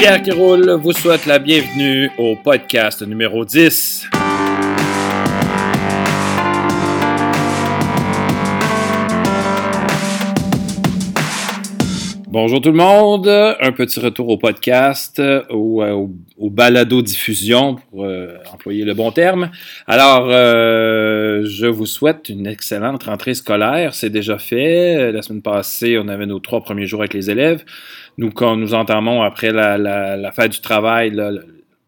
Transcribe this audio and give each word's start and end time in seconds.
Pierre 0.00 0.22
vous 0.78 0.92
souhaite 0.92 1.26
la 1.26 1.38
bienvenue 1.38 2.10
au 2.16 2.34
podcast 2.34 3.02
numéro 3.02 3.44
10. 3.44 4.08
Bonjour 12.32 12.60
tout 12.60 12.70
le 12.70 12.76
monde, 12.76 13.26
un 13.26 13.72
petit 13.72 13.98
retour 13.98 14.28
au 14.28 14.38
podcast, 14.38 15.20
ou 15.50 15.82
euh, 15.82 16.06
au, 16.38 16.48
balado 16.48 17.02
diffusion 17.02 17.74
pour 17.74 18.04
euh, 18.04 18.36
employer 18.52 18.84
le 18.84 18.94
bon 18.94 19.10
terme. 19.10 19.50
Alors, 19.88 20.28
euh, 20.30 21.42
je 21.44 21.66
vous 21.66 21.86
souhaite 21.86 22.28
une 22.28 22.46
excellente 22.46 23.02
rentrée 23.02 23.34
scolaire. 23.34 23.94
C'est 23.94 24.10
déjà 24.10 24.38
fait. 24.38 25.10
La 25.10 25.22
semaine 25.22 25.42
passée, 25.42 25.98
on 25.98 26.06
avait 26.06 26.26
nos 26.26 26.38
trois 26.38 26.62
premiers 26.62 26.86
jours 26.86 27.00
avec 27.00 27.14
les 27.14 27.30
élèves. 27.30 27.64
Nous, 28.20 28.30
quand 28.30 28.56
nous 28.56 28.74
entamons 28.74 29.22
après 29.22 29.50
la, 29.50 29.76
la, 29.76 30.32
fête 30.32 30.52
du 30.52 30.60
travail, 30.60 31.10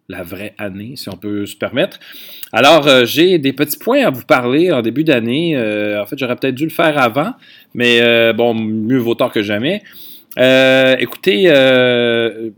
la 0.09 0.23
vraie 0.23 0.55
année, 0.59 0.95
si 0.97 1.09
on 1.09 1.17
peut 1.17 1.47
se 1.47 1.55
permettre. 1.55 2.01
Alors, 2.53 3.05
j'ai 3.05 3.39
des 3.39 3.53
petits 3.53 3.79
points 3.79 4.05
à 4.05 4.11
vous 4.11 4.25
parler 4.25 4.73
en 4.73 4.83
début 4.83 5.05
d'année. 5.05 5.57
en 5.57 6.05
fait, 6.07 6.19
j'aurais 6.19 6.37
peut-être 6.37 6.57
dû 6.57 6.65
le 6.65 6.71
faire 6.71 6.99
avant, 6.99 7.35
mais 7.75 8.33
bon, 8.33 8.55
mieux 8.55 8.99
vaut 8.99 9.15
tard 9.15 9.31
que 9.31 9.43
jamais. 9.43 9.83
Euh, 10.39 10.97
écoutez, 10.99 11.45
euh, 11.47 12.51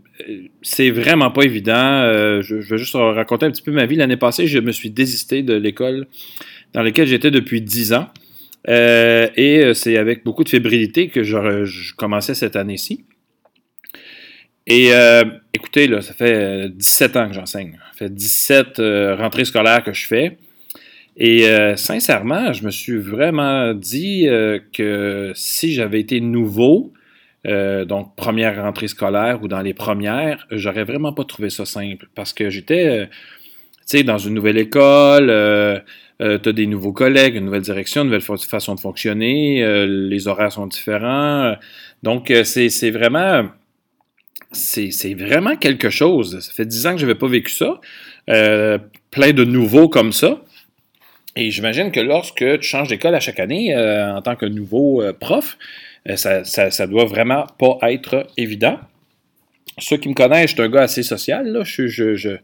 c'est 0.61 0.91
vraiment 0.91 1.31
pas 1.31 1.43
évident. 1.43 1.73
Euh, 1.75 2.41
je, 2.41 2.55
vais 2.55 2.77
juste 2.77 2.95
raconter 2.95 3.45
un 3.45 3.51
petit 3.51 3.61
peu 3.61 3.71
ma 3.71 3.85
vie. 3.85 3.95
L'année 3.95 4.17
passée, 4.17 4.47
je 4.47 4.59
me 4.59 4.71
suis 4.71 4.89
désisté 4.89 5.43
de 5.43 5.53
l'école 5.53 6.07
dans 6.73 6.81
laquelle 6.81 7.07
j'étais 7.07 7.31
depuis 7.31 7.61
10 7.61 7.93
ans. 7.93 8.09
et 8.67 9.71
c'est 9.73 9.97
avec 9.97 10.23
beaucoup 10.23 10.43
de 10.43 10.49
fébrilité 10.49 11.09
que 11.09 11.23
je, 11.23 11.93
commençais 11.95 12.33
cette 12.33 12.55
année-ci. 12.55 13.05
Et 14.67 14.91
écoutez, 15.53 15.87
là, 15.87 16.01
ça 16.01 16.13
fait 16.13 16.69
17 16.69 17.17
ans 17.17 17.27
que 17.27 17.33
j'enseigne. 17.33 17.77
Ça 17.91 17.97
fait 17.97 18.13
17 18.13 18.81
rentrées 19.17 19.45
scolaires 19.45 19.83
que 19.83 19.93
je 19.93 20.07
fais. 20.07 20.37
Et 21.17 21.45
sincèrement, 21.75 22.51
je 22.51 22.65
me 22.65 22.71
suis 22.71 22.97
vraiment 22.97 23.73
dit 23.73 24.27
que 24.73 25.31
si 25.35 25.73
j'avais 25.73 25.99
été 25.99 26.19
nouveau, 26.19 26.93
euh, 27.47 27.85
donc 27.85 28.15
première 28.15 28.61
rentrée 28.61 28.87
scolaire 28.87 29.43
ou 29.43 29.47
dans 29.47 29.61
les 29.61 29.73
premières, 29.73 30.47
j'aurais 30.49 30.83
vraiment 30.83 31.13
pas 31.13 31.25
trouvé 31.25 31.49
ça 31.49 31.65
simple 31.65 32.07
parce 32.15 32.33
que 32.33 32.49
j'étais, 32.49 32.87
euh, 32.87 33.05
tu 33.05 33.97
sais, 33.97 34.03
dans 34.03 34.17
une 34.17 34.33
nouvelle 34.33 34.57
école, 34.57 35.29
euh, 35.29 35.79
tu 36.19 36.25
as 36.25 36.53
des 36.53 36.65
nouveaux 36.65 36.93
collègues, 36.93 37.35
une 37.35 37.45
nouvelle 37.45 37.61
direction, 37.61 38.01
une 38.01 38.07
nouvelle 38.07 38.21
façon 38.21 38.73
de 38.73 38.79
fonctionner, 38.79 39.85
les 39.85 40.27
horaires 40.27 40.51
sont 40.51 40.65
différents. 40.65 41.55
donc, 42.03 42.31
c'est 42.45 42.89
vraiment, 42.89 43.49
c'est 44.55 45.13
vraiment 45.13 45.55
quelque 45.55 45.89
chose. 45.89 46.39
Ça 46.39 46.51
fait 46.51 46.65
dix 46.65 46.87
ans 46.87 46.93
que 46.93 46.97
je 46.97 47.05
n'avais 47.05 47.17
pas 47.17 47.27
vécu 47.27 47.51
ça. 47.51 47.79
plein 48.25 49.33
de 49.33 49.43
nouveaux 49.43 49.89
comme 49.89 50.11
ça. 50.11 50.41
Et 51.35 51.51
j'imagine 51.51 51.91
que 51.91 51.99
lorsque 51.99 52.59
tu 52.59 52.63
changes 52.63 52.87
d'école 52.87 53.13
à 53.13 53.19
chaque 53.19 53.39
année 53.39 53.75
en 53.75 54.21
tant 54.21 54.35
que 54.35 54.45
nouveau 54.45 55.03
prof, 55.19 55.57
euh, 56.09 56.15
ça, 56.15 56.43
ça, 56.43 56.87
doit 56.87 57.05
vraiment 57.05 57.47
pas 57.57 57.79
être 57.91 58.27
évident. 58.37 58.79
Ceux 59.79 59.97
qui 59.97 60.09
me 60.09 60.13
connaissent, 60.13 60.51
je 60.51 60.55
suis 60.55 60.61
un 60.61 60.69
gars 60.69 60.83
assez 60.83 61.03
social. 61.03 61.47
Là. 61.47 61.63
Je, 61.63 61.87
je, 61.87 62.15
je, 62.15 62.37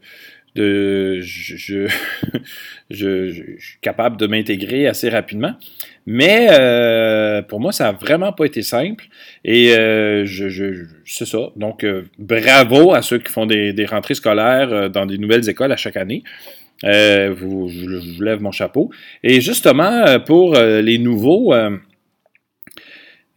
je, 0.56 1.86
je, 2.90 3.30
suis 3.58 3.78
capable 3.80 4.16
de 4.16 4.26
m'intégrer 4.26 4.86
assez 4.86 5.08
rapidement. 5.08 5.54
Mais 6.06 6.48
euh, 6.50 7.42
pour 7.42 7.60
moi, 7.60 7.72
ça 7.72 7.84
n'a 7.84 7.92
vraiment 7.92 8.32
pas 8.32 8.44
été 8.44 8.62
simple. 8.62 9.06
Et 9.44 9.74
euh, 9.74 10.24
je, 10.24 10.86
c'est 11.04 11.26
ça. 11.26 11.50
Donc, 11.56 11.86
bravo 12.18 12.92
à 12.92 13.02
ceux 13.02 13.18
qui 13.18 13.30
font 13.32 13.46
des, 13.46 13.86
rentrées 13.86 14.14
scolaires 14.14 14.90
dans 14.90 15.06
des 15.06 15.18
nouvelles 15.18 15.48
écoles 15.48 15.72
à 15.72 15.76
chaque 15.76 15.96
année. 15.96 16.24
vous, 16.82 17.68
je, 17.68 18.14
vous 18.16 18.22
lève 18.22 18.40
mon 18.40 18.52
chapeau. 18.52 18.90
Et 19.22 19.40
justement, 19.40 20.18
pour 20.26 20.54
les 20.56 20.98
nouveaux, 20.98 21.52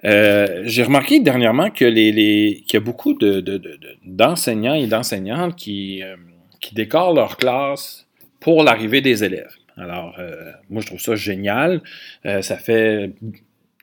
euh, 0.06 0.62
j'ai 0.66 0.84
remarqué 0.84 1.20
dernièrement 1.20 1.72
que 1.72 1.86
qu'il 1.86 2.74
y 2.74 2.76
a 2.76 2.80
beaucoup 2.80 3.18
d'enseignants 4.04 4.76
et 4.76 4.86
d'enseignantes 4.86 5.56
euh, 5.68 6.16
qui 6.62 6.76
décorent 6.76 7.14
leur 7.14 7.38
classe 7.38 8.08
pour 8.40 8.64
l'arrivée 8.64 9.02
des 9.02 9.24
élèves. 9.24 9.52
Alors, 9.78 10.16
euh, 10.20 10.52
moi, 10.70 10.82
je 10.82 10.88
trouve 10.88 11.00
ça 11.00 11.16
génial. 11.16 11.82
ça 12.24 12.58
fait 12.58 13.12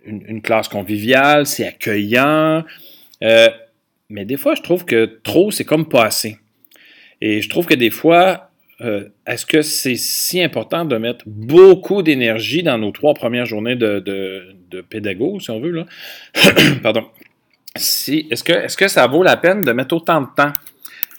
une, 0.04 0.42
classe 0.42 0.69
conviviale, 0.69 1.47
c'est 1.47 1.66
accueillant. 1.66 2.64
mais 3.20 4.25
des 4.25 4.36
fois, 4.36 4.54
je 4.54 4.62
trouve 4.62 4.84
que 4.84 5.20
trop, 5.22 5.50
c'est 5.50 5.64
comme 5.64 5.88
pas 5.88 6.04
assez. 6.04 6.38
Et 7.20 7.41
je 7.41 7.48
trouve 7.48 7.66
que 7.66 7.75
des 7.75 7.91
fois, 7.91 8.50
euh, 8.81 9.08
est-ce 9.26 9.47
que 9.47 9.62
c'est 9.62 9.94
si 9.94 10.42
important 10.42 10.84
de 10.84 10.97
mettre 10.97 11.25
beaucoup 11.26 12.02
d'énergie 12.02 12.64
dans 12.64 12.78
nos 12.78 12.91
trois 12.91 13.14
premières 13.14 13.47
journées 13.47 13.76
de, 13.76 14.00
de, 14.00 14.81
pédago, 14.81 15.38
si 15.38 15.50
on 15.50 15.60
veut, 15.60 15.70
là? 15.70 15.84
Pardon. 16.82 17.06
Si, 17.76 18.26
est-ce, 18.31 18.42
que, 18.42 18.52
est-ce 18.52 18.76
que 18.76 18.88
ça 18.88 19.06
vaut 19.06 19.22
la 19.22 19.36
peine 19.36 19.62
de 19.62 19.72
mettre 19.72 19.94
autant 19.94 20.22
de 20.22 20.26
temps? 20.36 20.52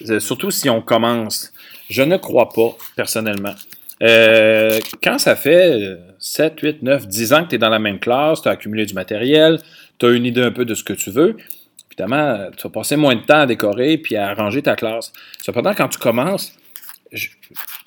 Euh, 0.10 0.20
surtout 0.20 0.52
si 0.52 0.70
on 0.70 0.82
commence? 0.82 1.54
Je 1.90 2.04
ne 2.04 2.18
crois 2.18 2.50
pas, 2.50 2.76
personnellement. 2.96 3.54
Euh, 4.04 4.80
quand 5.02 5.18
ça 5.18 5.36
fait 5.36 5.98
7, 6.20 6.60
8, 6.60 6.84
9, 6.84 7.08
10 7.08 7.34
ans 7.34 7.44
que 7.44 7.50
tu 7.50 7.56
es 7.56 7.58
dans 7.58 7.70
la 7.70 7.80
même 7.80 8.00
classe, 8.00 8.42
tu 8.42 8.50
as 8.50 8.52
accumulé 8.52 8.86
du 8.86 8.94
matériel, 8.94 9.60
tu 9.98 10.06
as 10.06 10.10
une 10.10 10.26
idée 10.26 10.42
un 10.42 10.52
peu 10.52 10.66
de 10.66 10.76
ce 10.76 10.84
que 10.84 10.94
tu 10.94 11.10
veux, 11.10 11.38
évidemment, 11.90 12.50
tu 12.58 12.64
vas 12.64 12.72
passer 12.72 12.96
moins 12.96 13.16
de 13.16 13.22
temps 13.22 13.40
à 13.40 13.46
décorer 13.46 13.98
puis 13.98 14.16
à 14.16 14.30
arranger 14.30 14.62
ta 14.62 14.76
classe. 14.76 15.14
Cependant, 15.42 15.74
quand 15.74 15.88
tu 15.88 16.00
commences, 16.00 16.54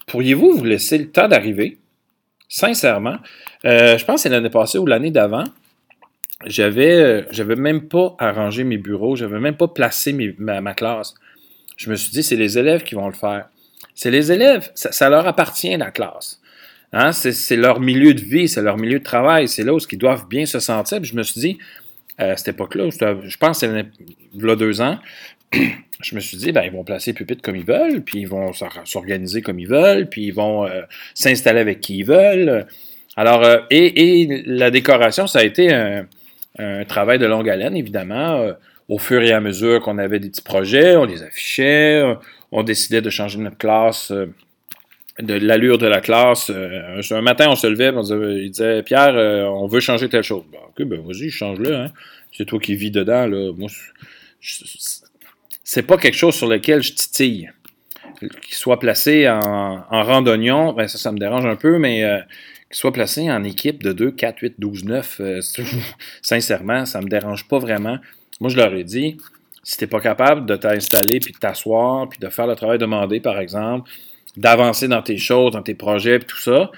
pourriez-vous 0.06 0.52
vous 0.52 0.64
laisser 0.64 0.98
le 0.98 1.10
temps 1.10 1.28
d'arriver? 1.28 1.78
Sincèrement, 2.48 3.16
euh, 3.64 3.98
je 3.98 4.04
pense 4.04 4.16
que 4.16 4.20
c'est 4.22 4.28
l'année 4.28 4.50
passée 4.50 4.78
ou 4.78 4.86
l'année 4.86 5.10
d'avant. 5.10 5.44
J'avais, 6.44 6.92
euh, 6.92 7.22
j'avais 7.30 7.56
même 7.56 7.88
pas 7.88 8.14
arrangé 8.18 8.62
mes 8.62 8.76
bureaux, 8.76 9.16
j'avais 9.16 9.40
même 9.40 9.56
pas 9.56 9.68
placé 9.68 10.12
ma, 10.38 10.74
classe. 10.74 11.14
Je 11.76 11.90
me 11.90 11.96
suis 11.96 12.12
dit, 12.12 12.22
c'est 12.22 12.36
les 12.36 12.58
élèves 12.58 12.84
qui 12.84 12.94
vont 12.94 13.06
le 13.06 13.14
faire. 13.14 13.48
C'est 13.96 14.10
les 14.10 14.30
élèves, 14.30 14.70
ça, 14.74 15.08
leur 15.08 15.26
appartient 15.26 15.74
la 15.74 15.90
classe. 15.90 16.38
Hein? 16.92 17.12
C'est, 17.12 17.56
leur 17.56 17.80
milieu 17.80 18.12
de 18.12 18.20
vie, 18.20 18.46
c'est 18.46 18.60
leur 18.60 18.76
milieu 18.76 18.98
de 18.98 19.04
travail, 19.04 19.48
c'est 19.48 19.64
là 19.64 19.72
où 19.74 19.78
ils 19.90 19.98
doivent 19.98 20.28
bien 20.28 20.44
se 20.44 20.60
sentir. 20.60 21.02
je 21.02 21.16
me 21.16 21.22
suis 21.22 21.40
dit, 21.40 21.58
euh, 22.20 22.34
à 22.34 22.36
cette 22.36 22.48
époque-là, 22.48 22.90
je 22.90 23.36
pense 23.38 23.60
que 23.60 23.66
c'était 23.66 24.50
a 24.50 24.56
deux 24.56 24.82
ans, 24.82 24.98
je 26.00 26.14
me 26.14 26.20
suis 26.20 26.36
dit, 26.36 26.52
ben, 26.52 26.62
ils 26.62 26.70
vont 26.70 26.84
placer 26.84 27.14
pupitre 27.14 27.40
comme 27.40 27.56
ils 27.56 27.64
veulent, 27.64 28.02
puis 28.02 28.20
ils 28.20 28.28
vont 28.28 28.52
s'organiser 28.84 29.40
comme 29.40 29.58
ils 29.58 29.68
veulent, 29.68 30.08
puis 30.10 30.26
ils 30.26 30.34
vont 30.34 30.66
euh, 30.66 30.82
s'installer 31.14 31.60
avec 31.60 31.80
qui 31.80 31.98
ils 31.98 32.04
veulent. 32.04 32.66
Alors, 33.16 33.42
euh, 33.44 33.60
et, 33.70 34.42
la 34.44 34.70
décoration, 34.70 35.26
ça 35.26 35.38
a 35.38 35.42
été 35.42 35.72
un, 35.72 36.06
travail 36.86 37.18
de 37.18 37.26
longue 37.26 37.48
haleine, 37.48 37.76
évidemment. 37.76 38.50
Euh, 38.88 38.94
au 38.94 38.98
fur 38.98 39.22
et 39.22 39.32
à 39.32 39.40
mesure 39.40 39.80
qu'on 39.80 39.98
avait 39.98 40.20
des 40.20 40.30
petits 40.30 40.42
projets, 40.42 40.96
on 40.96 41.04
les 41.04 41.22
affichait, 41.22 42.02
on 42.52 42.62
décidait 42.62 43.02
de 43.02 43.10
changer 43.10 43.38
notre 43.38 43.58
classe, 43.58 44.12
de 44.12 45.34
l'allure 45.34 45.78
de 45.78 45.86
la 45.86 46.00
classe. 46.00 46.50
un 46.50 47.22
matin, 47.22 47.48
on 47.48 47.56
se 47.56 47.66
levait, 47.66 47.90
on 47.90 48.02
disait, 48.02 48.44
il 48.44 48.50
disait, 48.50 48.82
Pierre, 48.82 49.14
on 49.50 49.66
veut 49.66 49.80
changer 49.80 50.08
telle 50.08 50.22
chose. 50.22 50.44
ok, 50.52 50.86
ben 50.86 51.00
vas-y, 51.00 51.30
change-le. 51.30 51.74
Hein. 51.74 51.92
C'est 52.32 52.44
toi 52.44 52.60
qui 52.60 52.76
vis 52.76 52.90
dedans. 52.90 53.26
Là. 53.26 53.52
Moi, 53.56 53.70
c'est 55.64 55.82
pas 55.82 55.96
quelque 55.96 56.16
chose 56.16 56.34
sur 56.34 56.48
lequel 56.48 56.82
je 56.82 56.92
titille. 56.92 57.50
Qu'il 58.20 58.54
soit 58.54 58.78
placé 58.78 59.28
en, 59.28 59.84
en 59.90 60.02
rang 60.02 60.22
ben 60.22 60.88
ça, 60.88 60.96
ça 60.96 61.12
me 61.12 61.18
dérange 61.18 61.44
un 61.44 61.56
peu, 61.56 61.78
mais 61.78 62.04
euh, 62.04 62.18
qu'il 62.68 62.76
soit 62.76 62.92
placé 62.92 63.30
en 63.30 63.42
équipe 63.44 63.82
de 63.82 63.92
2, 63.92 64.12
4, 64.12 64.38
8, 64.40 64.54
12, 64.58 64.84
9, 64.84 65.20
sincèrement, 66.22 66.86
ça 66.86 67.00
me 67.00 67.08
dérange 67.08 67.46
pas 67.48 67.58
vraiment. 67.58 67.98
Moi, 68.40 68.50
je 68.50 68.56
leur 68.56 68.72
ai 68.74 68.84
dit, 68.84 69.16
si 69.62 69.76
t'es 69.76 69.86
pas 69.86 70.00
capable 70.00 70.46
de 70.46 70.56
t'installer, 70.56 71.20
puis 71.20 71.32
de 71.32 71.38
t'asseoir, 71.38 72.08
puis 72.08 72.18
de 72.18 72.28
faire 72.28 72.46
le 72.46 72.54
travail 72.54 72.78
demandé, 72.78 73.20
par 73.20 73.38
exemple, 73.38 73.90
d'avancer 74.36 74.88
dans 74.88 75.02
tes 75.02 75.18
choses, 75.18 75.52
dans 75.52 75.62
tes 75.62 75.74
projets, 75.74 76.18
puis 76.18 76.28
tout 76.28 76.38
ça, 76.38 76.70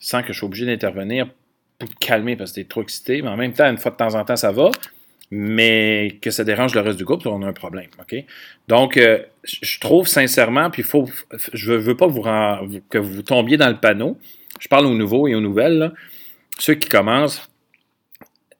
sans 0.00 0.22
que 0.22 0.32
je 0.32 0.38
sois 0.38 0.46
obligé 0.46 0.66
d'intervenir 0.66 1.28
pour 1.78 1.88
te 1.88 1.94
calmer 1.98 2.36
parce 2.36 2.50
que 2.52 2.56
t'es 2.56 2.64
trop 2.64 2.82
excité, 2.82 3.22
mais 3.22 3.28
en 3.28 3.36
même 3.36 3.52
temps, 3.52 3.68
une 3.68 3.78
fois 3.78 3.90
de 3.90 3.96
temps 3.96 4.14
en 4.14 4.24
temps, 4.24 4.36
ça 4.36 4.52
va 4.52 4.70
mais 5.30 6.18
que 6.22 6.30
ça 6.30 6.44
dérange 6.44 6.74
le 6.74 6.80
reste 6.80 6.98
du 6.98 7.04
groupe, 7.04 7.26
on 7.26 7.42
a 7.42 7.46
un 7.46 7.52
problème. 7.52 7.88
OK? 8.00 8.24
Donc, 8.66 8.96
euh, 8.96 9.22
je 9.44 9.78
trouve 9.78 10.08
sincèrement, 10.08 10.70
puis 10.70 10.82
faut, 10.82 11.08
je 11.52 11.72
ne 11.72 11.78
veux 11.78 11.96
pas 11.96 12.08
que 12.88 12.98
vous 12.98 13.22
tombiez 13.22 13.56
dans 13.56 13.68
le 13.68 13.78
panneau. 13.78 14.18
Je 14.58 14.68
parle 14.68 14.86
aux 14.86 14.94
nouveaux 14.94 15.28
et 15.28 15.34
aux 15.34 15.40
nouvelles. 15.40 15.92
Ceux 16.58 16.74
qui 16.74 16.88
commencent, 16.88 17.48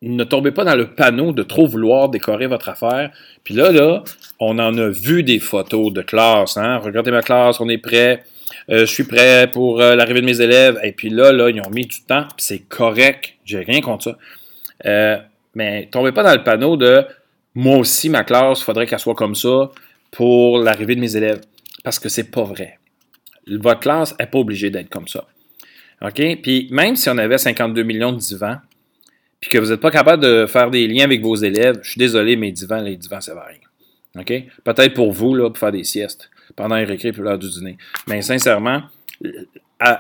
ne 0.03 0.25
tombez 0.25 0.53
pas 0.53 0.65
dans 0.65 0.77
le 0.77 0.87
panneau 0.87 1.33
de 1.33 1.43
trop 1.43 1.67
vouloir 1.67 2.09
décorer 2.09 2.47
votre 2.47 2.69
affaire. 2.69 3.11
Puis 3.43 3.55
là, 3.55 3.73
là, 3.73 4.05
on 4.39 4.59
en 4.59 4.77
a 4.79 4.89
vu 4.89 5.23
des 5.23 5.41
photos 5.41 5.93
de 5.93 6.03
classe. 6.03 6.57
Hein? 6.57 6.79
Regardez 6.79 7.11
ma 7.11 7.23
classe, 7.23 7.61
on 7.61 7.69
est 7.69 7.79
prêt. 7.79 8.23
Euh, 8.71 8.81
je 8.81 8.85
suis 8.85 9.05
prêt 9.05 9.49
pour 9.51 9.81
euh, 9.81 9.97
l'arrivée 9.97 10.21
de 10.21 10.27
mes 10.27 10.41
élèves. 10.41 10.79
Et 10.85 10.93
puis 10.93 11.11
là, 11.11 11.33
là, 11.33 11.51
ils 11.51 11.61
ont 11.61 11.71
mis 11.71 11.87
du 11.87 12.03
temps. 12.03 12.27
c'est 12.37 12.61
correct. 12.61 13.35
J'ai 13.45 13.61
rien 13.61 13.81
contre 13.81 14.05
ça. 14.05 14.19
Euh, 14.87 15.19
mais 15.55 15.89
tombez 15.91 16.13
pas 16.13 16.23
dans 16.23 16.35
le 16.35 16.45
panneau 16.45 16.77
de 16.77 17.05
moi 17.55 17.79
aussi, 17.79 18.09
ma 18.09 18.23
classe, 18.23 18.63
faudrait 18.63 18.87
qu'elle 18.87 19.01
soit 19.01 19.15
comme 19.15 19.35
ça. 19.35 19.71
pour 20.13 20.59
l'arrivée 20.59 20.95
de 20.95 21.01
mes 21.01 21.17
élèves. 21.17 21.41
Parce 21.83 21.99
que 21.99 22.09
c'est 22.09 22.31
pas 22.31 22.45
vrai. 22.45 22.79
Votre 23.47 23.81
classe 23.81 24.17
n'est 24.19 24.27
pas 24.27 24.39
obligée 24.39 24.71
d'être 24.71 24.89
comme 24.89 25.09
ça. 25.09 25.27
OK? 26.03 26.23
Puis 26.43 26.69
même 26.71 26.97
si 26.97 27.11
on 27.11 27.19
avait 27.19 27.39
52 27.39 27.83
millions 27.83 28.13
de 28.13 28.19
divans, 28.19 28.57
puis 29.41 29.51
que 29.51 29.59
vous 29.59 29.71
n'êtes 29.71 29.81
pas 29.81 29.91
capable 29.91 30.23
de 30.23 30.47
faire 30.47 30.71
des 30.71 30.87
liens 30.87 31.05
avec 31.05 31.23
vos 31.23 31.37
élèves, 31.37 31.79
je 31.83 31.91
suis 31.91 31.99
désolé, 31.99 32.37
mais 32.37 32.51
divans, 32.51 32.81
les 32.81 32.97
divans, 32.97 33.21
ça 33.21 33.35
va 33.35 33.45
rien. 33.45 33.59
OK? 34.19 34.33
Peut-être 34.65 34.95
pour 34.95 35.13
vous, 35.13 35.35
là, 35.35 35.49
pour 35.49 35.59
faire 35.59 35.73
des 35.73 35.85
siestes 35.85 36.31
pendant 36.57 36.77
les 36.77 36.85
récré 36.85 37.13
puis 37.13 37.23
l'heure 37.23 37.39
du 37.39 37.49
dîner. 37.49 37.77
Mais 38.07 38.23
sincèrement, 38.23 38.83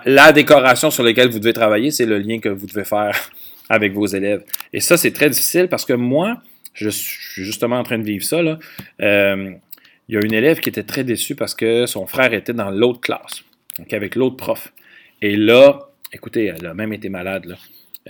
la 0.04 0.32
décoration 0.32 0.90
sur 0.90 1.02
laquelle 1.02 1.30
vous 1.30 1.38
devez 1.38 1.52
travailler, 1.52 1.90
c'est 1.90 2.06
le 2.06 2.18
lien 2.18 2.40
que 2.40 2.48
vous 2.48 2.66
devez 2.66 2.84
faire 2.84 3.16
avec 3.68 3.92
vos 3.92 4.06
élèves. 4.06 4.44
Et 4.72 4.80
ça, 4.80 4.96
c'est 4.96 5.12
très 5.12 5.30
difficile 5.30 5.68
parce 5.68 5.84
que 5.84 5.92
moi, 5.92 6.42
je 6.74 6.88
suis 6.88 7.44
justement 7.44 7.78
en 7.78 7.82
train 7.82 7.98
de 7.98 8.04
vivre 8.04 8.24
ça. 8.24 8.42
Là. 8.42 8.58
Euh, 9.02 9.52
il 10.08 10.14
y 10.14 10.18
a 10.18 10.24
une 10.24 10.34
élève 10.34 10.60
qui 10.60 10.68
était 10.68 10.84
très 10.84 11.04
déçue 11.04 11.34
parce 11.34 11.54
que 11.54 11.86
son 11.86 12.06
frère 12.06 12.32
était 12.32 12.54
dans 12.54 12.70
l'autre 12.70 13.00
classe, 13.00 13.44
donc 13.78 13.92
avec 13.92 14.14
l'autre 14.14 14.36
prof. 14.36 14.72
Et 15.20 15.36
là, 15.36 15.90
écoutez, 16.12 16.46
elle 16.46 16.66
a 16.66 16.74
même 16.74 16.92
été 16.92 17.08
malade. 17.08 17.44
Là. 17.44 17.56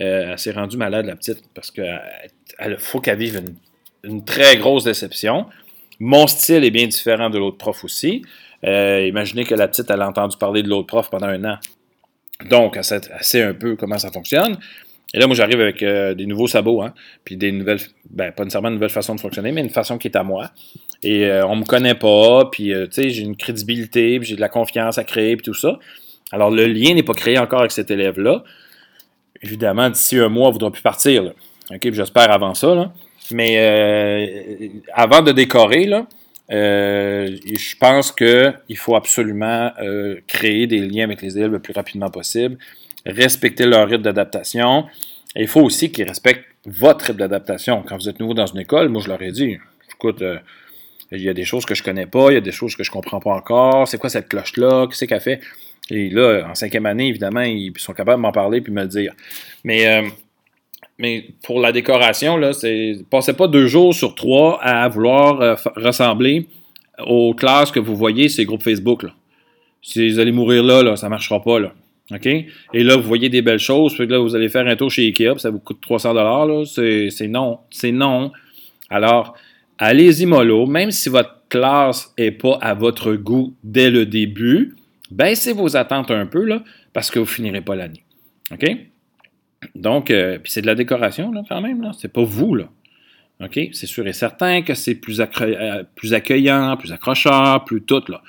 Euh, 0.01 0.31
elle 0.31 0.39
s'est 0.39 0.51
rendue 0.51 0.77
malade, 0.77 1.05
la 1.05 1.15
petite, 1.15 1.43
parce 1.53 1.71
qu'il 1.71 1.85
faut 2.77 3.01
qu'elle 3.01 3.17
vive 3.17 3.43
une, 4.03 4.23
très 4.23 4.57
grosse 4.57 4.85
déception. 4.85 5.45
Mon 5.99 6.27
style 6.27 6.63
est 6.63 6.71
bien 6.71 6.87
différent 6.87 7.29
de 7.29 7.37
l'autre 7.37 7.57
prof 7.57 7.83
aussi. 7.83 8.23
Euh, 8.65 9.05
imaginez 9.07 9.43
que 9.43 9.55
la 9.55 9.67
petite, 9.67 9.89
elle 9.89 10.01
a 10.01 10.07
entendu 10.07 10.37
parler 10.37 10.63
de 10.63 10.69
l'autre 10.69 10.87
prof 10.87 11.09
pendant 11.09 11.27
un 11.27 11.43
an. 11.43 11.57
Donc, 12.49 12.77
elle 12.77 12.83
sait, 12.83 13.43
un 13.43 13.53
peu 13.53 13.75
comment 13.75 13.97
ça 13.97 14.11
fonctionne. 14.11 14.57
Et 15.13 15.19
là, 15.19 15.27
moi, 15.27 15.35
j'arrive 15.35 15.59
avec 15.59 15.81
euh, 15.81 16.13
des 16.13 16.25
nouveaux 16.25 16.47
sabots, 16.47 16.81
hein, 16.81 16.93
puis 17.25 17.35
des 17.35 17.51
nouvelles, 17.51 17.79
ben, 18.09 18.31
pas 18.31 18.43
nécessairement 18.43 18.69
une 18.69 18.75
nouvelle 18.75 18.89
façon 18.91 19.15
de 19.15 19.19
fonctionner, 19.19 19.51
mais 19.51 19.61
une 19.61 19.69
façon 19.69 19.97
qui 19.97 20.07
est 20.07 20.15
à 20.15 20.23
moi. 20.23 20.51
Et 21.03 21.25
euh, 21.25 21.45
on 21.47 21.55
me 21.55 21.65
connaît 21.65 21.95
pas, 21.95 22.45
puis, 22.51 22.71
tu 22.71 22.87
sais, 22.91 23.09
j'ai 23.09 23.23
une 23.23 23.35
crédibilité, 23.35 24.19
puis 24.19 24.29
j'ai 24.29 24.35
de 24.35 24.41
la 24.41 24.49
confiance 24.49 24.97
à 24.97 25.03
créer, 25.03 25.35
puis 25.35 25.43
tout 25.43 25.53
ça. 25.53 25.79
Alors, 26.31 26.51
le 26.51 26.67
lien 26.67 26.93
n'est 26.93 27.03
pas 27.03 27.13
créé 27.13 27.39
encore 27.39 27.59
avec 27.59 27.71
cet 27.71 27.91
élève-là. 27.91 28.43
Évidemment, 29.41 29.89
d'ici 29.89 30.17
un 30.17 30.29
mois, 30.29 30.47
elle 30.47 30.49
ne 30.49 30.53
voudra 30.53 30.71
plus 30.71 30.81
partir. 30.81 31.33
OK, 31.71 31.91
j'espère 31.91 32.31
avant 32.31 32.53
ça. 32.53 32.91
Mais 33.31 33.57
avant 34.93 35.21
de 35.21 35.31
décorer, 35.31 35.87
euh, 36.51 37.37
je 37.45 37.75
pense 37.77 38.11
qu'il 38.11 38.77
faut 38.77 38.95
absolument 38.95 39.71
euh, 39.81 40.19
créer 40.27 40.65
des 40.65 40.79
liens 40.79 41.03
avec 41.03 41.21
les 41.21 41.37
élèves 41.37 41.51
le 41.51 41.59
plus 41.59 41.73
rapidement 41.73 42.09
possible, 42.09 42.57
respecter 43.05 43.65
leur 43.65 43.87
rythme 43.87 44.03
d'adaptation. 44.03 44.85
Il 45.35 45.47
faut 45.47 45.61
aussi 45.61 45.91
qu'ils 45.91 46.07
respectent 46.07 46.45
votre 46.65 47.05
rythme 47.05 47.19
d'adaptation. 47.19 47.83
Quand 47.87 47.97
vous 47.97 48.09
êtes 48.09 48.19
nouveau 48.19 48.33
dans 48.33 48.47
une 48.47 48.59
école, 48.59 48.89
moi 48.89 49.01
je 49.01 49.09
leur 49.09 49.21
ai 49.21 49.31
dit, 49.31 49.57
écoute, 49.93 50.21
euh, 50.23 50.39
il 51.11 51.21
y 51.21 51.29
a 51.29 51.33
des 51.33 51.45
choses 51.45 51.65
que 51.65 51.75
je 51.75 51.83
connais 51.83 52.07
pas, 52.07 52.31
il 52.31 52.35
y 52.35 52.37
a 52.37 52.41
des 52.41 52.51
choses 52.51 52.75
que 52.75 52.83
je 52.83 52.91
comprends 52.91 53.19
pas 53.19 53.31
encore. 53.31 53.87
C'est 53.87 53.97
quoi 53.97 54.09
cette 54.09 54.27
cloche-là? 54.27 54.87
Qu'est-ce 54.87 55.05
qu'elle 55.05 55.21
fait? 55.21 55.41
Et 55.91 56.09
là, 56.09 56.47
en 56.49 56.55
cinquième 56.55 56.85
année, 56.85 57.07
évidemment, 57.07 57.41
ils 57.41 57.73
sont 57.77 57.93
capables 57.93 58.17
de 58.17 58.21
m'en 58.21 58.31
parler 58.31 58.61
puis 58.61 58.71
me 58.71 58.81
le 58.81 58.87
dire. 58.87 59.13
Mais 59.63 60.03
mais 60.99 61.29
pour 61.43 61.61
la 61.61 61.71
décoration, 61.71 62.35
là, 62.35 62.51
c'est 62.51 62.97
passez 63.09 63.33
pas 63.33 63.47
deux 63.47 63.67
jours 63.67 63.95
sur 63.95 64.15
trois 64.15 64.61
à 64.61 64.87
vouloir 64.89 65.41
euh, 65.41 65.55
ressembler 65.77 66.47
aux 67.07 67.33
classes 67.33 67.71
que 67.71 67.79
vous 67.79 67.95
voyez 67.95 68.27
ces 68.27 68.43
groupes 68.43 68.61
Facebook. 68.61 69.03
Là. 69.03 69.11
Si 69.81 70.09
vous 70.09 70.19
allez 70.19 70.33
mourir 70.33 70.61
là, 70.61 70.83
là 70.83 70.97
ça 70.97 71.07
ne 71.07 71.11
marchera 71.11 71.41
pas. 71.41 71.59
Là. 71.59 71.73
Et 72.73 72.83
là, 72.83 72.97
vous 72.97 73.03
voyez 73.03 73.29
des 73.29 73.41
belles 73.41 73.59
choses, 73.59 73.93
puis 73.95 74.07
là, 74.07 74.17
vous 74.17 74.35
allez 74.35 74.49
faire 74.49 74.65
un 74.67 74.75
tour 74.75 74.89
chez 74.89 75.03
Ikea, 75.03 75.33
puis 75.33 75.41
ça 75.41 75.51
vous 75.51 75.59
coûte 75.59 75.79
300 75.79 76.13
là, 76.13 76.63
c'est, 76.65 77.11
c'est 77.11 77.27
non. 77.27 77.59
C'est 77.69 77.91
non. 77.91 78.31
Alors, 78.89 79.35
allez-y 79.77 80.25
mollo, 80.25 80.65
même 80.65 80.89
si 80.89 81.09
votre 81.09 81.43
classe 81.49 82.11
n'est 82.17 82.31
pas 82.31 82.57
à 82.61 82.73
votre 82.73 83.13
goût 83.13 83.53
dès 83.63 83.91
le 83.91 84.07
début, 84.07 84.75
baissez 85.11 85.53
vos 85.53 85.75
attentes 85.75 86.11
un 86.11 86.25
peu, 86.25 86.47
parce 86.93 87.11
que 87.11 87.19
vous 87.19 87.25
finirez 87.25 87.61
pas 87.61 87.75
l'année. 87.75 88.03
OK? 88.51 88.65
Donc, 89.75 90.11
euh, 90.11 90.39
puis 90.39 90.51
c'est 90.51 90.61
de 90.61 90.67
la 90.67 90.75
décoration, 90.75 91.31
là, 91.31 91.41
quand 91.47 91.61
même, 91.61 91.81
là. 91.81 91.91
C'est 91.97 92.11
pas 92.11 92.23
vous, 92.23 92.55
là. 92.55 92.69
OK? 93.41 93.59
C'est 93.71 93.87
sûr 93.87 94.07
et 94.07 94.13
certain 94.13 94.61
que 94.61 94.73
c'est 94.73 94.95
plus, 94.95 95.21
euh, 95.21 95.83
plus 95.95 96.13
accueillant, 96.13 96.75
plus 96.77 96.91
accrocheur, 96.91 97.63
plus 97.65 97.81
tout, 97.81 98.03
là. 98.09 98.21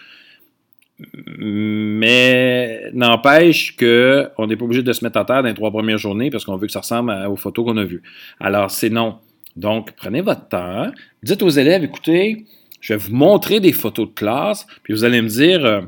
Mais 1.38 2.90
n'empêche 2.92 3.74
qu'on 3.74 4.46
n'est 4.46 4.56
pas 4.56 4.64
obligé 4.64 4.82
de 4.82 4.92
se 4.92 5.02
mettre 5.02 5.18
à 5.18 5.24
terre 5.24 5.42
dans 5.42 5.48
les 5.48 5.54
trois 5.54 5.70
premières 5.70 5.96
journées 5.96 6.30
parce 6.30 6.44
qu'on 6.44 6.56
veut 6.56 6.66
que 6.66 6.72
ça 6.72 6.80
ressemble 6.80 7.10
aux 7.26 7.36
photos 7.36 7.64
qu'on 7.64 7.78
a 7.78 7.84
vues. 7.84 8.02
Alors, 8.38 8.70
c'est 8.70 8.90
non. 8.90 9.18
Donc, 9.56 9.92
prenez 9.92 10.20
votre 10.20 10.48
temps. 10.48 10.90
Dites 11.22 11.42
aux 11.42 11.48
élèves, 11.48 11.84
écoutez, 11.84 12.44
je 12.80 12.94
vais 12.94 12.98
vous 12.98 13.14
montrer 13.14 13.60
des 13.60 13.72
photos 13.72 14.08
de 14.08 14.14
classe, 14.14 14.66
puis 14.82 14.92
vous 14.92 15.04
allez 15.04 15.22
me 15.22 15.28
dire 15.28 15.64
euh, 15.64 15.80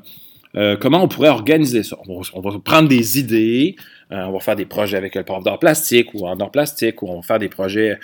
comment 0.55 1.03
on 1.03 1.09
pourrait 1.09 1.31
organiser 1.31 1.83
ça? 1.83 1.97
on 2.07 2.41
va 2.41 2.59
prendre 2.59 2.89
des 2.89 3.19
idées, 3.19 3.77
euh, 4.13 4.25
on 4.25 4.33
va 4.33 4.41
faire 4.41 4.57
des 4.57 4.67
projets 4.67 4.97
avec 4.97 5.15
le 5.15 5.23
prof 5.23 5.43
d'art 5.43 5.59
plastique 5.59 6.13
ou 6.15 6.27
en 6.27 6.39
art 6.39 6.51
plastique, 6.51 7.03
ou 7.03 7.09
on 7.09 7.17
va 7.17 7.23
faire 7.23 7.39
des 7.39 7.49
projets 7.49 7.99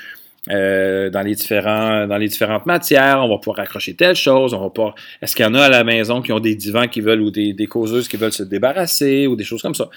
euh, 0.50 1.10
dans, 1.10 1.20
les 1.22 1.34
différentes 1.34 2.64
matières, 2.64 3.20
on 3.22 3.28
va 3.28 3.36
pouvoir 3.36 3.60
accrocher 3.60 3.94
telle 3.94 4.16
chose, 4.16 4.54
on 4.54 4.60
va 4.60 4.70
pas. 4.70 4.94
Est-ce 5.20 5.36
qu'il 5.36 5.44
y 5.44 5.48
en 5.48 5.54
a 5.54 5.64
à 5.64 5.68
la 5.68 5.84
maison 5.84 6.22
qui 6.22 6.32
ont 6.32 6.40
des 6.40 6.54
divans 6.54 6.88
qui 6.88 7.02
veulent 7.02 7.20
ou 7.20 7.30
des, 7.30 7.66
causeuses 7.66 8.08
qui 8.08 8.16
veulent 8.16 8.32
se 8.32 8.44
débarrasser 8.44 9.26
ou 9.26 9.36
des 9.36 9.44
choses 9.44 9.60
comme 9.60 9.74
ça? 9.74 9.90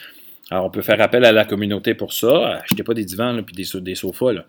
Alors, 0.49 0.65
on 0.65 0.69
peut 0.69 0.81
faire 0.81 0.99
appel 0.99 1.23
à 1.23 1.31
la 1.31 1.45
communauté 1.45 1.93
pour 1.93 2.11
ça. 2.11 2.59
Achetez 2.63 2.83
pas 2.83 2.93
des 2.93 3.05
divans 3.05 3.37
et 3.37 3.41
des, 3.53 3.79
des 3.79 3.95
sofas. 3.95 4.25
Euh, 4.25 4.41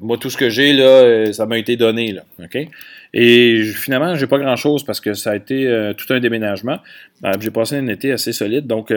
moi, 0.00 0.18
tout 0.18 0.30
ce 0.30 0.36
que 0.36 0.50
j'ai, 0.50 0.72
là, 0.72 1.32
ça 1.32 1.46
m'a 1.46 1.58
été 1.58 1.76
donné. 1.76 2.12
Là, 2.12 2.24
Et 3.14 3.62
finalement, 3.62 4.14
j'ai 4.16 4.26
pas 4.26 4.38
grand-chose 4.38 4.84
parce 4.84 5.00
que 5.00 5.14
ça 5.14 5.30
a 5.30 5.36
été 5.36 5.92
tout 5.96 6.12
un 6.12 6.20
déménagement. 6.20 6.78
j'ai 7.40 7.50
passé 7.50 7.76
un 7.76 7.86
été 7.88 8.12
assez 8.12 8.32
solide. 8.32 8.66
Donc, 8.66 8.92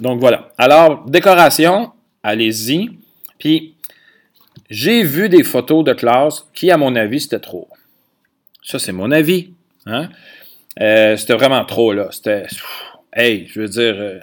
donc 0.00 0.20
voilà. 0.20 0.52
Alors, 0.58 1.04
décoration, 1.06 1.92
allez-y. 2.22 2.90
Puis, 3.38 3.74
j'ai 4.70 5.02
vu 5.02 5.28
des 5.28 5.42
photos 5.42 5.84
de 5.84 5.92
classe 5.92 6.48
qui, 6.54 6.70
à 6.70 6.76
mon 6.76 6.96
avis, 6.96 7.20
c'était 7.20 7.40
trop. 7.40 7.68
Ça, 8.62 8.78
c'est 8.78 8.92
mon 8.92 9.10
avis. 9.10 9.50
Hein? 9.86 10.08
Euh, 10.80 11.16
c'était 11.16 11.34
vraiment 11.34 11.64
trop, 11.64 11.92
là. 11.92 12.08
C'était. 12.10 12.46
Hey, 13.12 13.46
je 13.52 13.60
veux 13.60 13.68
dire. 13.68 14.20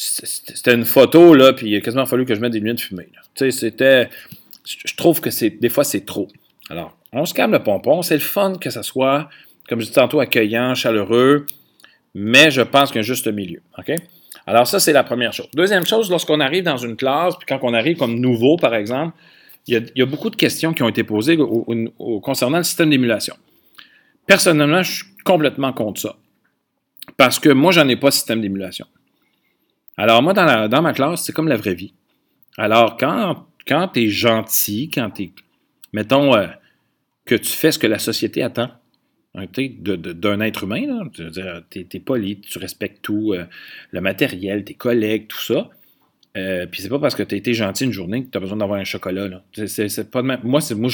C'était 0.00 0.74
une 0.74 0.84
photo, 0.84 1.34
là, 1.34 1.52
puis 1.52 1.70
il 1.70 1.76
a 1.76 1.80
quasiment 1.80 2.06
fallu 2.06 2.24
que 2.24 2.32
je 2.32 2.40
mette 2.40 2.52
des 2.52 2.60
lunettes 2.60 2.80
fumées. 2.80 3.08
Tu 3.34 3.50
sais, 3.50 3.50
c'était. 3.50 4.08
Je 4.64 4.94
trouve 4.94 5.20
que 5.20 5.30
c'est 5.30 5.50
des 5.50 5.68
fois, 5.68 5.82
c'est 5.82 6.06
trop. 6.06 6.28
Alors, 6.70 6.96
on 7.12 7.24
se 7.24 7.34
calme 7.34 7.50
le 7.50 7.62
pompon. 7.64 8.02
C'est 8.02 8.14
le 8.14 8.20
fun 8.20 8.54
que 8.60 8.70
ça 8.70 8.84
soit, 8.84 9.28
comme 9.68 9.80
je 9.80 9.86
disais 9.86 9.96
tantôt, 9.96 10.20
accueillant, 10.20 10.76
chaleureux, 10.76 11.46
mais 12.14 12.52
je 12.52 12.62
pense 12.62 12.90
qu'il 12.90 12.96
y 12.96 12.98
a 12.98 13.00
un 13.00 13.02
juste 13.02 13.26
milieu. 13.26 13.60
OK? 13.76 13.92
Alors 14.46 14.68
ça, 14.68 14.78
c'est 14.78 14.92
la 14.92 15.02
première 15.02 15.32
chose. 15.32 15.48
Deuxième 15.54 15.84
chose, 15.84 16.10
lorsqu'on 16.10 16.38
arrive 16.38 16.62
dans 16.62 16.76
une 16.76 16.96
classe, 16.96 17.34
puis 17.36 17.46
quand 17.48 17.58
on 17.62 17.74
arrive 17.74 17.96
comme 17.96 18.20
nouveau, 18.20 18.56
par 18.56 18.76
exemple, 18.76 19.16
il 19.66 19.90
y, 19.96 20.02
a, 20.02 20.06
beaucoup 20.06 20.30
de 20.30 20.36
questions 20.36 20.72
qui 20.72 20.82
ont 20.82 20.88
été 20.88 21.02
posées 21.02 21.36
concernant 22.22 22.58
le 22.58 22.64
système 22.64 22.88
d'émulation. 22.88 23.34
Personnellement, 24.26 24.82
je 24.82 24.92
suis 24.92 25.04
complètement 25.24 25.72
contre 25.72 26.00
ça. 26.00 26.16
Parce 27.16 27.38
que 27.38 27.50
moi, 27.50 27.72
j'en 27.72 27.86
ai 27.88 27.96
pas 27.96 28.08
de 28.08 28.14
système 28.14 28.40
d'émulation. 28.40 28.86
Alors, 29.98 30.22
moi, 30.22 30.32
dans, 30.32 30.82
ma 30.82 30.92
classe, 30.92 31.24
c'est 31.24 31.32
comme 31.32 31.48
la 31.48 31.56
vraie 31.56 31.74
vie. 31.74 31.92
Alors, 32.56 32.96
quand, 32.96 33.46
quand 33.66 33.88
tu 33.88 34.04
es 34.04 34.08
gentil, 34.08 34.90
quand 34.94 35.10
tu 35.10 35.24
es, 35.24 35.32
mettons, 35.92 36.36
euh, 36.36 36.46
que 37.24 37.34
tu 37.34 37.50
fais 37.50 37.72
ce 37.72 37.80
que 37.80 37.88
la 37.88 37.98
société 37.98 38.42
attend, 38.42 38.70
d'un 39.34 40.40
être 40.40 40.64
humain. 40.64 41.08
Tu 41.12 41.96
es, 41.96 42.00
poli, 42.00 42.40
tu 42.40 42.58
respectes 42.58 43.02
tout, 43.02 43.32
euh, 43.34 43.44
le 43.90 44.00
matériel, 44.00 44.64
tes 44.64 44.74
collègues, 44.74 45.26
tout 45.26 45.42
ça. 45.42 45.68
Euh, 46.36 46.66
puis 46.66 46.82
c'est 46.82 46.88
pas 46.88 47.00
parce 47.00 47.16
que 47.16 47.24
tu 47.24 47.34
as 47.34 47.38
été 47.38 47.52
gentil 47.52 47.84
une 47.84 47.92
journée 47.92 48.24
que 48.24 48.30
tu 48.30 48.38
besoin 48.38 48.56
d'avoir 48.56 48.78
un 48.78 48.84
chocolat. 48.84 49.42
C'est, 49.66 50.10
pas 50.10 50.22
Moi, 50.22 50.60
c'est, 50.60 50.74
moi 50.76 50.90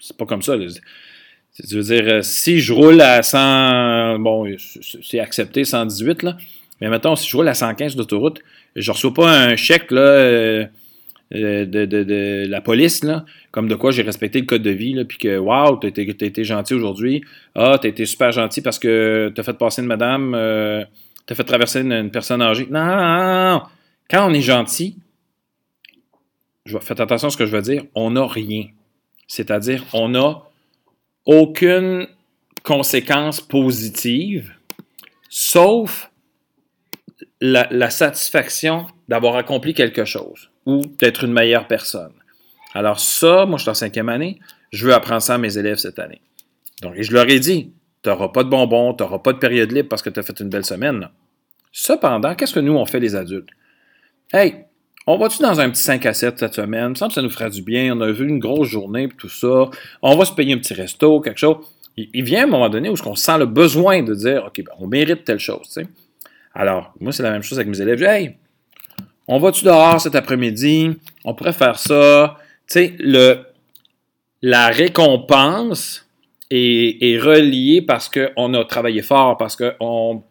c'est 0.00 0.16
pas 0.16 0.26
comme 0.26 0.42
ça. 0.42 0.56
Je 0.58 1.76
veux 1.76 1.82
dire, 1.82 2.24
si 2.24 2.60
je 2.60 2.72
roule 2.74 3.00
à 3.00 3.22
100, 3.22 4.18
bon, 4.18 4.54
c'est 5.02 5.18
accepté 5.18 5.64
118, 5.64 6.22
là, 6.22 6.36
mais 6.80 6.88
mettons, 6.88 7.16
si 7.16 7.28
je 7.28 7.36
roule 7.36 7.48
à 7.48 7.54
115 7.54 7.96
d'autoroute, 7.96 8.40
je 8.76 8.90
reçois 8.90 9.12
pas 9.12 9.30
un 9.30 9.56
chèque, 9.56 9.90
là, 9.90 10.00
euh, 10.00 10.66
euh, 11.34 11.66
de, 11.66 12.46
la 12.48 12.60
police, 12.60 13.04
là, 13.04 13.24
comme 13.50 13.68
de 13.68 13.74
quoi 13.74 13.90
j'ai 13.90 14.02
respecté 14.02 14.40
le 14.40 14.46
code 14.46 14.62
de 14.62 14.70
vie, 14.70 15.04
puis 15.04 15.18
que, 15.18 15.36
waouh, 15.36 15.76
t'as 15.76 15.88
été, 15.88 16.02
été, 16.08 16.44
gentil 16.44 16.74
aujourd'hui. 16.74 17.22
Ah, 17.54 17.78
t'as 17.80 17.88
été 17.88 18.06
super 18.06 18.32
gentil 18.32 18.62
parce 18.62 18.78
que 18.78 19.30
t'as 19.34 19.42
fait 19.42 19.58
passer 19.58 19.82
une 19.82 19.88
madame, 19.88 20.34
euh, 20.34 20.84
t'as 21.26 21.34
fait 21.34 21.44
traverser 21.44 21.80
une, 21.80 22.10
personne 22.10 22.40
âgée. 22.40 22.66
Non, 22.70 22.84
non, 22.84 22.96
non, 22.96 23.62
Quand 24.08 24.30
on 24.30 24.32
est 24.32 24.40
gentil, 24.40 24.96
faites 26.80 27.00
attention 27.00 27.28
à 27.28 27.30
ce 27.30 27.36
que 27.36 27.46
je 27.46 27.52
veux 27.54 27.62
dire, 27.62 27.84
on 27.94 28.12
n'a 28.12 28.26
rien. 28.26 28.66
C'est-à-dire, 29.26 29.84
on 29.92 30.08
n'a 30.10 30.42
aucune 31.26 32.06
conséquence 32.62 33.42
positive, 33.42 34.54
sauf 35.28 36.10
la 37.40 37.90
satisfaction 37.90 38.86
d'avoir 39.08 39.36
accompli 39.36 39.74
quelque 39.74 40.04
chose 40.04 40.50
ou 40.66 40.82
d'être 40.98 41.24
une 41.24 41.32
meilleure 41.32 41.66
personne. 41.66 42.12
Alors 42.74 43.00
ça, 43.00 43.46
moi 43.46 43.56
je 43.56 43.62
suis 43.62 43.70
en 43.70 43.74
cinquième 43.74 44.08
année, 44.08 44.38
je 44.70 44.86
veux 44.86 44.94
apprendre 44.94 45.22
ça 45.22 45.34
à 45.34 45.38
mes 45.38 45.56
élèves 45.56 45.78
cette 45.78 45.98
année. 45.98 46.20
Donc, 46.82 46.94
je 46.98 47.12
leur 47.12 47.28
ai 47.28 47.40
dit, 47.40 47.72
tu 48.02 48.08
n'auras 48.08 48.28
pas 48.28 48.44
de 48.44 48.48
bonbons, 48.48 48.94
tu 48.94 49.02
n'auras 49.02 49.18
pas 49.18 49.32
de 49.32 49.38
période 49.38 49.72
libre 49.72 49.88
parce 49.88 50.02
que 50.02 50.10
tu 50.10 50.20
as 50.20 50.22
fait 50.22 50.38
une 50.40 50.48
belle 50.48 50.64
semaine. 50.64 51.08
Cependant, 51.72 52.34
qu'est-ce 52.34 52.54
que 52.54 52.60
nous, 52.60 52.74
on 52.74 52.86
fait 52.86 53.00
les 53.00 53.16
adultes? 53.16 53.48
Hey, 54.32 54.66
on 55.06 55.16
va-tu 55.16 55.42
dans 55.42 55.58
un 55.58 55.70
petit 55.70 55.82
5 55.82 56.04
à 56.06 56.14
7 56.14 56.38
cette 56.38 56.54
semaine? 56.54 56.86
Il 56.86 56.90
me 56.90 56.94
semble 56.94 57.10
que 57.10 57.14
ça 57.14 57.22
nous 57.22 57.30
ferait 57.30 57.50
du 57.50 57.62
bien. 57.62 57.96
On 57.96 58.00
a 58.00 58.12
vu 58.12 58.28
une 58.28 58.38
grosse 58.38 58.68
journée 58.68 59.04
et 59.04 59.08
tout 59.08 59.28
ça. 59.28 59.70
On 60.02 60.16
va 60.16 60.24
se 60.24 60.32
payer 60.32 60.52
un 60.52 60.58
petit 60.58 60.74
resto, 60.74 61.20
quelque 61.20 61.38
chose. 61.38 61.56
Il, 61.96 62.22
vient 62.22 62.42
à 62.42 62.44
un 62.44 62.48
moment 62.48 62.68
donné 62.68 62.90
où 62.90 62.94
on 63.06 63.14
sent 63.16 63.38
le 63.38 63.46
besoin 63.46 64.02
de 64.02 64.14
dire 64.14 64.44
OK, 64.46 64.62
ben, 64.62 64.72
on 64.78 64.86
mérite 64.86 65.24
telle 65.24 65.40
chose. 65.40 65.78
Alors, 66.58 66.92
moi, 66.98 67.12
c'est 67.12 67.22
la 67.22 67.30
même 67.30 67.42
chose 67.42 67.58
avec 67.58 67.68
mes 67.68 67.80
élèves. 67.80 68.02
hey, 68.02 68.36
on 69.28 69.38
va-tu 69.38 69.64
dehors 69.64 70.00
cet 70.00 70.16
après-midi? 70.16 70.90
On 71.24 71.34
pourrait 71.34 71.52
faire 71.52 71.78
ça. 71.78 72.36
Tu 72.66 72.72
sais, 72.72 72.94
le, 72.98 73.38
la 74.42 74.66
récompense 74.66 76.06
est, 76.50 77.00
est 77.00 77.18
reliée 77.18 77.80
parce 77.80 78.10
qu'on 78.10 78.54
a 78.54 78.64
travaillé 78.64 79.02
fort, 79.02 79.36
parce 79.36 79.56
qu'on 79.56 80.24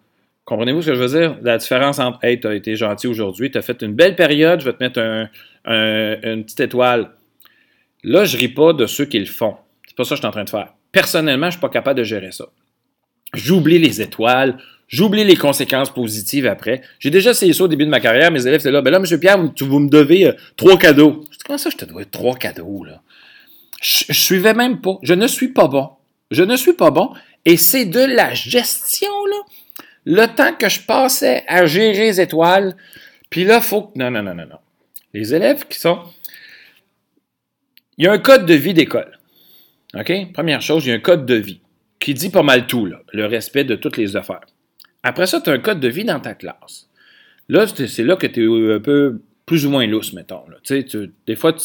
Comprenez-vous 0.44 0.82
ce 0.82 0.88
que 0.88 0.96
je 0.96 1.04
veux 1.04 1.20
dire? 1.20 1.38
La 1.42 1.58
différence 1.58 2.00
entre 2.00 2.24
Hey, 2.24 2.40
tu 2.40 2.48
as 2.48 2.56
été 2.56 2.78
gentil 2.78 3.08
aujourd'hui, 3.08 3.52
tu 3.52 3.58
as 3.58 3.62
fait 3.62 3.82
une 3.82 3.94
belle 3.94 4.16
période, 4.16 4.62
je 4.62 4.66
vais 4.66 4.74
te 4.74 4.82
mettre 4.82 5.00
une 5.66 6.44
petite 6.46 6.62
étoile. 6.62 7.12
Là, 8.04 8.24
je 8.24 8.38
ris 8.38 8.48
pas 8.48 8.72
de 8.72 8.86
ceux 8.86 9.06
qui 9.06 9.20
le 9.20 9.26
font. 9.26 9.58
C'est 9.86 9.96
pas 9.98 10.06
ça 10.06 10.12
que 10.12 10.16
je 10.16 10.22
suis 10.22 10.28
en 10.28 10.32
train 10.32 10.46
de 10.46 10.50
faire. 10.50 10.74
Personnellement, 10.94 11.48
je 11.48 11.52
suis 11.52 11.62
pas 11.62 11.68
capable 11.68 12.00
de 12.00 12.06
gérer 12.06 12.32
ça. 12.32 12.46
J'oublie 13.34 13.78
les 13.78 14.02
étoiles, 14.02 14.58
j'oublie 14.88 15.24
les 15.24 15.36
conséquences 15.36 15.94
positives 15.94 16.48
après. 16.48 16.82
J'ai 17.00 17.10
déjà 17.10 17.32
essayé 17.32 17.54
ça 17.54 17.64
au 17.64 17.68
début 17.68 17.86
de 17.86 17.90
ma 17.90 18.00
carrière. 18.00 18.32
Mes 18.32 18.46
élèves, 18.46 18.62
c'est 18.62 18.72
là, 18.72 18.82
ben 18.82 18.92
là, 18.92 18.98
M. 18.98 19.20
Pierre, 19.20 19.38
vous 19.38 19.80
me 19.80 19.90
devez 19.90 20.28
euh, 20.28 20.34
trois 20.56 20.78
cadeaux. 20.78 21.24
Je 21.32 21.38
dis, 21.38 21.44
comment 21.46 21.58
ça, 21.58 21.70
je 21.70 21.78
te 21.78 21.86
dois 21.86 22.06
trois 22.06 22.36
cadeaux, 22.36 22.84
là? 22.84 23.02
Je, 23.82 24.06
je 24.10 24.20
suivais 24.20 24.54
même 24.54 24.82
pas. 24.82 24.98
Je 25.04 25.14
ne 25.14 25.28
suis 25.28 25.50
pas 25.50 25.68
bon. 25.68 25.90
Je 26.32 26.44
ne 26.44 26.56
suis 26.56 26.74
pas 26.74 26.92
bon. 26.92 27.12
Et 27.46 27.58
c'est 27.58 27.86
de 27.86 28.00
la 28.00 28.34
gestion, 28.34 29.08
là 29.30 29.38
le 30.08 30.26
temps 30.26 30.54
que 30.54 30.70
je 30.70 30.80
passais 30.80 31.44
à 31.48 31.66
gérer 31.66 32.06
les 32.06 32.22
étoiles, 32.22 32.78
puis 33.30 33.44
là, 33.44 33.60
faut. 33.60 33.92
Non, 33.96 34.10
non, 34.10 34.24
non, 34.24 34.34
non, 34.34 34.46
non. 34.46 34.60
Les 35.14 35.34
élèves 35.34 35.68
qui 35.68 35.78
sont. 35.78 36.00
Il 37.98 38.06
y 38.06 38.08
a 38.08 38.14
un 38.14 38.18
code 38.18 38.46
de 38.46 38.54
vie 38.54 38.74
d'école. 38.74 39.20
OK? 39.94 40.32
Première 40.32 40.62
chose, 40.62 40.86
il 40.86 40.90
y 40.90 40.92
a 40.94 40.96
un 40.96 41.00
code 41.00 41.26
de 41.26 41.36
vie 41.36 41.60
qui 42.00 42.14
dit 42.14 42.30
pas 42.30 42.44
mal 42.44 42.68
tout, 42.68 42.86
là, 42.86 43.02
le 43.12 43.26
respect 43.26 43.66
de 43.66 43.76
toutes 43.76 43.98
les 43.98 44.16
affaires. 44.16 44.46
Après 45.04 45.28
ça, 45.28 45.42
tu 45.42 45.50
as 45.50 45.54
un 45.54 45.60
code 45.60 45.80
de 45.80 45.88
vie 45.88 46.04
dans 46.04 46.20
ta 46.20 46.34
classe. 46.34 46.88
Là, 47.50 47.66
c'est 47.68 48.04
là 48.04 48.16
que 48.16 48.28
tu 48.28 48.44
es 48.44 48.76
un 48.76 48.80
peu 48.80 49.22
plus 49.46 49.66
ou 49.66 49.70
moins 49.70 49.88
lousse, 49.88 50.14
mettons. 50.14 50.44
Tu 50.64 50.86
des 51.26 51.36
fois, 51.36 51.56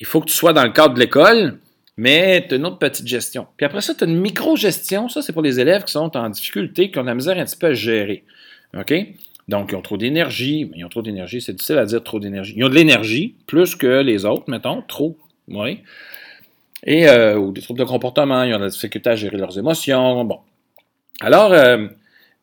il 0.00 0.06
faut 0.06 0.20
que 0.20 0.26
tu 0.26 0.34
sois 0.34 0.52
dans 0.52 0.64
le 0.64 0.72
cadre 0.72 0.94
de 0.94 1.00
l'école, 1.00 1.58
mais 1.96 2.44
tu 2.48 2.54
as 2.54 2.56
une 2.56 2.66
autre 2.66 2.78
petite 2.78 3.06
gestion. 3.06 3.46
Puis 3.56 3.64
après 3.64 3.80
ça, 3.80 3.94
tu 3.94 4.04
as 4.04 4.06
une 4.06 4.20
micro-gestion. 4.20 5.08
Ça, 5.08 5.22
c'est 5.22 5.32
pour 5.32 5.42
les 5.42 5.60
élèves 5.60 5.84
qui 5.84 5.92
sont 5.92 6.16
en 6.16 6.28
difficulté, 6.28 6.90
qui 6.90 6.98
ont 6.98 7.04
la 7.04 7.14
misère 7.14 7.38
un 7.38 7.44
petit 7.44 7.56
peu 7.56 7.68
à 7.68 7.74
gérer. 7.74 8.24
OK? 8.76 8.92
Donc, 9.48 9.70
ils 9.70 9.76
ont 9.76 9.82
trop 9.82 9.96
d'énergie. 9.96 10.70
Ils 10.74 10.84
ont 10.84 10.88
trop 10.88 11.02
d'énergie. 11.02 11.40
C'est 11.40 11.52
difficile 11.52 11.78
à 11.78 11.84
dire 11.84 12.02
trop 12.02 12.18
d'énergie. 12.18 12.54
Ils 12.56 12.64
ont 12.64 12.68
de 12.68 12.74
l'énergie, 12.74 13.36
plus 13.46 13.76
que 13.76 14.00
les 14.00 14.24
autres, 14.24 14.44
mettons. 14.48 14.82
Trop. 14.82 15.16
Oui. 15.48 15.80
Et, 16.84 17.08
euh, 17.08 17.36
ou 17.36 17.52
des 17.52 17.60
troubles 17.60 17.80
de 17.80 17.84
comportement. 17.84 18.42
Ils 18.42 18.54
ont 18.54 18.58
de 18.58 18.64
la 18.64 18.70
difficulté 18.70 19.10
à 19.10 19.14
gérer 19.14 19.36
leurs 19.36 19.56
émotions. 19.58 20.24
Bon. 20.24 20.40
Alors, 21.20 21.52
euh, 21.52 21.86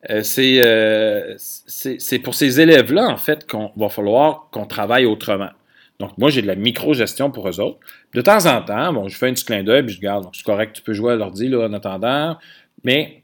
euh, 0.08 1.34
c'est 1.36 2.18
pour 2.20 2.34
ces 2.34 2.60
élèves-là, 2.60 3.08
en 3.08 3.16
fait, 3.16 3.46
qu'on 3.46 3.70
va 3.76 3.88
falloir 3.88 4.48
qu'on 4.50 4.66
travaille 4.66 5.04
autrement. 5.04 5.50
Donc, 5.98 6.16
moi, 6.16 6.30
j'ai 6.30 6.40
de 6.40 6.46
la 6.46 6.54
micro-gestion 6.54 7.30
pour 7.30 7.48
eux 7.48 7.60
autres. 7.60 7.78
De 8.14 8.22
temps 8.22 8.46
en 8.46 8.62
temps, 8.62 8.92
bon, 8.92 9.08
je 9.08 9.16
fais 9.16 9.28
un 9.28 9.34
petit 9.34 9.44
clin 9.44 9.62
d'œil, 9.62 9.82
puis 9.82 9.94
je 9.94 10.00
garde, 10.00 10.24
donc 10.24 10.34
c'est 10.34 10.44
correct, 10.44 10.74
tu 10.74 10.82
peux 10.82 10.94
jouer 10.94 11.12
à 11.12 11.16
l'ordi 11.16 11.54
en 11.54 11.72
attendant, 11.74 12.38
mais 12.84 13.22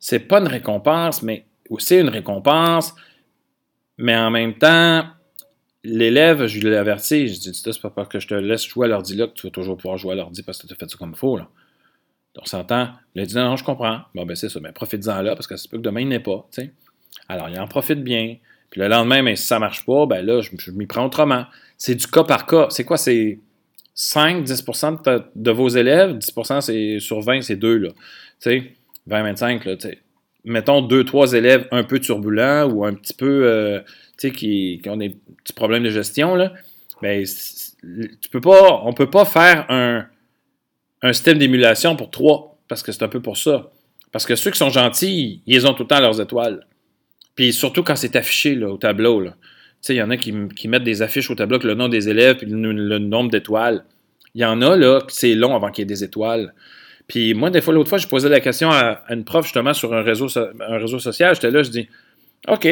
c'est 0.00 0.18
pas 0.18 0.40
une 0.40 0.48
récompense, 0.48 1.22
mais 1.22 1.46
c'est 1.78 2.00
une 2.00 2.08
récompense, 2.08 2.92
mais 3.98 4.16
en 4.16 4.30
même 4.30 4.54
temps, 4.54 5.04
l'élève, 5.84 6.46
je 6.46 6.58
lui 6.58 6.74
averti, 6.74 7.28
je 7.28 7.38
dis, 7.38 7.52
c'est 7.54 7.80
pas 7.80 7.90
parce 7.90 8.08
que 8.08 8.18
je 8.18 8.26
te 8.26 8.34
laisse 8.34 8.66
jouer 8.66 8.86
à 8.86 8.90
l'ordi 8.90 9.14
là 9.14 9.28
que 9.28 9.34
tu 9.34 9.46
vas 9.46 9.52
toujours 9.52 9.76
pouvoir 9.76 9.96
jouer 9.96 10.12
à 10.12 10.16
l'ordi 10.16 10.42
parce 10.42 10.58
que 10.58 10.66
tu 10.66 10.72
as 10.72 10.76
fait 10.76 10.90
ça 10.90 10.96
comme 10.98 11.12
il 11.12 11.16
faut, 11.18 11.36
là. 11.36 11.48
On 12.40 12.44
s'entend. 12.46 12.88
Il 13.14 13.26
dit, 13.26 13.34
non, 13.34 13.50
non, 13.50 13.56
je 13.56 13.64
comprends. 13.64 14.00
Bon, 14.14 14.24
ben, 14.24 14.34
c'est 14.34 14.48
ça, 14.48 14.58
mais 14.60 14.72
profite-en 14.72 15.20
là 15.22 15.34
parce 15.34 15.46
que 15.46 15.56
c'est 15.56 15.70
peut 15.70 15.76
que 15.76 15.82
demain, 15.82 16.00
il 16.00 16.08
n'est 16.08 16.20
pas. 16.20 16.48
Alors, 17.28 17.48
il 17.48 17.58
en 17.58 17.68
profite 17.68 18.02
bien. 18.02 18.36
Puis 18.70 18.80
le 18.80 18.88
lendemain, 18.88 19.22
mais 19.22 19.36
si 19.36 19.46
ça 19.46 19.56
ne 19.56 19.60
marche 19.60 19.84
pas, 19.84 20.06
ben 20.06 20.24
là, 20.24 20.40
je, 20.40 20.70
m'y 20.70 20.86
prends 20.86 21.04
autrement 21.04 21.44
c'est 21.82 21.96
du 21.96 22.06
cas 22.06 22.22
par 22.22 22.46
cas. 22.46 22.68
C'est 22.70 22.84
quoi? 22.84 22.96
C'est 22.96 23.40
5, 23.94 24.44
10% 24.44 25.24
de, 25.34 25.50
vos 25.50 25.68
élèves, 25.68 26.12
10% 26.12 26.60
c'est 26.60 27.00
sur 27.00 27.20
20, 27.20 27.42
c'est 27.42 27.56
2, 27.56 27.76
là. 27.76 27.88
Tu 27.88 28.50
sais, 28.50 28.72
20, 29.08 29.22
25, 29.24 29.64
là, 29.64 29.74
Mettons 30.44 30.80
2, 30.80 31.04
3 31.04 31.32
élèves 31.32 31.66
un 31.72 31.82
peu 31.82 31.98
turbulents 31.98 32.70
ou 32.70 32.84
un 32.84 32.94
petit 32.94 33.14
peu, 33.14 33.46
euh, 33.46 33.80
sais, 34.16 34.30
qui, 34.30 34.80
ont 34.86 34.96
des 34.96 35.16
petits 35.42 35.54
problèmes 35.54 35.82
de 35.82 35.90
gestion, 35.90 36.36
là. 36.36 36.52
Ben, 37.02 37.24
tu 37.24 38.28
peux 38.30 38.40
pas, 38.40 38.80
on 38.84 38.92
peut 38.92 39.10
pas 39.10 39.24
faire 39.24 39.66
un, 39.68 40.06
un 41.02 41.12
système 41.12 41.38
d'émulation 41.38 41.96
pour 41.96 42.10
3, 42.10 42.58
parce 42.68 42.82
que 42.82 42.92
c'est 42.92 43.02
un 43.02 43.08
peu 43.08 43.20
pour 43.20 43.36
ça. 43.36 43.70
Parce 44.12 44.26
que 44.26 44.36
ceux 44.36 44.50
qui 44.50 44.58
sont 44.58 44.70
gentils, 44.70 45.42
ils 45.46 45.66
ont 45.66 45.74
tout 45.74 45.82
le 45.84 45.88
temps 45.88 46.00
leurs 46.00 46.20
étoiles. 46.20 46.66
Puis 47.34 47.52
surtout 47.52 47.82
quand 47.82 47.96
c'est 47.96 48.14
affiché 48.14 48.62
au 48.62 48.76
tableau. 48.76 49.24
Il 49.88 49.96
y 49.96 50.02
en 50.02 50.10
a 50.10 50.16
qui, 50.16 50.32
mettent 50.68 50.84
des 50.84 51.02
affiches 51.02 51.30
au 51.30 51.34
tableau 51.34 51.56
avec 51.56 51.64
le 51.64 51.74
nom 51.74 51.88
des 51.88 52.08
élèves 52.08 52.38
et 52.42 52.46
le, 52.46 52.98
nombre 52.98 53.30
d'étoiles. 53.30 53.84
Il 54.34 54.42
y 54.42 54.44
en 54.44 54.62
a, 54.62 54.76
là, 54.76 55.00
c'est 55.08 55.34
long 55.34 55.56
avant 55.56 55.70
qu'il 55.70 55.82
y 55.82 55.84
ait 55.84 55.86
des 55.86 56.04
étoiles. 56.04 56.54
Puis 57.08 57.34
moi, 57.34 57.50
des 57.50 57.60
fois, 57.60 57.74
l'autre 57.74 57.88
fois, 57.88 57.98
je 57.98 58.06
posais 58.06 58.28
la 58.28 58.40
question 58.40 58.70
à, 58.70 59.02
une 59.10 59.24
prof, 59.24 59.44
justement, 59.44 59.74
sur 59.74 59.92
un 59.92 60.02
réseau, 60.02 60.28
un 60.38 60.78
réseau 60.78 60.98
social. 60.98 61.34
J'étais 61.34 61.50
là, 61.50 61.62
je 61.62 61.70
dis, 61.70 61.88
OK, 62.48 62.68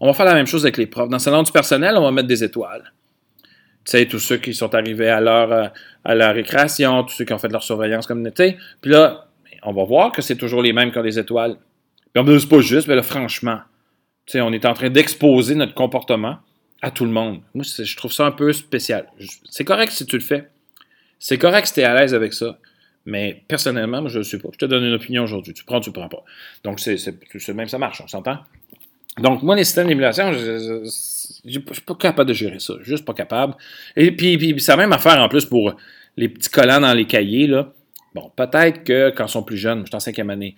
on 0.00 0.06
va 0.06 0.12
faire 0.12 0.26
la 0.26 0.34
même 0.34 0.46
chose 0.46 0.64
avec 0.64 0.76
les 0.76 0.86
profs. 0.86 1.08
Dans 1.08 1.16
le 1.16 1.20
salon 1.20 1.42
du 1.42 1.50
personnel, 1.50 1.96
on 1.96 2.02
va 2.02 2.10
mettre 2.10 2.28
des 2.28 2.44
étoiles. 2.44 2.92
Tu 3.84 3.90
sais, 3.90 4.06
tous 4.06 4.18
ceux 4.18 4.38
qui 4.38 4.54
sont 4.54 4.74
arrivés 4.74 5.08
à 5.08 5.20
leur, 5.20 5.72
à 6.04 6.14
la 6.14 6.32
récréation, 6.32 7.04
tous 7.04 7.14
ceux 7.14 7.24
qui 7.24 7.32
ont 7.32 7.38
fait 7.38 7.52
leur 7.52 7.62
surveillance 7.62 8.06
communauté. 8.06 8.56
Puis 8.80 8.90
là, 8.90 9.28
on 9.62 9.72
va 9.72 9.84
voir 9.84 10.12
que 10.12 10.22
c'est 10.22 10.36
toujours 10.36 10.62
les 10.62 10.72
mêmes 10.72 10.90
qui 10.90 10.98
ont 10.98 11.02
des 11.02 11.18
étoiles. 11.18 11.56
Puis 12.12 12.22
on 12.22 12.24
me 12.24 12.38
dit, 12.38 12.46
pas 12.46 12.60
juste, 12.60 12.86
mais 12.88 12.94
là, 12.94 13.02
franchement, 13.02 13.60
on 14.34 14.52
est 14.52 14.64
en 14.64 14.74
train 14.74 14.88
d'exposer 14.88 15.54
notre 15.54 15.74
comportement 15.74 16.38
à 16.80 16.90
tout 16.90 17.04
le 17.04 17.10
monde. 17.10 17.40
Moi, 17.54 17.64
je 17.64 17.96
trouve 17.96 18.12
ça 18.12 18.26
un 18.26 18.30
peu 18.30 18.52
spécial. 18.52 19.06
C'est 19.50 19.64
correct 19.64 19.92
si 19.92 20.06
tu 20.06 20.16
le 20.16 20.22
fais. 20.22 20.48
C'est 21.18 21.38
correct 21.38 21.66
si 21.66 21.74
tu 21.74 21.80
es 21.80 21.84
à 21.84 21.94
l'aise 21.94 22.14
avec 22.14 22.32
ça. 22.32 22.58
Mais 23.06 23.42
personnellement, 23.48 24.00
moi, 24.00 24.08
je 24.08 24.16
ne 24.16 24.20
le 24.20 24.24
suis 24.24 24.38
pas. 24.38 24.48
Je 24.52 24.58
te 24.58 24.64
donne 24.64 24.84
une 24.84 24.94
opinion 24.94 25.24
aujourd'hui. 25.24 25.52
Tu 25.52 25.64
prends, 25.64 25.80
tu 25.80 25.92
prends 25.92 26.08
pas. 26.08 26.24
Donc, 26.62 26.80
c'est 26.80 27.54
même, 27.54 27.68
ça 27.68 27.78
marche, 27.78 28.00
on 28.02 28.08
s'entend? 28.08 28.38
Donc, 29.18 29.42
moi, 29.42 29.54
les 29.54 29.64
systèmes 29.64 29.86
d'émulation, 29.86 30.32
je 30.32 30.88
suis 31.44 31.60
pas 31.60 31.94
capable 31.94 32.28
de 32.28 32.34
gérer 32.34 32.58
ça. 32.58 32.74
Juste 32.82 33.04
pas 33.04 33.14
capable. 33.14 33.54
Et 33.96 34.10
puis, 34.10 34.36
puis 34.36 34.60
ça 34.60 34.76
même 34.76 34.92
affaire 34.92 35.18
en 35.18 35.28
plus 35.28 35.44
pour 35.44 35.74
les 36.16 36.28
petits 36.28 36.50
collants 36.50 36.80
dans 36.80 36.94
les 36.94 37.06
cahiers. 37.06 37.48
Bon, 38.14 38.30
peut-être 38.34 38.84
que 38.84 39.10
quand 39.10 39.26
ils 39.26 39.30
sont 39.30 39.42
plus 39.42 39.56
jeunes, 39.56 39.80
je 39.80 39.86
suis 39.86 39.96
en 39.96 40.00
cinquième 40.00 40.30
année, 40.30 40.54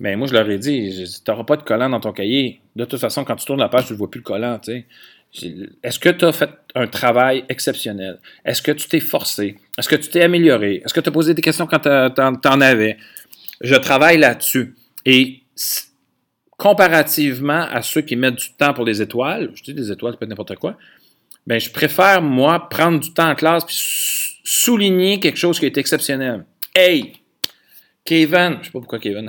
mais 0.00 0.16
moi, 0.16 0.26
je 0.26 0.34
leur 0.34 0.48
ai 0.48 0.58
dit, 0.58 1.06
tu 1.24 1.30
n'auras 1.30 1.44
pas 1.44 1.56
de 1.56 1.62
collant 1.62 1.88
dans 1.88 2.00
ton 2.00 2.12
cahier. 2.12 2.60
De 2.74 2.84
toute 2.84 3.00
façon, 3.00 3.24
quand 3.24 3.36
tu 3.36 3.46
tournes 3.46 3.60
la 3.60 3.68
page, 3.68 3.86
tu 3.86 3.92
ne 3.92 3.98
vois 3.98 4.10
plus 4.10 4.20
le 4.20 4.24
collant. 4.24 4.60
Est-ce 5.82 5.98
que 5.98 6.08
tu 6.10 6.24
as 6.24 6.32
fait 6.32 6.50
un 6.74 6.86
travail 6.86 7.44
exceptionnel? 7.48 8.18
Est-ce 8.44 8.62
que 8.62 8.72
tu 8.72 8.88
t'es 8.88 9.00
forcé? 9.00 9.56
Est-ce 9.78 9.88
que 9.88 9.96
tu 9.96 10.08
t'es 10.08 10.22
amélioré? 10.22 10.82
Est-ce 10.84 10.94
que 10.94 11.00
tu 11.00 11.08
as 11.08 11.12
posé 11.12 11.34
des 11.34 11.42
questions 11.42 11.66
quand 11.66 11.80
tu 11.80 12.48
en, 12.48 12.60
avais? 12.60 12.98
Je 13.60 13.74
travaille 13.74 14.18
là-dessus. 14.18 14.74
Et 15.04 15.40
comparativement 16.56 17.66
à 17.70 17.82
ceux 17.82 18.00
qui 18.00 18.16
mettent 18.16 18.36
du 18.36 18.52
temps 18.52 18.72
pour 18.72 18.84
des 18.84 19.02
étoiles, 19.02 19.50
je 19.54 19.62
dis 19.62 19.74
des 19.74 19.92
étoiles, 19.92 20.14
ça 20.14 20.18
peut 20.18 20.26
n'importe 20.26 20.56
quoi, 20.56 20.76
ben, 21.46 21.60
je 21.60 21.70
préfère, 21.70 22.22
moi, 22.22 22.68
prendre 22.68 22.98
du 22.98 23.12
temps 23.12 23.30
en 23.30 23.34
classe 23.34 23.64
puis 23.64 23.76
souligner 24.42 25.20
quelque 25.20 25.38
chose 25.38 25.58
qui 25.58 25.66
est 25.66 25.78
exceptionnel. 25.78 26.44
Hey! 26.74 27.14
Kevin, 28.04 28.58
je 28.60 28.66
sais 28.66 28.72
pas 28.72 28.78
pourquoi 28.78 28.98
Kevin, 28.98 29.28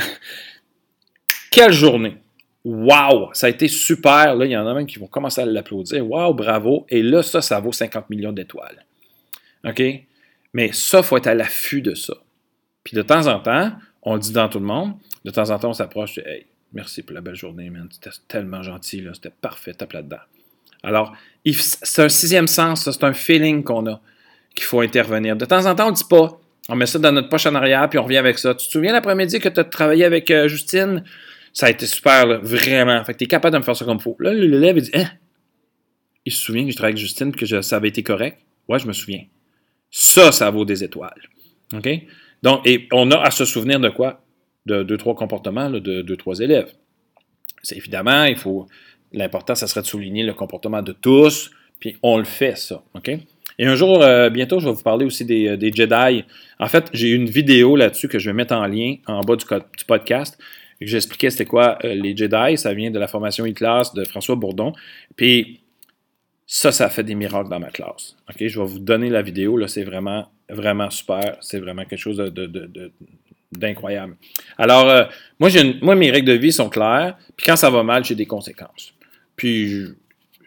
quelle 1.52 1.74
journée! 1.74 2.18
Wow! 2.64 3.30
Ça 3.34 3.48
a 3.48 3.50
été 3.50 3.68
super. 3.68 4.36
Là, 4.36 4.46
il 4.46 4.52
y 4.52 4.58
en 4.58 4.68
a 4.68 4.74
même 4.74 4.86
qui 4.86 5.00
vont 5.00 5.08
commencer 5.08 5.42
à 5.42 5.46
l'applaudir. 5.46 6.06
Wow, 6.06 6.34
bravo. 6.34 6.86
Et 6.90 7.02
là, 7.02 7.24
ça, 7.24 7.42
ça 7.42 7.60
vaut 7.60 7.72
50 7.72 8.10
millions 8.10 8.34
d'étoiles. 8.34 8.86
OK? 9.66 9.82
Mais 10.54 10.72
ça, 10.74 11.00
il 11.00 11.04
faut 11.04 11.18
être 11.18 11.28
à 11.28 11.34
l'affût 11.34 11.82
de 11.82 11.96
ça. 11.96 12.14
Puis 12.84 12.96
de 12.96 13.02
temps 13.02 13.28
en 13.28 13.40
temps, 13.40 13.72
on 14.02 14.16
le 14.16 14.20
dit 14.20 14.32
dans 14.32 14.50
tout 14.50 14.60
le 14.60 14.66
monde, 14.66 14.94
de 15.24 15.32
temps 15.32 15.50
en 15.50 15.60
temps, 15.60 15.70
on 15.70 15.74
s'approche, 15.74 16.18
hey, 16.20 16.46
merci 16.74 17.04
pour 17.04 17.14
la 17.14 17.22
belle 17.22 17.36
journée, 17.36 17.70
man. 17.70 17.88
C'était 17.92 18.16
tellement 18.28 18.64
gentil. 18.64 19.06
C'était 19.14 19.30
parfait, 19.30 19.74
tape 19.74 19.94
là-dedans. 19.94 20.18
Alors, 20.84 21.16
c'est 21.46 22.04
un 22.04 22.10
sixième 22.10 22.48
sens, 22.48 22.90
c'est 22.90 23.04
un 23.04 23.14
feeling 23.14 23.64
qu'on 23.64 23.88
a 23.88 24.02
qu'il 24.56 24.66
faut 24.66 24.82
intervenir. 24.82 25.36
De 25.36 25.46
temps 25.46 25.66
en 25.66 25.76
temps, 25.76 25.88
on 25.88 25.92
ne 25.92 25.96
dit 25.96 26.04
pas. 26.10 26.40
On 26.70 26.76
met 26.76 26.86
ça 26.86 27.00
dans 27.00 27.12
notre 27.12 27.30
poche 27.30 27.46
en 27.46 27.56
arrière, 27.56 27.88
puis 27.90 28.00
on 28.00 28.04
revient 28.04 28.18
avec 28.18 28.38
ça. 28.38 28.54
Tu 28.56 28.66
te 28.66 28.72
souviens 28.72 28.92
l'après-midi 28.92 29.40
que 29.40 29.50
tu 29.50 29.60
as 29.60 29.64
travaillé 29.64 30.04
avec 30.04 30.30
euh, 30.32 30.48
Justine? 30.48 31.04
Ça 31.54 31.68
a 31.68 31.70
été 31.70 31.86
super, 31.86 32.42
vraiment. 32.42 33.04
Fait 33.06 33.14
que 33.14 33.20
tu 33.20 33.24
es 33.24 33.28
capable 33.28 33.54
de 33.54 33.60
me 33.60 33.64
faire 33.64 33.76
ça 33.76 33.86
comme 33.86 33.98
il 33.98 34.04
faut. 34.04 34.18
Là, 34.20 34.34
l'élève, 34.34 34.78
il 34.78 34.84
dit, 34.84 34.92
hein? 34.94 35.10
Il 36.26 36.34
se 36.34 36.42
souvient 36.42 36.66
que 36.66 36.72
je 36.72 36.76
travaillais 36.76 36.96
avec 36.96 37.02
Justine, 37.02 37.34
que 37.34 37.62
ça 37.62 37.76
avait 37.78 37.88
été 37.88 38.04
correct? 38.04 38.40
Ouais, 38.68 38.80
je 38.80 38.88
me 38.88 38.94
souviens. 38.94 39.24
Ça, 39.90 40.32
ça 40.32 40.50
vaut 40.50 40.66
des 40.66 40.84
étoiles. 40.84 41.22
OK? 41.74 41.88
Donc, 42.44 42.68
et 42.68 42.88
on 42.92 43.10
a 43.12 43.18
à 43.22 43.32
se 43.32 43.46
souvenir 43.46 43.80
de 43.80 43.90
quoi? 43.90 44.22
De 44.68 44.84
deux, 44.84 44.98
trois 44.98 45.16
comportements 45.16 45.70
de 45.70 45.80
deux, 45.80 46.18
trois 46.18 46.40
élèves. 46.40 46.72
C'est 47.64 47.78
évidemment, 47.78 48.26
il 48.26 48.36
faut. 48.36 48.68
L'important, 49.14 49.56
ça 49.56 49.68
serait 49.68 49.82
de 49.82 49.86
souligner 49.86 50.24
le 50.24 50.34
comportement 50.34 50.82
de 50.82 50.92
tous, 50.92 51.52
puis 51.80 51.96
on 52.04 52.18
le 52.18 52.26
fait, 52.26 52.58
ça. 52.58 52.84
Et 53.60 53.66
un 53.66 53.76
jour, 53.76 54.04
euh, 54.04 54.30
bientôt, 54.30 54.60
je 54.60 54.66
vais 54.66 54.74
vous 54.74 54.84
parler 54.84 55.06
aussi 55.06 55.26
des, 55.26 55.48
euh, 55.48 55.58
des 55.58 55.72
Jedi. 55.72 56.26
En 56.60 56.68
fait, 56.68 56.90
j'ai 56.94 57.10
une 57.10 57.30
vidéo 57.30 57.76
là-dessus 57.76 58.08
que 58.08 58.20
je 58.20 58.30
vais 58.30 58.34
mettre 58.34 58.54
en 58.54 58.68
lien 58.68 58.96
en 59.08 59.22
bas 59.22 59.36
du, 59.36 59.46
du 59.46 59.86
podcast. 59.86 60.38
J'expliquais 60.80 61.32
c'était 61.32 61.46
quoi 61.46 61.80
euh, 61.84 61.96
les 61.96 62.16
Jedi. 62.16 62.58
Ça 62.58 62.74
vient 62.74 62.92
de 62.92 63.00
la 63.00 63.08
formation 63.08 63.46
e-class 63.46 63.94
de 63.94 64.04
François 64.04 64.36
Bourdon. 64.36 64.74
Puis 65.16 65.62
ça, 66.46 66.72
ça 66.72 66.90
fait 66.90 67.04
des 67.04 67.16
miracles 67.16 67.50
dans 67.50 67.60
ma 67.60 67.72
classe. 67.72 68.16
Je 68.40 68.60
vais 68.60 68.66
vous 68.66 68.80
donner 68.80 69.10
la 69.10 69.24
vidéo. 69.24 69.66
C'est 69.68 69.84
vraiment, 69.84 70.28
vraiment 70.50 70.90
super. 70.92 71.38
C'est 71.42 71.60
vraiment 71.60 71.86
quelque 71.86 72.00
chose 72.00 72.18
d'incroyable. 73.52 74.18
Alors, 74.58 75.10
moi, 75.40 75.50
moi, 75.82 75.96
mes 75.96 76.12
règles 76.12 76.28
de 76.28 76.34
vie 76.34 76.52
sont 76.52 76.70
claires. 76.70 77.18
Puis 77.36 77.46
quand 77.46 77.56
ça 77.56 77.70
va 77.70 77.84
mal, 77.84 78.04
j'ai 78.04 78.16
des 78.16 78.26
conséquences. 78.26 78.94
Puis 79.36 79.86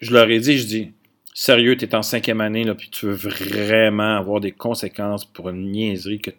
je, 0.00 0.12
leur 0.12 0.28
ai 0.28 0.40
dit, 0.40 0.58
je 0.58 0.66
dis, 0.66 0.92
sérieux, 1.32 1.76
tu 1.76 1.84
es 1.84 1.94
en 1.94 2.02
cinquième 2.02 2.40
année, 2.40 2.64
là, 2.64 2.74
puis 2.74 2.90
tu 2.90 3.06
veux 3.06 3.14
vraiment 3.14 4.16
avoir 4.16 4.40
des 4.40 4.52
conséquences 4.52 5.24
pour 5.24 5.48
une 5.48 5.70
niaiserie 5.70 6.20
que, 6.20 6.30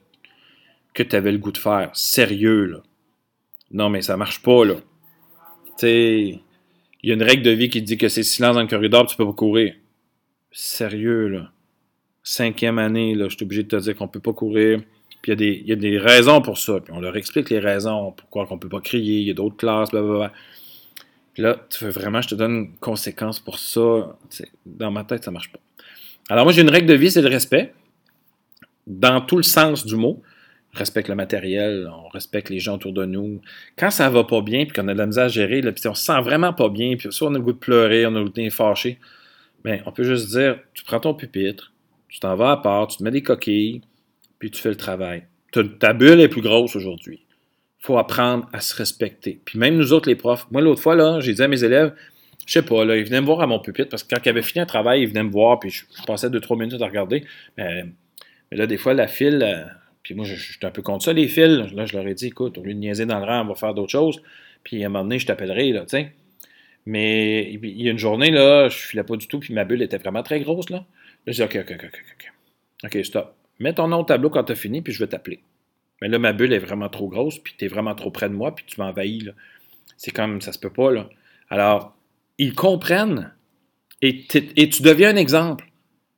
que 0.94 1.03
tu 1.03 1.15
avais 1.15 1.32
le 1.32 1.38
goût 1.38 1.51
de 1.51 1.58
faire. 1.58 1.89
Sérieux, 1.94 2.65
là. 2.65 2.84
Non, 3.72 3.89
mais 3.89 4.01
ça 4.01 4.18
marche 4.18 4.41
pas, 4.41 4.65
là. 4.65 4.75
Tu 4.75 4.82
sais, 5.77 6.39
il 7.03 7.10
y 7.10 7.12
a 7.12 7.15
une 7.15 7.24
règle 7.24 7.44
de 7.44 7.51
vie 7.51 7.70
qui 7.70 7.82
dit 7.82 7.98
que 7.98 8.10
c'est 8.10 8.24
silence 8.24 8.56
dans 8.56 8.62
le 8.62 8.68
corridor, 8.68 9.06
tu 9.08 9.15
peux 9.15 9.25
pas 9.25 9.34
courir. 9.34 9.74
Sérieux, 10.51 11.27
là. 11.30 11.51
Cinquième 12.24 12.77
année, 12.77 13.15
là, 13.15 13.30
je 13.30 13.36
suis 13.36 13.46
obligé 13.46 13.63
de 13.63 13.70
te 13.70 13.77
dire 13.77 13.96
qu'on 13.96 14.08
peut 14.08 14.20
pas 14.20 14.34
courir. 14.34 14.82
Puis 15.22 15.34
il 15.34 15.68
y, 15.68 15.72
a 15.72 15.75
des 15.75 16.00
raisons 16.00 16.42
pour 16.42 16.58
ça. 16.58 16.80
Puis 16.80 16.94
on 16.94 17.00
leur 17.00 17.16
explique 17.16 17.50
les 17.50 17.60
raisons, 17.60 18.12
pourquoi 18.12 18.48
on 18.50 18.58
peut 18.58 18.70
pas 18.70 18.82
crier, 18.82 19.20
il 19.20 19.28
y 19.28 19.32
a 19.32 19.34
d'autres 19.34 19.58
classes, 19.58 19.92
blablabla. 19.92 20.32
Puis 21.34 21.44
là, 21.44 21.58
tu 21.70 21.86
veux 21.86 21.92
vraiment, 21.92 22.22
je 22.22 22.30
te 22.30 22.36
donne 22.36 22.51
une 22.51 22.75
conséquence 22.78 23.40
pour 23.40 23.60
ça. 23.60 24.18
dans 24.66 24.92
ma 24.92 25.04
tête, 25.04 25.24
ça 25.24 25.32
ne 25.32 25.34
marche 25.34 25.51
pas. 25.51 25.60
Alors, 26.30 26.46
moi, 26.46 26.54
j'ai 26.54 26.62
une 26.62 26.70
règle 26.70 26.88
de 26.88 26.94
vie, 26.94 27.12
c'est 27.12 27.22
le 27.22 27.30
respect. 27.30 27.74
Dans 28.88 29.22
tout 29.22 29.38
le 29.38 29.44
sens 29.44 29.86
du 29.86 29.96
mot. 29.96 30.22
Respecte 30.74 31.10
le 31.10 31.16
matériel, 31.16 31.92
on 31.94 32.08
respecte 32.08 32.50
les 32.50 32.60
gens 32.60 32.75
autour 32.75 32.94
de 32.94 33.04
nous. 33.04 33.42
Quand 33.78 33.90
ça 33.90 34.10
va 34.10 34.24
pas 34.24 34.40
bien, 34.40 34.63
puis 34.63 34.72
qu'on 34.74 34.88
a 34.88 34.94
de 34.94 34.98
la 34.98 35.06
misère 35.06 35.25
à 35.25 35.28
gérer, 35.28 35.62
puis 35.62 35.88
on 35.90 35.94
se 35.94 36.06
sent 36.06 36.22
vraiment 36.22 36.54
pas 36.54 36.70
bien, 36.70 36.96
puis 36.96 37.12
soit 37.12 37.28
on 37.28 37.36
a 37.36 37.38
le 37.38 37.44
goût 37.44 37.51
de 37.51 37.58
pleurer, 37.58 38.06
on 38.06 38.16
a 38.16 38.20
le 38.20 38.24
goût 38.24 38.30
d'être 38.30 38.54
fâché, 38.54 38.98
bien, 39.66 39.82
on 39.86 39.92
peut 39.92 40.06
juste 40.06 40.30
dire, 40.30 40.60
tu 40.74 40.86
prends 40.86 41.01
ton 41.01 41.13
pupitre, 41.13 41.74
tu 42.08 42.22
t'en 42.22 42.38
vas 42.38 42.51
à 42.51 42.58
part, 42.58 42.88
tu 42.88 43.00
te 43.00 43.04
mets 43.04 43.12
des 43.12 43.22
coquilles, 43.22 43.82
puis 44.41 44.51
tu 44.51 44.62
fais 44.62 44.69
le 44.69 44.75
travail. 44.75 45.24
Ta 45.79 45.93
bulle 45.93 46.19
est 46.19 46.27
plus 46.27 46.41
grosse 46.41 46.75
aujourd'hui 46.75 47.21
faut 47.81 47.98
apprendre 47.98 48.48
à 48.53 48.62
se 48.62 48.75
respecter. 48.75 49.41
Puis 49.43 49.57
même 49.57 49.75
nous 49.75 49.91
autres, 49.91 50.07
les 50.07 50.15
profs, 50.15 50.45
moi, 50.51 50.62
l'autre 50.62 50.81
fois, 50.81 50.95
là, 50.95 51.19
j'ai 51.19 51.33
dit 51.33 51.41
à 51.41 51.48
mes 51.48 51.63
élèves, 51.63 51.93
je 52.45 52.53
sais 52.53 52.62
pas, 52.62 52.86
là, 52.86 52.95
ils 52.95 53.03
venaient 53.03 53.21
me 53.21 53.25
voir 53.25 53.41
à 53.41 53.48
mon 53.48 53.60
pupitre 53.60 53.89
parce 53.89 54.03
que 54.03 54.15
quand 54.15 54.21
ils 54.24 54.29
avaient 54.29 54.43
fini 54.43 54.62
un 54.62 54.67
travail, 54.67 55.01
ils 55.01 55.07
venaient 55.07 55.24
me 55.24 55.31
voir, 55.31 55.60
puis 55.60 55.71
je, 55.71 55.83
passais 56.05 56.29
deux, 56.29 56.39
trois 56.39 56.57
minutes 56.57 56.81
à 56.81 56.86
regarder. 56.86 57.25
Mais, 57.57 57.86
là, 58.51 58.67
des 58.67 58.77
fois, 58.77 58.93
la 58.93 59.07
file, 59.07 59.41
euh, 59.43 59.65
puis 60.03 60.13
moi, 60.13 60.25
j'étais 60.25 60.65
un 60.65 60.71
peu 60.71 60.83
contre 60.83 61.05
ça, 61.05 61.13
les 61.13 61.27
fils. 61.27 61.74
Là, 61.74 61.86
je 61.86 61.98
leur 61.98 62.07
ai 62.07 62.13
dit, 62.13 62.27
écoute, 62.27 62.57
au 62.60 62.63
lieu 62.63 62.74
de 62.74 62.79
niaiser 62.79 63.07
dans 63.07 63.19
le 63.19 63.25
rang, 63.25 63.41
on 63.41 63.48
va 63.48 63.55
faire 63.55 63.74
d'autres 63.74 63.91
choses. 63.91 64.21
Puis 64.63 64.83
à 64.83 64.86
un 64.86 64.89
moment 64.89 65.03
donné, 65.03 65.17
je 65.17 65.25
t'appellerai, 65.25 65.71
là, 65.71 65.86
tu. 65.86 65.98
Mais 66.86 67.51
il 67.51 67.81
y 67.81 67.88
a 67.88 67.91
une 67.91 67.98
journée, 67.98 68.29
là, 68.29 68.67
je 68.69 68.77
filais 68.77 69.03
pas 69.03 69.15
du 69.15 69.27
tout, 69.27 69.39
puis 69.39 69.53
ma 69.53 69.65
bulle 69.65 69.81
était 69.81 69.98
vraiment 69.98 70.24
très 70.24 70.39
grosse, 70.39 70.69
là. 70.69 70.86
Là, 71.25 71.33
j'ai 71.33 71.48
dit, 71.48 71.57
OK, 71.57 71.63
OK, 71.63 71.75
OK, 71.75 71.86
OK, 71.86 72.03
OK. 72.13 72.95
OK, 72.95 73.05
stop. 73.05 73.40
Mets 73.60 73.74
ton 73.74 73.88
nom 73.88 74.00
au 74.00 74.03
tableau 74.03 74.29
quand 74.29 74.43
tu 74.43 74.53
as 74.53 74.55
fini, 74.55 74.81
puis 74.81 74.93
je 74.93 75.00
vais 75.00 75.08
t'appeler. 75.08 75.41
Mais 76.01 76.07
là, 76.07 76.18
ma 76.18 76.33
bulle 76.33 76.53
est 76.53 76.59
vraiment 76.59 76.90
trop 76.90 77.07
grosse, 77.07 77.37
puis 77.37 77.53
tu 77.57 77.66
es 77.66 77.68
vraiment 77.68 77.94
trop 77.94 78.09
près 78.09 78.27
de 78.27 78.33
moi, 78.33 78.55
puis 78.55 78.66
tu 78.66 78.79
m'envahis. 78.79 79.29
C'est 79.98 80.11
comme, 80.11 80.42
ça 80.42 80.51
se 80.51 80.59
peut 80.59 80.72
pas. 80.72 80.92
Là. 80.92 81.09
Alors, 81.50 81.96
ils 82.37 82.55
comprennent 82.55 83.31
et, 84.01 84.25
tu 84.25 84.81
deviens 84.81 85.09
un 85.09 85.16
exemple. 85.16 85.70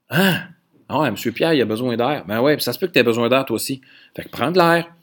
Hein? 0.09 0.43
Ah 0.87 1.07
M. 1.07 1.15
Pierre, 1.33 1.53
il 1.53 1.61
a 1.61 1.65
besoin 1.65 1.97
d'air. 1.97 2.23
Ben 2.25 2.39
ouais, 2.41 2.59
ça 2.59 2.71
se 2.71 2.79
peut 2.79 2.87
que 2.87 2.93
tu 2.93 2.99
aies 2.99 3.03
besoin 3.03 3.29
d'air 3.29 3.45
toi 3.45 3.55
aussi. 3.55 3.81
Fait 4.15 4.23
que 4.23 4.29
prends 4.29 4.51
de 4.51 4.57
l'air. 4.57 4.93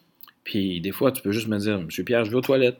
Puis 0.44 0.80
des 0.80 0.92
fois, 0.92 1.12
tu 1.12 1.20
peux 1.20 1.32
juste 1.32 1.48
me 1.48 1.58
dire, 1.58 1.74
M. 1.74 1.88
Pierre, 2.04 2.24
je 2.24 2.30
vais 2.30 2.36
aux 2.36 2.42
toilettes. 2.42 2.78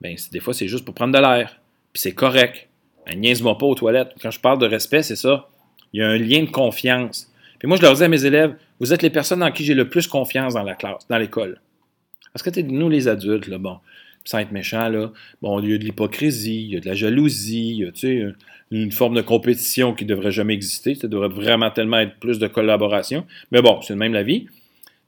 Ben, 0.00 0.16
des 0.32 0.40
fois, 0.40 0.54
c'est 0.54 0.68
juste 0.68 0.84
pour 0.84 0.94
prendre 0.94 1.12
de 1.12 1.18
l'air. 1.18 1.60
Puis 1.92 2.00
c'est 2.00 2.14
correct. 2.14 2.68
Ben, 3.04 3.20
niaise-moi 3.20 3.58
pas 3.58 3.66
aux 3.66 3.74
toilettes. 3.74 4.14
Quand 4.22 4.30
je 4.30 4.40
parle 4.40 4.58
de 4.58 4.66
respect, 4.66 5.02
c'est 5.02 5.16
ça. 5.16 5.48
Il 5.92 6.00
y 6.00 6.02
a 6.02 6.08
un 6.08 6.18
lien 6.18 6.44
de 6.44 6.50
confiance. 6.50 7.30
Moi, 7.66 7.76
je 7.76 7.82
leur 7.82 7.94
dis 7.94 8.04
à 8.04 8.08
mes 8.08 8.24
élèves, 8.24 8.56
vous 8.80 8.92
êtes 8.92 9.02
les 9.02 9.10
personnes 9.10 9.42
en 9.42 9.50
qui 9.50 9.64
j'ai 9.64 9.74
le 9.74 9.88
plus 9.88 10.06
confiance 10.06 10.54
dans 10.54 10.62
la 10.62 10.74
classe, 10.74 11.06
dans 11.08 11.18
l'école. 11.18 11.60
Parce 12.32 12.42
que 12.42 12.60
nous, 12.60 12.88
les 12.88 13.08
adultes, 13.08 13.48
là, 13.48 13.58
bon, 13.58 13.78
sans 14.24 14.38
être 14.38 14.52
méchant, 14.52 14.88
là, 14.88 15.12
bon, 15.42 15.60
il 15.60 15.70
y 15.70 15.74
a 15.74 15.78
de 15.78 15.84
l'hypocrisie, 15.84 16.64
il 16.64 16.72
y 16.72 16.76
a 16.76 16.80
de 16.80 16.86
la 16.86 16.94
jalousie, 16.94 17.70
il 17.70 17.78
y 17.78 17.84
a, 17.84 17.92
tu 17.92 18.00
sais, 18.00 18.34
une 18.70 18.92
forme 18.92 19.14
de 19.14 19.22
compétition 19.22 19.94
qui 19.94 20.04
ne 20.04 20.10
devrait 20.10 20.32
jamais 20.32 20.54
exister. 20.54 20.94
Ça 20.94 21.08
devrait 21.08 21.28
vraiment 21.28 21.70
tellement 21.70 21.98
être 21.98 22.16
plus 22.18 22.38
de 22.38 22.46
collaboration. 22.46 23.26
Mais 23.52 23.62
bon, 23.62 23.80
c'est 23.82 23.96
même 23.96 24.12
la 24.12 24.22
vie. 24.22 24.48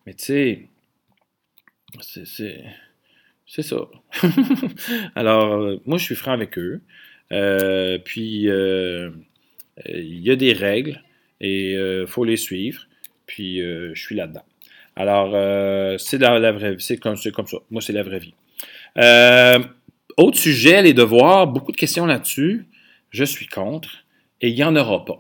Mais 0.07 0.14
tu 0.14 0.25
sais, 0.25 0.68
c'est, 2.01 2.64
c'est 3.47 3.62
ça. 3.62 3.77
Alors, 5.14 5.55
euh, 5.55 5.83
moi, 5.87 5.99
je 5.99 6.05
suis 6.05 6.14
franc 6.14 6.33
avec 6.33 6.59
eux. 6.59 6.81
Euh, 7.33 7.99
puis, 7.99 8.49
euh, 8.49 9.11
il 9.87 10.21
y 10.21 10.31
a 10.31 10.37
des 10.37 10.53
règles 10.53 11.03
et 11.40 11.72
il 11.72 12.07
faut 12.07 12.24
les 12.24 12.37
suivre. 12.37 12.88
Puis 13.29 13.61
euh, 13.61 13.92
je 13.94 14.03
suis 14.03 14.16
là-dedans. 14.16 14.42
Alors, 14.96 15.31
euh, 15.35 15.96
c'est 15.98 16.18
la 16.18 16.51
vraie 16.51 16.74
vie. 16.74 16.83
C'est 16.83 16.96
comme, 16.96 17.16
ça. 17.16 17.31
Moi, 17.70 17.81
c'est 17.81 17.92
la 17.92 18.03
vraie 18.03 18.18
vie. 18.18 18.35
Euh, 18.96 19.61
autre 20.16 20.38
sujet, 20.38 20.83
les 20.83 20.94
devoirs. 20.94 21.46
Beaucoup 21.46 21.70
de 21.70 21.77
questions 21.77 22.07
là-dessus. 22.07 22.66
Je 23.11 23.22
suis 23.22 23.46
contre. 23.46 23.90
Et 24.40 24.48
il 24.48 24.55
n'y 24.57 24.64
en 24.64 24.74
aura 24.74 25.05
pas. 25.05 25.18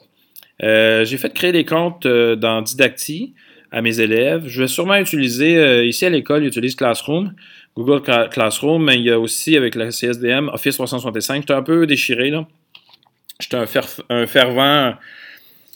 J'ai 1.04 1.18
fait 1.18 1.32
créer 1.32 1.52
des 1.52 1.64
comptes 1.64 2.06
dans 2.06 2.62
Didacti 2.62 3.34
à 3.70 3.82
mes 3.82 4.00
élèves. 4.00 4.48
Je 4.48 4.62
vais 4.62 4.68
sûrement 4.68 4.96
utiliser, 4.96 5.84
ici 5.86 6.06
à 6.06 6.10
l'école, 6.10 6.42
j'utilise 6.42 6.74
Classroom, 6.74 7.34
Google 7.76 8.28
Classroom, 8.30 8.84
mais 8.84 8.96
il 8.96 9.02
y 9.02 9.10
a 9.10 9.18
aussi 9.18 9.56
avec 9.56 9.74
la 9.74 9.90
CSDM 9.90 10.48
Office 10.48 10.74
365. 10.74 11.42
J'étais 11.42 11.52
un 11.52 11.62
peu 11.62 11.86
déchiré, 11.86 12.30
là. 12.30 12.46
J'étais 13.40 13.56
un 14.08 14.26
fervent 14.26 14.94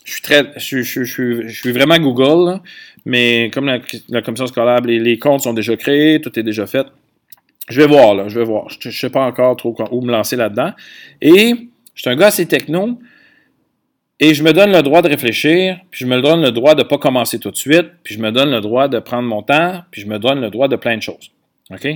je 0.04 0.12
suis 0.12 0.22
très, 0.22 0.52
je, 0.56 0.82
je, 0.82 1.48
suis 1.48 1.72
vraiment 1.72 1.98
Google, 1.98 2.60
mais 3.04 3.50
comme 3.52 3.66
la, 3.66 4.22
commission 4.22 4.46
scolaire, 4.46 4.80
les, 4.80 5.18
comptes 5.18 5.42
sont 5.42 5.54
déjà 5.54 5.76
créés, 5.76 6.20
tout 6.20 6.36
est 6.38 6.42
déjà 6.42 6.66
fait. 6.66 6.86
Je 7.68 7.80
vais 7.80 7.86
voir, 7.86 8.14
là, 8.14 8.28
je 8.28 8.38
vais 8.38 8.44
voir. 8.44 8.68
Je 8.68 8.88
ne 8.88 8.92
sais 8.92 9.10
pas 9.10 9.24
encore 9.24 9.56
trop 9.56 9.76
où 9.90 10.00
me 10.00 10.10
lancer 10.10 10.36
là-dedans. 10.36 10.72
Et 11.20 11.54
je 11.94 12.02
suis 12.02 12.10
un 12.10 12.16
gars 12.16 12.26
assez 12.26 12.46
techno, 12.46 12.98
et 14.18 14.34
je 14.34 14.42
me 14.42 14.52
donne 14.52 14.72
le 14.72 14.82
droit 14.82 15.02
de 15.02 15.08
réfléchir, 15.08 15.80
puis 15.90 16.04
je 16.04 16.06
me 16.06 16.20
donne 16.20 16.42
le 16.42 16.52
droit 16.52 16.74
de 16.74 16.82
ne 16.82 16.88
pas 16.88 16.98
commencer 16.98 17.38
tout 17.38 17.50
de 17.50 17.56
suite, 17.56 17.86
puis 18.02 18.14
je 18.14 18.20
me 18.20 18.30
donne 18.30 18.50
le 18.50 18.60
droit 18.60 18.88
de 18.88 18.98
prendre 18.98 19.28
mon 19.28 19.42
temps, 19.42 19.82
puis 19.90 20.00
je 20.00 20.06
me 20.06 20.18
donne 20.18 20.40
le 20.40 20.50
droit 20.50 20.68
de 20.68 20.76
plein 20.76 20.96
de 20.96 21.02
choses. 21.02 21.30
OK? 21.70 21.88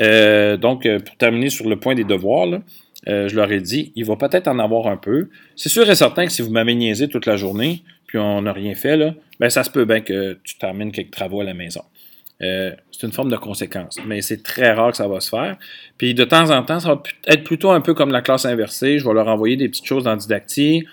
Euh, 0.00 0.56
donc, 0.56 0.86
euh, 0.86 0.98
pour 0.98 1.16
terminer 1.16 1.50
sur 1.50 1.68
le 1.68 1.76
point 1.76 1.94
des 1.94 2.04
devoirs, 2.04 2.46
là, 2.46 2.60
euh, 3.06 3.28
je 3.28 3.36
leur 3.36 3.50
ai 3.52 3.60
dit, 3.60 3.92
il 3.94 4.04
va 4.04 4.16
peut-être 4.16 4.48
en 4.48 4.58
avoir 4.58 4.88
un 4.88 4.96
peu. 4.96 5.28
C'est 5.56 5.68
sûr 5.68 5.88
et 5.88 5.94
certain 5.94 6.26
que 6.26 6.32
si 6.32 6.42
vous 6.42 6.50
m'avez 6.50 6.74
niaisé 6.74 7.08
toute 7.08 7.26
la 7.26 7.36
journée, 7.36 7.82
puis 8.06 8.18
on 8.18 8.42
n'a 8.42 8.52
rien 8.52 8.74
fait, 8.74 8.96
là, 8.96 9.14
ben 9.38 9.50
ça 9.50 9.62
se 9.62 9.70
peut 9.70 9.84
bien 9.84 10.00
que 10.00 10.38
tu 10.42 10.58
termines 10.58 10.90
quelques 10.90 11.12
travaux 11.12 11.40
à 11.40 11.44
la 11.44 11.54
maison. 11.54 11.82
Euh, 12.40 12.72
c'est 12.92 13.06
une 13.06 13.12
forme 13.12 13.30
de 13.30 13.36
conséquence, 13.36 13.98
mais 14.06 14.22
c'est 14.22 14.42
très 14.42 14.72
rare 14.72 14.92
que 14.92 14.96
ça 14.96 15.08
va 15.08 15.20
se 15.20 15.28
faire. 15.28 15.56
Puis 15.96 16.14
de 16.14 16.24
temps 16.24 16.50
en 16.50 16.62
temps, 16.62 16.80
ça 16.80 16.94
va 16.94 17.02
être 17.26 17.44
plutôt 17.44 17.70
un 17.70 17.80
peu 17.80 17.94
comme 17.94 18.10
la 18.10 18.22
classe 18.22 18.44
inversée. 18.44 18.98
Je 18.98 19.06
vais 19.06 19.14
leur 19.14 19.28
envoyer 19.28 19.56
des 19.56 19.68
petites 19.68 19.86
choses 19.86 20.04
dans 20.04 20.16
Didacti 20.16 20.84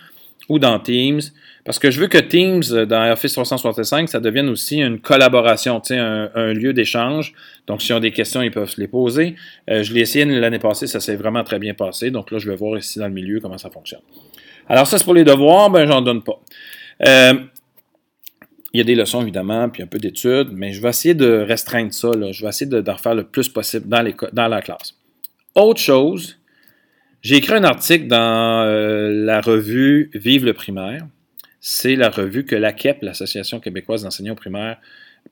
ou 0.50 0.60
dans 0.60 0.80
Teams. 0.80 1.22
Parce 1.66 1.80
que 1.80 1.90
je 1.90 2.00
veux 2.00 2.08
que 2.08 2.20
Teams, 2.20 2.62
euh, 2.72 2.86
dans 2.86 3.12
Office 3.12 3.34
365, 3.34 4.08
ça 4.08 4.20
devienne 4.20 4.50
aussi 4.50 4.78
une 4.78 5.00
collaboration, 5.00 5.82
un, 5.90 6.30
un 6.36 6.54
lieu 6.54 6.74
d'échange. 6.74 7.34
Donc, 7.66 7.82
s'ils 7.82 7.96
ont 7.96 8.00
des 8.00 8.12
questions, 8.12 8.44
ils 8.44 8.52
peuvent 8.52 8.70
se 8.70 8.80
les 8.80 8.88
poser. 8.88 9.36
Euh, 9.72 9.82
je 9.82 9.92
l'ai 9.92 10.02
essayé 10.02 10.26
l'année 10.26 10.60
passée, 10.60 10.86
ça 10.86 11.00
s'est 11.00 11.16
vraiment 11.16 11.44
très 11.44 11.58
bien 11.58 11.74
passé. 11.74 12.12
Donc 12.12 12.30
là, 12.30 12.38
je 12.38 12.48
vais 12.48 12.56
voir 12.56 12.78
ici 12.78 13.00
dans 13.00 13.08
le 13.08 13.14
milieu 13.14 13.40
comment 13.40 13.58
ça 13.58 13.72
fonctionne. 13.72 14.02
Alors, 14.70 14.86
ça, 14.86 15.00
c'est 15.00 15.04
pour 15.04 15.16
les 15.16 15.24
devoirs, 15.24 15.72
ben, 15.72 15.88
j'en 15.88 16.04
donne 16.04 16.22
pas. 16.22 16.40
Euh, 17.08 17.34
il 18.72 18.78
y 18.78 18.82
a 18.82 18.84
des 18.84 18.96
leçons, 18.96 19.24
évidemment, 19.24 19.68
puis 19.68 19.82
un 19.82 19.88
peu 19.88 19.98
d'études, 19.98 20.50
mais 20.52 20.72
je 20.72 20.82
vais 20.84 20.90
essayer 20.90 21.16
de 21.16 21.46
restreindre 21.48 21.94
ça. 21.94 22.12
Je 22.30 22.44
vais 22.44 22.50
essayer 22.50 22.70
d'en 22.70 22.98
faire 22.98 23.16
le 23.16 23.24
plus 23.24 23.50
possible 23.50 23.88
dans 23.88 24.48
la 24.48 24.62
classe. 24.62 24.94
Autre 25.56 25.80
chose, 25.80 26.38
j'ai 27.22 27.38
écrit 27.38 27.56
un 27.56 27.64
article 27.64 28.08
dans 28.08 28.66
la 28.68 29.40
revue 29.40 30.12
Vive 30.14 30.46
le 30.46 30.54
primaire 30.54 31.08
c'est 31.68 31.96
la 31.96 32.12
revue 32.12 32.46
que 32.46 32.56
l'AQEP, 32.56 33.02
l'Association 33.02 33.60
québécoise 33.60 34.04
d'enseignants 34.04 34.36
primaires, 34.36 34.78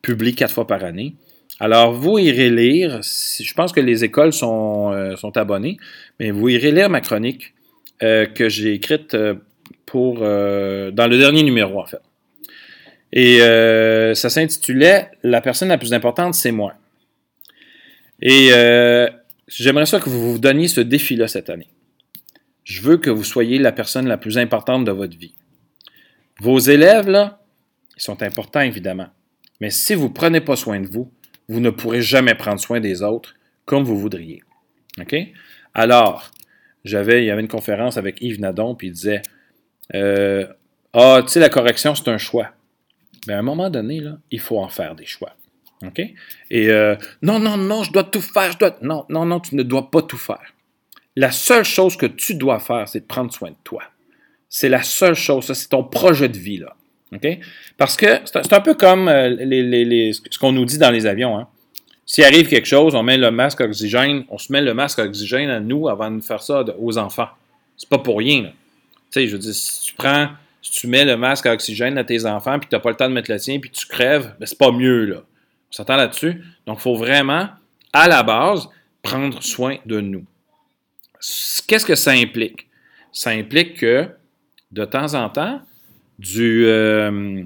publie 0.02 0.34
quatre 0.34 0.52
fois 0.52 0.65
par 0.65 0.84
année. 0.84 1.13
Alors, 1.60 1.93
vous 1.93 2.17
irez 2.17 2.50
lire, 2.50 3.02
je 3.04 3.54
pense 3.54 3.72
que 3.72 3.80
les 3.80 4.04
écoles 4.04 4.34
sont, 4.34 4.91
euh, 4.93 5.15
sont 5.15 5.38
abonnées, 5.38 5.78
mais 6.19 6.32
vous 6.32 6.50
irez 6.50 6.72
lire 6.72 6.89
ma 6.89 7.02
chronique 7.02 7.54
euh, 8.02 8.26
que 8.26 8.50
j'ai 8.50 8.74
écrite 8.74 9.13
euh, 9.13 9.36
pour, 9.86 10.22
dans 10.22 11.08
le 11.08 11.17
dernier 11.19 11.43
numéro, 11.43 11.80
en 11.80 11.86
fait. 11.86 12.02
Et 13.12 13.38
ça 14.15 14.30
s'intitulait 14.32 15.12
La 15.22 15.39
personne 15.39 15.67
la 15.67 15.78
plus 15.78 15.93
importante, 15.93 16.34
c'est 16.34 16.52
moi. 16.52 16.74
Et 18.24 18.50
j'aimerais 19.48 19.86
ça 19.86 20.00
que 20.00 20.10
vous 20.10 20.32
vous 20.32 20.39
donniez 20.39 20.67
ce 20.67 20.82
défi-là 20.82 21.28
cette 21.28 21.52
année. 21.52 21.67
Je 22.63 22.82
veux 22.82 22.98
que 22.98 23.12
vous 23.12 23.24
soyez 23.24 23.60
la 23.60 23.72
personne 23.72 24.08
la 24.08 24.17
plus 24.17 24.39
importante 24.39 24.84
de 24.84 24.91
votre 24.91 25.15
vie. 25.15 25.36
Vos 26.39 26.60
élèves, 26.60 27.10
là, 27.10 27.41
ils 27.96 28.02
sont 28.02 28.22
importants, 28.24 28.62
évidemment. 28.62 29.08
Mais 29.62 29.69
si 29.69 29.96
vous 29.96 30.08
ne 30.08 30.13
prenez 30.13 30.41
pas 30.41 30.56
soin 30.56 30.80
de 30.80 30.88
vous, 30.88 31.12
vous 31.48 31.60
ne 31.60 31.69
pourrez 31.69 32.02
jamais 32.02 32.36
prendre 32.36 32.60
soin 32.60 32.80
des 32.80 33.02
autres 33.04 33.36
comme 33.65 33.84
vous 33.84 33.98
voudriez. 33.98 34.41
OK? 35.00 35.15
Alors, 35.74 36.32
j'avais, 36.84 37.24
il 37.24 37.26
y 37.26 37.32
avait 37.32 37.41
une 37.41 37.48
conférence 37.48 37.98
avec 37.98 38.22
Yves 38.22 38.39
Nadon, 38.39 38.76
puis 38.76 38.88
il 38.88 38.93
disait 38.93 39.22
euh, 39.93 40.46
Ah, 40.93 41.22
tu 41.24 41.30
sais, 41.30 41.39
la 41.39 41.50
correction, 41.50 41.96
c'est 41.96 42.10
un 42.10 42.17
choix. 42.17 42.52
Mais 43.28 43.34
à 43.34 43.39
un 43.39 43.43
moment 43.43 43.69
donné, 43.69 44.00
là, 44.00 44.17
il 44.32 44.39
faut 44.39 44.60
en 44.60 44.67
faire 44.67 44.96
des 44.96 45.06
choix. 45.06 45.36
OK? 45.86 46.00
Et 46.50 46.69
euh, 46.69 46.96
non, 47.22 47.39
non, 47.39 47.58
non, 47.58 47.84
je 47.84 47.91
dois 47.91 48.04
tout 48.04 48.22
faire, 48.22 48.52
je 48.52 48.58
dois. 48.58 48.76
Non, 48.82 49.06
non, 49.10 49.26
non, 49.26 49.39
tu 49.39 49.56
ne 49.56 49.63
dois 49.63 49.91
pas 49.91 50.02
tout 50.02 50.17
faire. 50.17 50.54
La 51.15 51.32
seule 51.32 51.63
chose 51.63 51.96
que 51.96 52.06
tu 52.06 52.36
dois 52.36 52.60
faire, 52.60 52.88
c'est 52.88 53.02
de 53.02 53.06
prendre 53.06 53.32
soin 53.32 53.52
de 53.52 53.56
toi. 53.63 53.84
C'est 54.56 54.70
la 54.70 54.84
seule 54.84 55.16
chose, 55.16 55.52
c'est 55.52 55.68
ton 55.68 55.84
projet 55.84 56.30
de 56.30 56.38
vie, 56.38 56.58
là. 56.58 56.76
Parce 57.76 57.98
que 57.98 58.20
c'est 58.24 58.54
un 58.54 58.62
peu 58.62 58.76
comme 58.76 59.08
euh, 59.08 59.36
ce 59.36 60.38
qu'on 60.38 60.52
nous 60.52 60.66
dit 60.66 60.78
dans 60.78 60.92
les 60.92 61.08
avions. 61.08 61.39
Hein? 61.39 61.48
S'il 62.06 62.24
arrive 62.24 62.48
quelque 62.48 62.68
chose, 62.68 62.94
on 62.94 63.02
met 63.02 63.18
le 63.18 63.32
masque 63.32 63.62
oxygène, 63.62 64.26
on 64.30 64.38
se 64.38 64.52
met 64.52 64.62
le 64.62 64.76
masque 64.76 65.00
oxygène 65.00 65.50
à 65.50 65.60
nous 65.60 65.89
avant 65.89 66.12
de 66.12 66.22
faire 66.22 66.44
ça 66.44 66.63
aux 66.80 67.00
enfants. 67.00 67.30
C'est 67.76 67.89
pas 67.89 67.98
pour 67.98 68.20
rien. 68.20 68.44
Tu 68.44 68.52
sais, 69.10 69.28
je 69.28 69.34
veux 69.34 69.39
dire, 69.39 69.56
si 69.56 69.88
tu 69.88 69.96
prends, 69.96 70.30
si 70.62 70.72
tu 70.72 70.86
mets 70.86 71.06
le 71.06 71.18
masque 71.18 71.48
à 71.48 71.54
oxygène 71.54 71.98
à 71.98 72.04
tes 72.04 72.24
enfants, 72.28 72.60
puis 72.60 72.70
tu 72.70 72.76
n'as 72.76 72.80
pas 72.80 72.92
le 72.92 72.96
temps 72.96 73.10
de 73.10 73.13
mettre 73.16 73.32
le 73.32 73.39
tien, 73.39 73.60
puis 73.60 73.72
tu 73.72 73.88
crèves, 73.88 74.36
ben 74.39 74.46
c'est 74.46 74.60
pas 74.60 74.72
mieux, 74.72 75.06
là. 75.06 75.18
On 75.18 75.72
s'entend 75.72 75.96
là-dessus? 75.96 76.44
Donc, 76.68 76.78
il 76.78 76.82
faut 76.84 76.96
vraiment, 76.96 77.50
à 77.92 78.08
la 78.08 78.22
base, 78.22 78.70
prendre 79.02 79.42
soin 79.42 79.78
de 79.88 80.00
nous. 80.00 80.26
Qu'est-ce 81.68 81.86
que 81.86 81.96
ça 81.96 82.12
implique? 82.12 82.68
Ça 83.12 83.32
implique 83.32 83.80
que, 83.80 84.10
de 84.74 84.86
temps 84.86 85.14
en 85.14 85.30
temps, 85.30 85.62
du, 86.18 86.66
euh, 86.66 87.44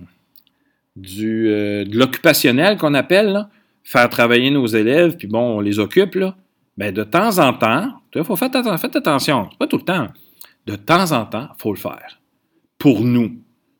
euh, 0.98 1.86
de 1.86 1.98
l'occupationnel 1.98 2.78
qu'on 2.78 2.94
appelle, 2.94 3.48
faire 3.84 4.10
travailler 4.10 4.50
nos 4.50 4.66
élèves, 4.66 5.18
puis 5.18 5.28
bon, 5.28 5.58
on 5.58 5.60
les 5.60 5.80
occupe, 5.80 6.16
là, 6.16 6.36
bien, 6.78 6.92
de 6.92 7.04
temps 7.04 7.38
en 7.40 7.54
temps, 7.54 7.94
il 8.16 8.24
faut 8.24 8.36
faire 8.36 8.50
faites 8.80 8.96
attention, 8.96 9.50
pas 9.60 9.68
tout 9.68 9.78
le 9.78 9.84
temps. 9.84 10.08
De 10.66 10.76
temps 10.76 11.12
en 11.12 11.26
temps, 11.26 11.50
il 11.58 11.62
faut 11.62 11.74
le 11.74 11.80
faire. 11.80 12.20
Pour 12.78 13.02
nous. 13.02 13.38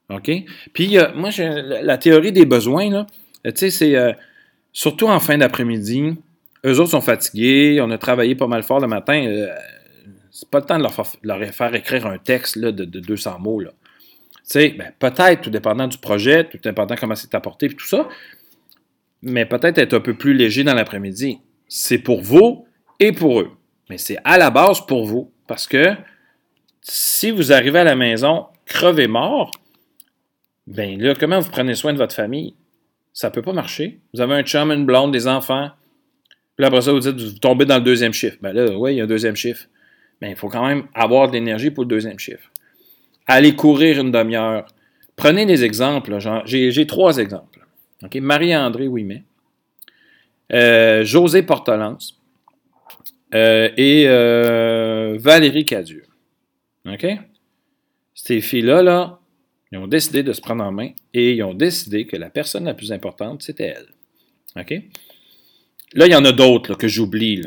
OK? 0.10 0.32
Puis, 0.74 0.98
moi, 1.16 1.30
la 1.38 1.98
théorie 1.98 2.32
des 2.32 2.46
besoins, 2.46 2.90
là, 2.90 3.08
tu 3.44 3.52
sais, 3.56 3.70
c'est 3.70 3.96
euh, 3.96 4.14
surtout 4.72 5.08
en 5.08 5.20
fin 5.20 5.38
d'après-midi, 5.38 6.16
eux 6.66 6.80
autres 6.80 6.92
sont 6.92 7.02
fatigués, 7.02 7.80
on 7.82 7.92
a 7.92 7.98
travaillé 7.98 8.36
pas 8.36 8.48
mal 8.48 8.64
fort 8.64 8.80
le 8.80 8.88
matin. 8.88 9.48
C'est 10.40 10.50
pas 10.52 10.60
le 10.60 10.66
temps 10.66 10.78
de 10.78 10.84
leur, 10.84 11.52
faire, 11.52 11.74
écrire 11.74 12.06
un 12.06 12.20
texte 12.20 12.58
là, 12.58 12.72
de, 12.72 12.86
200 12.86 13.40
mots. 13.40 13.60
Là. 13.60 13.72
Ben, 14.54 14.94
peut-être, 15.00 15.42
tout 15.42 15.50
dépendant 15.50 15.88
du 15.88 15.98
projet, 15.98 16.44
tout 16.44 16.60
dépendant 16.64 16.94
comment 16.96 17.16
c'est 17.16 17.34
apporté, 17.34 17.70
puis 17.70 17.78
tout 17.78 17.88
ça, 17.88 18.08
mais 19.24 19.48
peut-être 19.48 19.80
être 19.80 19.96
un 19.96 20.00
peu 20.00 20.14
plus 20.14 20.36
léger 20.36 20.64
dans 20.64 20.76
l'après-midi. 20.76 21.40
C'est 21.68 21.98
pour 21.98 22.22
vous 22.22 22.68
et 23.00 23.14
pour 23.14 23.40
eux. 23.42 23.50
Mais 23.90 23.98
c'est 23.98 24.20
à 24.24 24.38
la 24.38 24.52
base 24.52 24.86
pour 24.86 25.08
vous. 25.08 25.32
Parce 25.48 25.66
que 25.66 25.96
si 26.84 27.32
vous 27.32 27.52
arrivez 27.52 27.80
à 27.80 27.84
la 27.84 27.96
maison 27.96 28.46
crevé 28.68 29.08
mort, 29.08 29.50
ben 30.68 31.02
là, 31.02 31.16
comment 31.16 31.40
vous 31.40 31.50
prenez 31.50 31.74
soin 31.74 31.94
de 31.94 31.98
votre 31.98 32.14
famille? 32.14 32.54
Ça 33.12 33.30
ne 33.30 33.34
peut 33.34 33.42
pas 33.42 33.54
marcher. 33.54 34.02
Vous 34.14 34.22
avez 34.22 34.36
un 34.36 34.44
chum, 34.44 34.72
une 34.72 34.86
blonde, 34.86 35.12
des 35.12 35.28
enfants. 35.28 35.72
Puis 36.58 36.64
après 36.64 36.82
ça, 36.82 36.92
vous 36.92 37.00
dites, 37.00 37.20
vous 37.20 37.40
tombez 37.40 37.66
dans 37.66 37.78
le 37.78 37.84
deuxième 37.84 38.14
chiffre. 38.14 38.38
Ben 38.40 38.54
là, 38.54 38.78
oui, 38.78 38.94
il 38.94 38.98
y 38.98 39.02
a 39.02 39.06
un 39.06 39.08
deuxième 39.08 39.36
chiffre. 39.36 39.66
Mais 40.22 40.32
il 40.32 40.36
faut 40.36 40.50
quand 40.50 40.66
même 40.66 40.88
avoir 40.94 41.28
de 41.28 41.34
l'énergie 41.34 41.72
pour 41.72 41.84
le 41.84 41.90
deuxième 41.90 42.20
chiffre. 42.20 42.52
Allez 43.28 43.56
courir 43.56 44.00
une 44.00 44.12
demi-heure. 44.12 44.66
Prenez 45.16 45.46
des 45.46 45.64
exemples. 45.64 46.18
J'ai 46.46 46.88
trois 46.88 47.18
exemples. 47.18 47.60
Marie-André 48.16 48.88
Ouimet, 48.88 49.24
euh, 50.54 51.04
José 51.04 51.44
Portolance 51.44 52.20
euh, 53.34 53.70
et 53.76 54.06
euh, 54.08 55.18
Valérie 55.20 55.66
Cadieux. 55.66 56.06
OK? 56.86 57.06
Ces 58.14 58.42
filles-là, 58.42 58.82
là, 58.82 59.20
ils 59.72 59.78
ont 59.78 59.88
décidé 59.88 60.24
de 60.24 60.32
se 60.32 60.42
prendre 60.42 60.64
en 60.64 60.72
main 60.72 60.92
et 61.14 61.34
ils 61.34 61.44
ont 61.44 61.54
décidé 61.54 62.06
que 62.06 62.16
la 62.16 62.30
personne 62.30 62.66
la 62.66 62.74
plus 62.74 62.92
importante, 62.92 63.44
c'était 63.44 63.76
elle. 63.76 63.88
OK? 64.62 64.72
Là, 65.94 66.06
il 66.06 66.12
y 66.12 66.16
en 66.16 66.26
a 66.26 66.32
d'autres 66.32 66.76
que 66.76 66.88
j'oublie. 66.88 67.42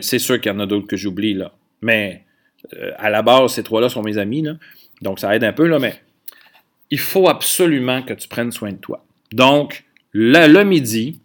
C'est 0.00 0.18
sûr 0.18 0.40
qu'il 0.40 0.52
y 0.52 0.54
en 0.54 0.60
a 0.60 0.66
d'autres 0.66 0.86
que 0.86 0.96
j'oublie. 0.96 1.34
là. 1.34 1.52
Mais 1.82 2.24
à 2.98 3.10
la 3.10 3.22
base, 3.22 3.52
ces 3.52 3.62
trois-là 3.62 3.88
sont 3.88 4.02
mes 4.02 4.18
amis. 4.18 4.44
Donc, 5.02 5.20
ça 5.20 5.34
aide 5.34 5.44
un 5.44 5.52
peu. 5.52 5.78
Mais 5.78 6.00
il 6.90 6.98
faut 6.98 7.28
absolument 7.28 8.02
que 8.02 8.14
tu 8.14 8.28
prennes 8.28 8.52
soin 8.52 8.72
de 8.72 8.78
toi. 8.78 9.04
Donc, 9.32 9.84
le, 10.12 10.62
midi, 10.64 11.20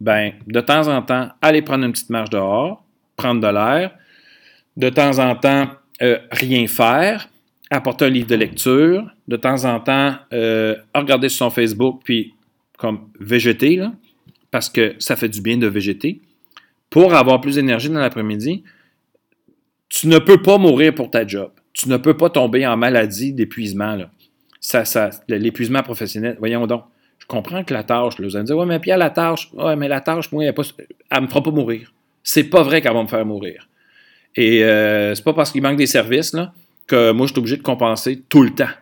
ben, 0.00 0.32
de 0.46 0.60
temps 0.60 0.88
en 0.88 1.02
temps, 1.02 1.28
aller 1.40 1.62
prendre 1.62 1.84
une 1.84 1.92
petite 1.92 2.10
marche 2.10 2.30
dehors, 2.30 2.84
prendre 3.16 3.40
de 3.40 3.52
l'air. 3.52 3.92
De 4.76 4.88
temps 4.90 5.18
en 5.18 5.36
temps, 5.36 5.68
euh, 6.02 6.18
rien 6.32 6.66
faire, 6.66 7.28
apporter 7.70 8.06
un 8.06 8.10
livre 8.10 8.26
de 8.26 8.34
lecture. 8.34 9.08
De 9.28 9.36
temps 9.36 9.64
en 9.64 9.80
temps, 9.80 10.16
euh, 10.32 10.74
regarder 10.94 11.28
sur 11.28 11.46
son 11.46 11.50
Facebook, 11.50 12.02
puis 12.04 12.34
comme 12.76 13.08
végéter, 13.20 13.80
parce 14.50 14.68
que 14.68 14.94
ça 14.98 15.16
fait 15.16 15.28
du 15.28 15.40
bien 15.40 15.56
de 15.56 15.66
végéter. 15.66 16.20
Pour 16.90 17.14
avoir 17.14 17.40
plus 17.40 17.54
d'énergie 17.54 17.88
dans 17.88 18.00
l'après-midi, 18.00 18.64
tu 19.94 20.08
ne 20.08 20.18
peux 20.18 20.42
pas 20.42 20.58
mourir 20.58 20.92
pour 20.92 21.08
ta 21.08 21.24
job. 21.24 21.50
Tu 21.72 21.88
ne 21.88 21.96
peux 21.96 22.16
pas 22.16 22.28
tomber 22.28 22.66
en 22.66 22.76
maladie 22.76 23.32
d'épuisement. 23.32 23.96
Ça, 24.60 24.84
ça, 24.84 25.10
l'épuisement 25.28 25.82
professionnel, 25.82 26.36
voyons 26.40 26.66
donc. 26.66 26.82
Je 27.20 27.26
comprends 27.26 27.62
que 27.62 27.72
la 27.72 27.84
tâche, 27.84 28.18
là, 28.18 28.26
vous 28.26 28.34
allez 28.34 28.42
me 28.42 28.46
dire, 28.46 28.56
ouais, 28.56 28.66
mais 28.66 28.80
Pierre, 28.80 28.98
la 28.98 29.10
tâche, 29.10 29.50
ouais, 29.54 29.76
mais 29.76 29.86
la 29.86 30.00
tâche, 30.00 30.32
moi, 30.32 30.44
elle 30.44 30.52
ne 30.52 31.20
me 31.20 31.26
fera 31.28 31.42
pas 31.42 31.50
mourir. 31.52 31.92
C'est 32.24 32.44
pas 32.44 32.62
vrai 32.62 32.82
qu'elle 32.82 32.92
va 32.92 33.02
me 33.02 33.08
faire 33.08 33.24
mourir. 33.24 33.68
Et 34.34 34.64
euh, 34.64 35.14
c'est 35.14 35.22
pas 35.22 35.32
parce 35.32 35.52
qu'il 35.52 35.62
manque 35.62 35.76
des 35.76 35.86
services 35.86 36.36
que 36.88 37.12
moi, 37.12 37.26
je 37.26 37.32
suis 37.32 37.38
obligé 37.38 37.56
de 37.56 37.62
compenser 37.62 38.24
tout 38.28 38.42
le 38.42 38.50
temps. 38.50 38.74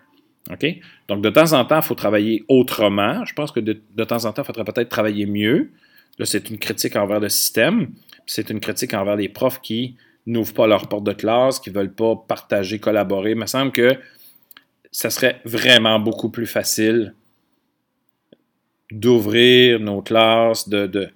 OK? 0.51 0.66
Donc, 1.09 1.22
de 1.22 1.29
temps 1.29 1.53
en 1.53 1.64
temps, 1.66 1.77
il 1.77 1.83
faut 1.83 1.94
travailler 1.94 2.44
autrement. 2.48 3.22
Je 3.27 3.35
pense 3.35 3.53
que 3.53 3.61
de, 3.61 4.05
temps 4.05 4.25
en 4.25 4.33
temps, 4.33 4.42
il 4.42 4.46
faudrait 4.46 4.64
peut-être 4.64 4.88
travailler 4.88 5.27
mieux. 5.27 5.70
Là, 6.18 6.25
c'est 6.25 6.48
une 6.48 6.59
critique 6.59 6.96
envers 6.96 7.20
le 7.20 7.29
système. 7.29 7.90
C'est 8.25 8.48
une 8.48 8.61
critique 8.61 8.94
envers 8.94 9.16
les 9.16 9.29
profs 9.29 9.61
qui 9.61 9.96
n'ouvrent 10.27 10.55
pas 10.55 10.67
leur 10.67 10.89
porte 10.89 11.05
de 11.05 11.13
classe, 11.13 11.59
qui 11.59 11.71
ne 11.71 11.75
veulent 11.75 11.95
pas 11.95 12.17
partager, 12.17 12.79
collaborer. 12.79 13.31
Il 13.31 13.39
me 13.39 13.47
semble 13.47 13.73
que 13.73 13.99
ça 14.91 15.11
serait 15.11 15.41
vraiment 15.45 15.99
beaucoup 15.99 16.31
plus 16.31 16.47
facile 16.47 17.15
d'ouvrir 18.91 19.81
nos 19.81 20.03
classes, 20.03 20.69
de, 20.69 21.11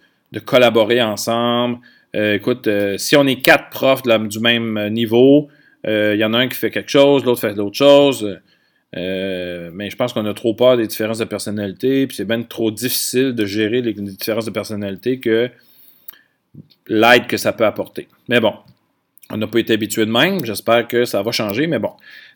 collaborer 0.44 1.02
ensemble. 1.02 1.78
Euh, 2.14 2.34
écoute, 2.34 2.66
euh, 2.66 2.96
si 2.98 3.16
on 3.16 3.26
est 3.26 3.42
quatre 3.42 3.68
profs 3.70 4.02
du 4.02 4.40
même 4.40 4.88
niveau, 4.88 5.48
euh, 5.86 6.14
il 6.14 6.20
y 6.20 6.24
en 6.24 6.32
a 6.32 6.38
un 6.38 6.48
qui 6.48 6.56
fait 6.56 6.70
quelque 6.70 6.90
chose, 6.90 7.24
l'autre 7.24 7.40
fait 7.40 7.54
d'autres 7.54 7.76
choses. 7.76 8.38
mais 8.94 9.90
je 9.90 9.96
pense 9.96 10.14
qu'on 10.14 10.24
a 10.24 10.34
trop 10.34 10.54
peur 10.54 10.78
des 10.78 10.86
différences 10.86 11.18
de 11.18 11.24
personnalité, 11.24 12.06
puis 12.06 12.16
c'est 12.16 12.24
bien 12.24 12.42
trop 12.42 12.70
difficile 12.70 13.34
de 13.34 13.44
gérer 13.44 13.82
les 13.82 13.92
différences 13.92 14.46
de 14.46 14.50
personnalité 14.50 15.20
que 15.20 15.50
l'aide 16.88 17.26
que 17.26 17.36
ça 17.36 17.52
peut 17.52 17.66
apporter. 17.66 18.08
Mais 18.28 18.40
bon, 18.40 18.54
on 19.36 19.38
n'a 19.38 19.46
pas 19.46 19.60
été 19.60 19.74
habitué 19.74 20.06
de 20.06 20.10
même. 20.10 20.44
J'espère 20.44 20.88
que 20.88 21.04
ça 21.04 21.22
va 21.22 21.30
changer, 21.30 21.66
mais 21.66 21.78
bon. 21.78 21.92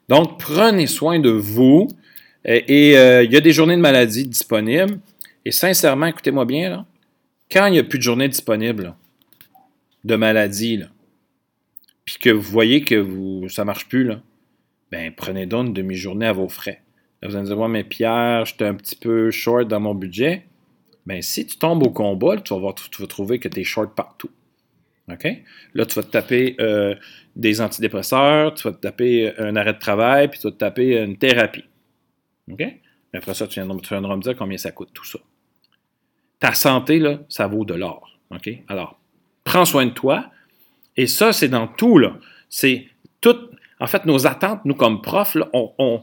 Donc, 0.08 0.38
prenez 0.38 0.86
soin 0.86 1.18
de 1.18 1.30
vous. 1.30 1.88
Et 2.44 2.92
il 2.92 3.32
y 3.32 3.36
a 3.36 3.40
des 3.40 3.52
journées 3.52 3.76
de 3.76 3.80
maladie 3.80 4.24
disponibles. 4.24 4.98
Et 5.44 5.50
sincèrement, 5.50 6.06
écoutez-moi 6.06 6.44
bien, 6.44 6.70
là, 6.70 6.86
quand 7.50 7.66
il 7.66 7.72
n'y 7.72 7.78
a 7.78 7.84
plus 7.84 7.98
de 7.98 8.04
journée 8.04 8.28
disponible 8.28 8.94
de 10.04 10.16
maladie, 10.16 10.82
puis 12.04 12.16
que 12.20 12.30
vous 12.30 12.42
voyez 12.42 12.82
que 12.82 12.94
vous, 12.94 13.48
ça 13.48 13.62
ne 13.62 13.66
marche 13.66 13.88
plus, 13.88 14.04
là, 14.04 14.20
ben, 14.90 15.12
prenez 15.14 15.46
donc 15.46 15.68
une 15.68 15.72
demi-journée 15.72 16.26
à 16.26 16.32
vos 16.32 16.48
frais. 16.48 16.82
vous 17.22 17.34
allez 17.36 17.48
me 17.48 17.54
dire, 17.54 17.68
mais 17.68 17.84
Pierre, 17.84 18.44
j'étais 18.44 18.64
un 18.64 18.74
petit 18.74 18.96
peu 18.96 19.30
short 19.30 19.68
dans 19.68 19.80
mon 19.80 19.94
budget. 19.94 20.46
Ben, 21.06 21.22
si 21.22 21.46
tu 21.46 21.56
tombes 21.56 21.82
au 21.86 21.90
combat, 21.90 22.36
tu, 22.38 22.52
vas 22.52 22.60
voir, 22.60 22.74
tu 22.74 23.00
vas 23.00 23.08
trouver 23.08 23.38
que 23.38 23.48
tu 23.48 23.60
es 23.60 23.64
short 23.64 23.94
partout. 23.94 24.30
OK? 25.12 25.26
Là, 25.74 25.86
tu 25.86 25.94
vas 25.94 26.02
te 26.02 26.10
taper 26.10 26.56
euh, 26.60 26.94
des 27.36 27.60
antidépresseurs, 27.60 28.54
tu 28.54 28.68
vas 28.68 28.74
te 28.74 28.80
taper 28.80 29.32
un 29.38 29.56
arrêt 29.56 29.74
de 29.74 29.78
travail, 29.78 30.28
puis 30.28 30.38
tu 30.40 30.46
vas 30.46 30.52
te 30.52 30.58
taper 30.58 30.98
une 31.02 31.16
thérapie. 31.16 31.64
OK? 32.50 32.62
Après 33.12 33.34
ça, 33.34 33.46
tu 33.46 33.60
viendras, 33.60 34.16
me 34.16 34.22
dire 34.22 34.36
combien 34.36 34.56
ça 34.58 34.70
coûte 34.70 34.90
tout 34.92 35.04
ça 35.04 35.18
ta 36.40 36.54
santé, 36.54 37.00
ça 37.28 37.46
vaut 37.46 37.64
de 37.64 37.74
l'or. 37.74 38.18
OK? 38.30 38.50
Alors, 38.66 38.98
prends 39.44 39.64
soin 39.64 39.86
de 39.86 39.90
toi. 39.90 40.30
Et 40.96 41.06
ça, 41.06 41.32
c'est 41.32 41.48
dans 41.48 41.68
tout. 41.68 42.00
C'est 42.48 42.86
tout. 43.20 43.36
En 43.78 43.86
fait, 43.86 44.04
nos 44.06 44.26
attentes, 44.26 44.64
nous, 44.64 44.74
comme 44.74 45.02
profs, 45.02 45.36
on, 45.52 46.02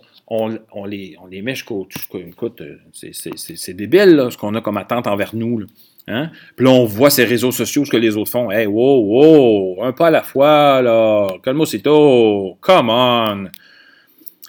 les, 0.86 1.18
on 1.20 1.26
les 1.28 1.42
met 1.42 1.56
jusqu'au. 1.56 1.88
Euh, 2.14 2.78
c'est 2.94 3.74
débile, 3.74 4.28
ce 4.32 4.38
qu'on 4.38 4.56
a 4.56 4.62
comme 4.62 4.78
attente 4.78 5.08
envers 5.08 5.36
nous. 5.36 5.66
Hein? 6.08 6.30
Puis 6.56 6.66
là, 6.66 6.72
on 6.72 6.86
voit 6.86 7.10
ces 7.10 7.26
réseaux 7.26 7.52
sociaux, 7.52 7.84
ce 7.84 7.92
que 7.92 7.98
les 7.98 8.16
autres 8.16 8.32
font. 8.32 8.50
Hey, 8.50 8.66
wow, 8.66 9.02
wow, 9.04 9.84
un 9.84 9.92
pas 9.92 10.08
à 10.08 10.12
la 10.12 10.24
fois, 10.24 10.82
là. 10.82 11.28
Calmosito, 11.44 12.58
come 12.62 12.90
on. 12.90 13.46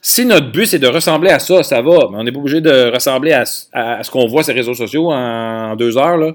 Si 0.00 0.24
notre 0.24 0.52
but, 0.52 0.66
c'est 0.66 0.78
de 0.78 0.86
ressembler 0.86 1.30
à 1.30 1.40
ça, 1.40 1.62
ça 1.62 1.82
va. 1.82 2.08
Mais 2.10 2.18
on 2.18 2.24
n'est 2.24 2.32
pas 2.32 2.38
obligé 2.38 2.60
de 2.60 2.92
ressembler 2.92 3.32
à, 3.32 3.44
ce 3.44 4.10
qu'on 4.10 4.26
voit 4.26 4.44
ces 4.44 4.52
réseaux 4.52 4.74
sociaux 4.74 5.10
en, 5.10 5.74
deux 5.74 5.98
heures. 5.98 6.16
Là. 6.16 6.32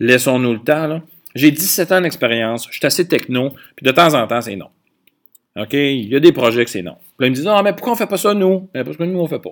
Laissons-nous 0.00 0.52
le 0.52 0.60
temps. 0.60 0.86
Là. 0.86 1.02
J'ai 1.34 1.50
17 1.50 1.92
ans 1.92 2.00
d'expérience. 2.02 2.66
Je 2.70 2.76
suis 2.76 2.86
assez 2.86 3.08
techno. 3.08 3.50
Puis 3.74 3.84
de 3.84 3.90
temps 3.90 4.14
en 4.14 4.26
temps, 4.26 4.42
c'est 4.42 4.56
non. 4.56 4.68
OK? 5.56 5.72
Il 5.72 6.08
y 6.08 6.16
a 6.16 6.20
des 6.20 6.32
projets 6.32 6.64
que 6.64 6.70
c'est 6.70 6.82
non. 6.82 6.96
Puis 7.16 7.24
là, 7.24 7.26
ils 7.26 7.30
me 7.30 7.34
disent, 7.34 7.44
non, 7.46 7.62
mais 7.62 7.72
pourquoi 7.72 7.94
on 7.94 7.96
fait 7.96 8.06
pas 8.06 8.18
ça, 8.18 8.34
nous? 8.34 8.68
Ben, 8.74 8.84
parce 8.84 8.96
que 8.96 9.02
nous, 9.04 9.18
on 9.18 9.26
fait 9.26 9.40
pas. 9.40 9.50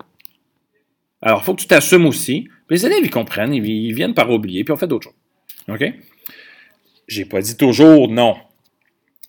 Alors, 1.23 1.41
il 1.43 1.45
faut 1.45 1.55
que 1.55 1.61
tu 1.61 1.67
t'assumes 1.67 2.07
aussi. 2.07 2.49
Les 2.71 2.85
élèves, 2.85 3.01
ils 3.03 3.11
comprennent, 3.11 3.55
ils, 3.55 3.95
viennent 3.95 4.15
par 4.15 4.31
oublier, 4.31 4.65
puis 4.65 4.73
on 4.73 4.77
fait 4.77 4.87
d'autres 4.87 5.11
choses. 5.11 5.15
OK? 5.69 5.85
J'ai 7.09 7.25
pas 7.25 7.41
dit 7.41 7.57
toujours 7.57 8.09
non. 8.09 8.37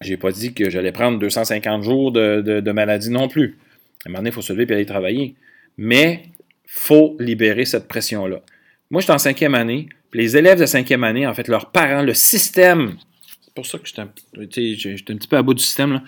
J'ai 0.01 0.17
pas 0.17 0.31
dit 0.31 0.53
que 0.53 0.69
j'allais 0.69 0.91
prendre 0.91 1.19
250 1.19 1.83
jours 1.83 2.11
de, 2.11 2.71
maladie 2.71 3.09
non 3.09 3.27
plus. 3.27 3.57
À 4.05 4.09
un 4.09 4.11
moment 4.11 4.19
donné, 4.19 4.29
il 4.29 4.33
faut 4.33 4.41
se 4.41 4.53
lever 4.53 4.65
et 4.69 4.75
aller 4.75 4.85
travailler. 4.85 5.35
Mais 5.77 6.23
il 6.25 6.31
faut 6.67 7.15
libérer 7.19 7.65
cette 7.65 7.87
pression-là. 7.87 8.41
Moi, 8.89 9.01
je 9.01 9.05
suis 9.05 9.13
en 9.13 9.17
cinquième 9.17 9.55
année. 9.55 9.89
Puis 10.11 10.21
les 10.21 10.37
élèves 10.37 10.59
de 10.59 10.65
cinquième 10.65 11.03
année, 11.03 11.27
en 11.27 11.33
fait, 11.33 11.47
leurs 11.47 11.71
parents, 11.71 12.01
le 12.01 12.13
système, 12.13 12.97
c'est 13.41 13.53
pour 13.53 13.65
ça 13.65 13.77
que 13.77 13.87
j'étais 13.87 14.01
un, 14.01 14.11
un 14.37 14.45
petit 14.45 15.27
peu 15.27 15.37
à 15.37 15.41
bout 15.41 15.53
du 15.53 15.63
système, 15.63 15.93
là. 15.93 16.03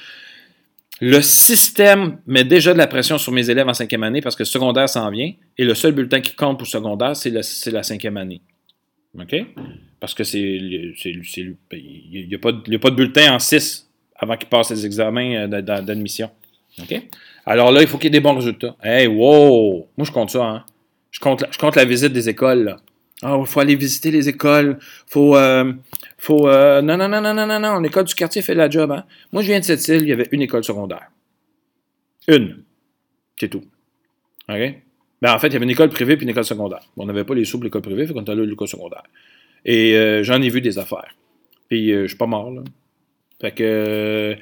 Le 1.02 1.22
système 1.22 2.18
met 2.28 2.44
déjà 2.44 2.74
de 2.74 2.78
la 2.78 2.88
pression 2.88 3.18
sur 3.18 3.32
mes 3.32 3.50
élèves 3.50 3.68
en 3.68 3.74
cinquième 3.74 4.04
année 4.04 4.22
parce 4.22 4.36
que 4.36 4.44
secondaire 4.44 4.90
s'en 4.90 5.10
vient 5.10 5.32
et 5.58 5.64
le 5.64 5.74
seul 5.74 5.94
bulletin 5.94 6.20
qui 6.20 6.36
compte 6.36 6.58
pour 6.58 6.68
secondaire, 6.68 7.16
c'est 7.16 7.32
la 7.72 7.84
cinquième 7.84 8.18
année. 8.18 8.42
OK? 9.18 9.36
Parce 10.00 10.14
que 10.14 10.24
c'est. 10.24 10.40
Il 10.40 12.28
n'y 12.28 12.36
a, 12.36 12.40
pas 12.40 12.52
de 12.52 12.96
bulletin 12.96 13.34
en 13.34 13.40
6 13.40 13.90
avant 14.16 14.38
qu'ils 14.38 14.50
passent 14.50 14.72
les 14.72 14.86
examens 14.86 15.48
euh, 15.52 15.62
d'admission. 15.62 16.30
OK? 16.82 17.02
Alors 17.46 17.72
là, 17.72 17.82
il 17.82 17.88
faut 17.88 17.98
qu'il 17.98 18.06
y 18.06 18.16
ait 18.16 18.20
des 18.20 18.24
bons 18.24 18.36
résultats. 18.36 18.76
Hey, 18.84 19.08
wow! 19.08 19.88
Moi, 19.98 20.06
je 20.06 20.12
compte 20.12 20.30
ça, 20.30 20.46
hein? 20.46 20.66
Je 21.12 21.20
compte, 21.20 21.44
je 21.50 21.58
compte 21.58 21.76
la 21.76 21.86
visite 21.86 22.14
des 22.14 22.30
écoles, 22.30 22.64
là. 22.64 22.78
Ah, 23.22 23.38
il 23.40 23.46
faut 23.46 23.60
aller 23.60 23.76
visiter 23.76 24.12
les 24.12 24.30
écoles. 24.30 24.80
Faut, 25.08 25.36
euh, 25.36 25.74
faut. 26.18 26.48
Euh, 26.48 26.82
non, 26.82 26.96
non, 26.98 27.10
non, 27.10 27.22
non, 27.22 27.34
non, 27.34 27.46
non, 27.46 27.60
non. 27.60 27.80
L'école 27.80 28.06
du 28.06 28.16
quartier 28.16 28.42
fait 28.42 28.56
la 28.56 28.70
job. 28.70 28.92
Hein? 28.92 29.04
Moi, 29.34 29.42
je 29.42 29.48
viens 29.48 29.60
de 29.60 29.66
cette 29.66 29.86
île, 29.90 30.04
il 30.04 30.08
y 30.08 30.14
avait 30.14 30.30
une 30.32 30.42
école 30.42 30.64
secondaire. 30.64 31.10
Une. 32.28 32.64
C'est 33.38 33.50
tout. 33.50 33.64
OK? 34.48 34.76
Ben, 35.22 35.34
en 35.34 35.40
fait, 35.40 35.48
il 35.48 35.54
y 35.54 35.56
avait 35.58 35.66
une 35.66 35.72
école 35.72 35.90
privée 35.90 36.16
puis 36.16 36.24
une 36.24 36.30
école 36.30 36.46
secondaire. 36.46 36.80
on 36.96 37.06
n'avait 37.06 37.26
pas 37.26 37.36
les 37.36 37.44
sous 37.44 37.58
pour 37.58 37.66
l'école 37.66 37.82
privée, 37.82 38.08
fait 38.08 38.14
qu'on 38.14 38.22
était 38.22 38.36
là 38.36 38.46
l'école 38.46 38.70
secondaire. 38.70 39.04
Et 39.66 39.98
euh, 39.98 40.24
j'en 40.24 40.42
ai 40.42 40.50
vu 40.50 40.62
des 40.62 40.80
affaires. 40.80 41.14
Puis 41.68 41.92
je 41.92 42.08
suis 42.08 42.18
pas 42.18 42.26
mort, 42.26 42.52
là. 42.52 42.62
Fait 43.42 43.52
que. 43.52 44.38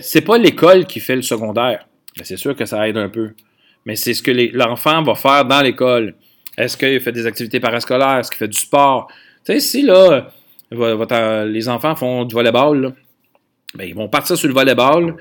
c'est 0.00 0.22
pas 0.22 0.38
l'école 0.38 0.86
qui 0.86 1.00
fait 1.00 1.16
le 1.16 1.22
secondaire. 1.22 1.86
Ben, 2.16 2.24
c'est 2.24 2.38
sûr 2.38 2.56
que 2.56 2.64
ça 2.64 2.88
aide 2.88 2.96
un 2.96 3.10
peu. 3.10 3.32
Mais 3.84 3.94
c'est 3.94 4.14
ce 4.14 4.22
que 4.22 4.30
l'enfant 4.56 5.02
va 5.02 5.14
faire 5.14 5.44
dans 5.44 5.60
l'école. 5.60 6.14
Est-ce 6.56 6.76
qu'il 6.76 7.00
fait 7.00 7.12
des 7.12 7.26
activités 7.26 7.60
parascolaires? 7.60 8.18
Est-ce 8.18 8.30
qu'il 8.30 8.38
fait 8.38 8.48
du 8.48 8.58
sport? 8.58 9.08
Tu 9.44 9.52
sais, 9.52 9.60
si 9.60 9.82
là, 9.82 10.30
les 11.44 11.68
enfants 11.68 11.94
font 11.94 12.24
du 12.24 12.34
volleyball, 12.34 12.94
ben, 13.74 13.84
ils 13.84 13.94
vont 13.94 14.08
partir 14.08 14.36
sur 14.36 14.48
le 14.48 14.54
volleyball, 14.54 15.16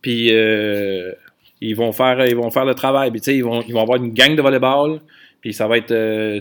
puis 0.00 0.28
euh, 0.32 1.12
ils, 1.60 1.74
vont 1.74 1.92
faire, 1.92 2.24
ils 2.26 2.36
vont 2.36 2.50
faire 2.50 2.64
le 2.64 2.74
travail. 2.74 3.12
Ils, 3.26 3.44
vont, 3.44 3.62
ils 3.62 3.74
vont 3.74 3.82
avoir 3.82 4.02
une 4.02 4.12
gang 4.12 4.34
de 4.34 4.42
volleyball, 4.42 5.00
puis 5.40 5.52
ça 5.52 5.66
va 5.68 5.76
être. 5.78 5.92
Euh, 5.92 6.40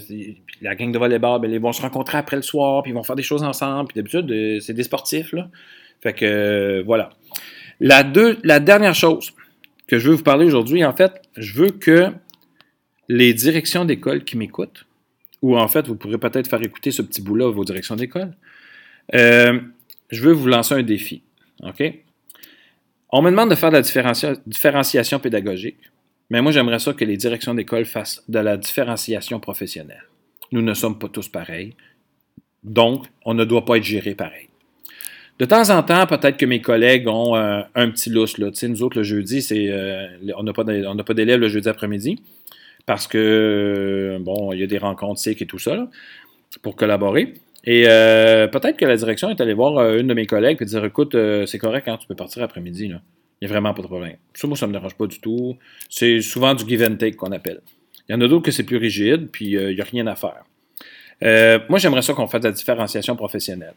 la 0.61 0.75
gang 0.75 0.91
de 0.91 0.97
volleyball, 0.97 1.41
ben, 1.41 1.51
ils 1.51 1.59
vont 1.59 1.73
se 1.73 1.81
rencontrer 1.81 2.17
après 2.17 2.35
le 2.35 2.41
soir, 2.41 2.83
puis 2.83 2.91
ils 2.91 2.95
vont 2.95 3.03
faire 3.03 3.15
des 3.15 3.23
choses 3.23 3.43
ensemble. 3.43 3.89
Puis 3.89 3.95
d'habitude, 3.95 4.31
euh, 4.31 4.59
c'est 4.59 4.73
des 4.73 4.83
sportifs. 4.83 5.33
Là. 5.33 5.49
Fait 6.01 6.13
que 6.13 6.81
voilà. 6.85 7.09
La 7.81 8.03
dernière 8.59 8.95
chose 8.95 9.31
que 9.87 9.97
je 9.97 10.09
veux 10.09 10.15
vous 10.15 10.23
parler 10.23 10.45
aujourd'hui, 10.45 10.83
en 10.83 10.93
fait, 10.93 11.21
je 11.37 11.53
veux 11.53 11.71
que 11.71 12.11
les 13.09 13.33
directions 13.33 13.85
d'école 13.85 14.23
qui 14.23 14.37
m'écoutent, 14.37 14.85
ou 15.41 15.57
en 15.57 15.67
fait, 15.67 15.87
vous 15.87 15.95
pourrez 15.95 16.19
peut-être 16.19 16.47
faire 16.47 16.61
écouter 16.61 16.91
ce 16.91 17.01
petit 17.01 17.21
bout-là 17.21 17.47
à 17.47 17.51
vos 17.51 17.65
directions 17.65 17.95
d'école, 17.95 18.33
euh, 19.15 19.59
je 20.09 20.21
veux 20.21 20.31
vous 20.31 20.47
lancer 20.47 20.75
un 20.75 20.83
défi. 20.83 21.23
On 23.11 23.21
me 23.23 23.31
demande 23.31 23.49
de 23.49 23.55
faire 23.55 23.71
de 23.71 23.77
la 23.77 24.35
différenciation 24.45 25.19
pédagogique, 25.19 25.79
mais 26.29 26.41
moi, 26.41 26.51
j'aimerais 26.51 26.77
ça 26.77 26.93
que 26.93 27.03
les 27.03 27.17
directions 27.17 27.55
d'école 27.55 27.85
fassent 27.85 28.23
de 28.29 28.39
la 28.39 28.55
différenciation 28.55 29.39
professionnelle. 29.39 30.03
Nous 30.51 30.61
ne 30.61 30.75
sommes 30.75 30.99
pas 30.99 31.09
tous 31.09 31.27
pareils, 31.27 31.75
donc 32.63 33.05
on 33.25 33.33
ne 33.33 33.45
doit 33.45 33.65
pas 33.65 33.77
être 33.77 33.83
géré 33.83 34.13
pareil. 34.13 34.47
De 35.39 35.45
temps 35.45 35.69
en 35.69 35.81
temps, 35.81 36.05
peut-être 36.05 36.37
que 36.37 36.45
mes 36.45 36.61
collègues 36.61 37.07
ont 37.07 37.35
euh, 37.35 37.61
un 37.73 37.89
petit 37.89 38.09
lousse. 38.09 38.37
Là. 38.37 38.49
nous 38.63 38.83
autres, 38.83 38.97
le 38.97 39.03
jeudi, 39.03 39.47
euh, 39.51 40.07
on 40.37 40.43
n'a 40.43 40.53
pas 40.53 41.13
d'élèves 41.13 41.39
le 41.39 41.47
jeudi 41.47 41.69
après-midi 41.69 42.21
parce 42.85 43.07
que, 43.07 44.17
bon, 44.21 44.51
il 44.53 44.59
y 44.59 44.63
a 44.63 44.67
des 44.67 44.77
rencontres 44.77 45.19
SIC 45.19 45.41
et 45.41 45.45
tout 45.45 45.59
ça, 45.59 45.87
pour 46.61 46.75
collaborer. 46.75 47.33
Et 47.65 47.85
euh, 47.87 48.47
peut-être 48.47 48.77
que 48.77 48.85
la 48.85 48.95
direction 48.95 49.29
est 49.29 49.41
allée 49.41 49.53
voir 49.53 49.77
euh, 49.77 49.99
une 49.99 50.07
de 50.07 50.13
mes 50.13 50.25
collègues 50.25 50.57
et 50.61 50.65
dire 50.65 50.83
Écoute, 50.85 51.15
euh, 51.15 51.45
c'est 51.45 51.57
correct 51.57 51.83
quand 51.85 51.97
tu 51.97 52.07
peux 52.07 52.15
partir 52.15 52.41
après-midi. 52.43 52.85
Il 52.85 52.99
n'y 53.41 53.47
a 53.47 53.49
vraiment 53.49 53.73
pas 53.73 53.81
de 53.81 53.87
problème. 53.87 54.15
Ça, 54.33 54.47
moi, 54.47 54.57
ça 54.57 54.65
ne 54.65 54.71
me 54.71 54.77
dérange 54.77 54.95
pas 54.95 55.07
du 55.07 55.19
tout. 55.19 55.57
C'est 55.89 56.21
souvent 56.21 56.53
du 56.55 56.67
give 56.67 56.83
and 56.83 56.95
take 56.95 57.15
qu'on 57.15 57.31
appelle. 57.31 57.61
Il 58.07 58.13
y 58.13 58.15
en 58.15 58.21
a 58.21 58.27
d'autres 58.27 58.45
que 58.45 58.51
c'est 58.51 58.63
plus 58.63 58.77
rigide, 58.77 59.29
puis 59.31 59.51
il 59.51 59.75
n'y 59.75 59.81
a 59.81 59.83
rien 59.83 60.07
à 60.07 60.15
faire. 60.15 60.43
moi, 61.69 61.77
j'aimerais 61.77 62.01
ça 62.01 62.13
qu'on 62.13 62.27
fasse 62.27 62.41
de 62.41 62.47
la 62.47 62.53
différenciation 62.53 63.15
professionnelle. 63.15 63.75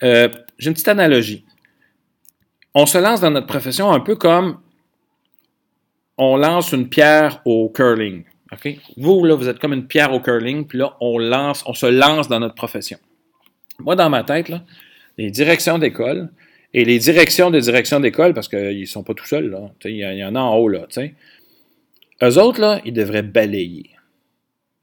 J'ai 0.00 0.68
une 0.68 0.74
petite 0.74 0.88
analogie. 0.88 1.44
On 2.72 2.86
se 2.86 2.98
lance 2.98 3.20
dans 3.20 3.32
notre 3.32 3.48
profession 3.48 3.90
un 3.90 4.00
peu 4.00 4.14
comme 4.14 4.58
on 6.18 6.36
lance 6.36 6.72
une 6.72 6.88
pierre 6.88 7.40
au 7.44 7.68
curling. 7.70 8.24
Vous, 8.96 9.24
là, 9.24 9.34
vous 9.34 9.48
êtes 9.48 9.58
comme 9.58 9.72
une 9.72 9.86
pierre 9.86 10.12
au 10.12 10.20
curling, 10.20 10.66
puis 10.66 10.78
là, 10.78 10.96
on, 11.00 11.18
lance, 11.18 11.62
on 11.66 11.74
se 11.74 11.86
lance 11.86 12.28
dans 12.28 12.40
notre 12.40 12.54
profession. 12.54 12.98
Moi, 13.78 13.94
dans 13.94 14.10
ma 14.10 14.24
tête, 14.24 14.50
les 15.16 15.30
directions 15.30 15.78
d'école 15.78 16.30
et 16.74 16.84
les 16.84 16.98
directions 16.98 17.50
de 17.50 17.60
direction 17.60 18.00
d'école, 18.00 18.34
parce 18.34 18.48
qu'ils 18.48 18.80
ne 18.80 18.84
sont 18.86 19.02
pas 19.02 19.14
tout 19.14 19.26
seuls, 19.26 19.50
là. 19.50 19.70
Il 19.84 19.96
y, 19.96 20.24
en 20.24 20.34
a 20.34 20.40
en 20.40 20.56
haut, 20.56 20.68
là. 20.68 20.86
Eux 22.22 22.38
autres, 22.38 22.60
là, 22.60 22.80
ils 22.84 22.92
devraient 22.92 23.22
balayer. 23.22 23.90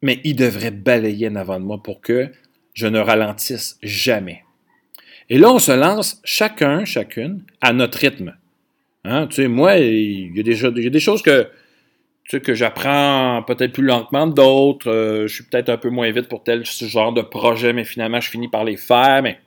Mais 0.01 0.21
ils 0.23 0.35
devraient 0.35 0.71
balayer 0.71 1.27
en 1.29 1.35
avant 1.35 1.59
de 1.59 1.65
moi 1.65 1.81
pour 1.81 2.01
que 2.01 2.29
je 2.73 2.87
ne 2.87 2.99
ralentisse 2.99 3.77
jamais. 3.81 4.43
Et 5.29 5.37
là, 5.37 5.51
on 5.51 5.59
se 5.59 5.71
lance 5.71 6.21
chacun, 6.23 6.85
chacune, 6.85 7.43
à 7.61 7.73
notre 7.73 7.97
rythme. 7.97 8.35
Hein? 9.05 9.27
Tu 9.27 9.35
sais, 9.35 9.47
moi, 9.47 9.77
il 9.77 10.35
y, 10.35 10.39
a 10.39 10.43
des, 10.43 10.89
des 10.89 10.99
choses 10.99 11.21
que, 11.21 11.47
que 12.29 12.53
j'apprends 12.53 13.43
peut-être 13.43 13.71
plus 13.71 13.83
lentement 13.83 14.27
d'autres. 14.27 14.89
Euh, 14.89 15.27
je 15.27 15.35
suis 15.35 15.43
peut-être 15.43 15.69
un 15.69 15.77
peu 15.77 15.89
moins 15.89 16.09
vite 16.11 16.27
pour 16.27 16.43
tel 16.43 16.65
genre 16.65 17.13
de 17.13 17.21
projet, 17.21 17.71
mais 17.71 17.83
finalement, 17.83 18.19
je 18.19 18.29
finis 18.29 18.47
par 18.47 18.63
les 18.63 18.77
faire. 18.77 19.21
Mais 19.21 19.39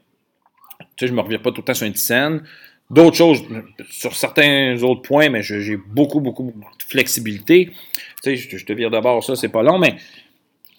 tu 0.78 0.86
sais, 1.00 1.06
je 1.08 1.12
ne 1.12 1.16
me 1.16 1.22
reviens 1.22 1.38
pas 1.38 1.50
tout 1.50 1.60
le 1.60 1.64
temps 1.64 1.74
sur 1.74 1.86
une 1.86 1.96
scène. 1.96 2.42
D'autres 2.90 3.16
choses, 3.16 3.42
sur 3.90 4.14
certains 4.14 4.82
autres 4.82 5.02
points, 5.02 5.28
mais 5.28 5.42
j'ai 5.42 5.76
beaucoup, 5.76 6.20
beaucoup, 6.20 6.44
de 6.44 6.82
flexibilité. 6.84 7.70
Tu 8.22 8.36
sais, 8.36 8.36
je, 8.36 8.64
te 8.64 8.72
vire 8.72 8.90
d'abord, 8.90 9.22
ça, 9.22 9.36
c'est 9.36 9.50
pas 9.50 9.62
long, 9.62 9.78
mais 9.78 9.96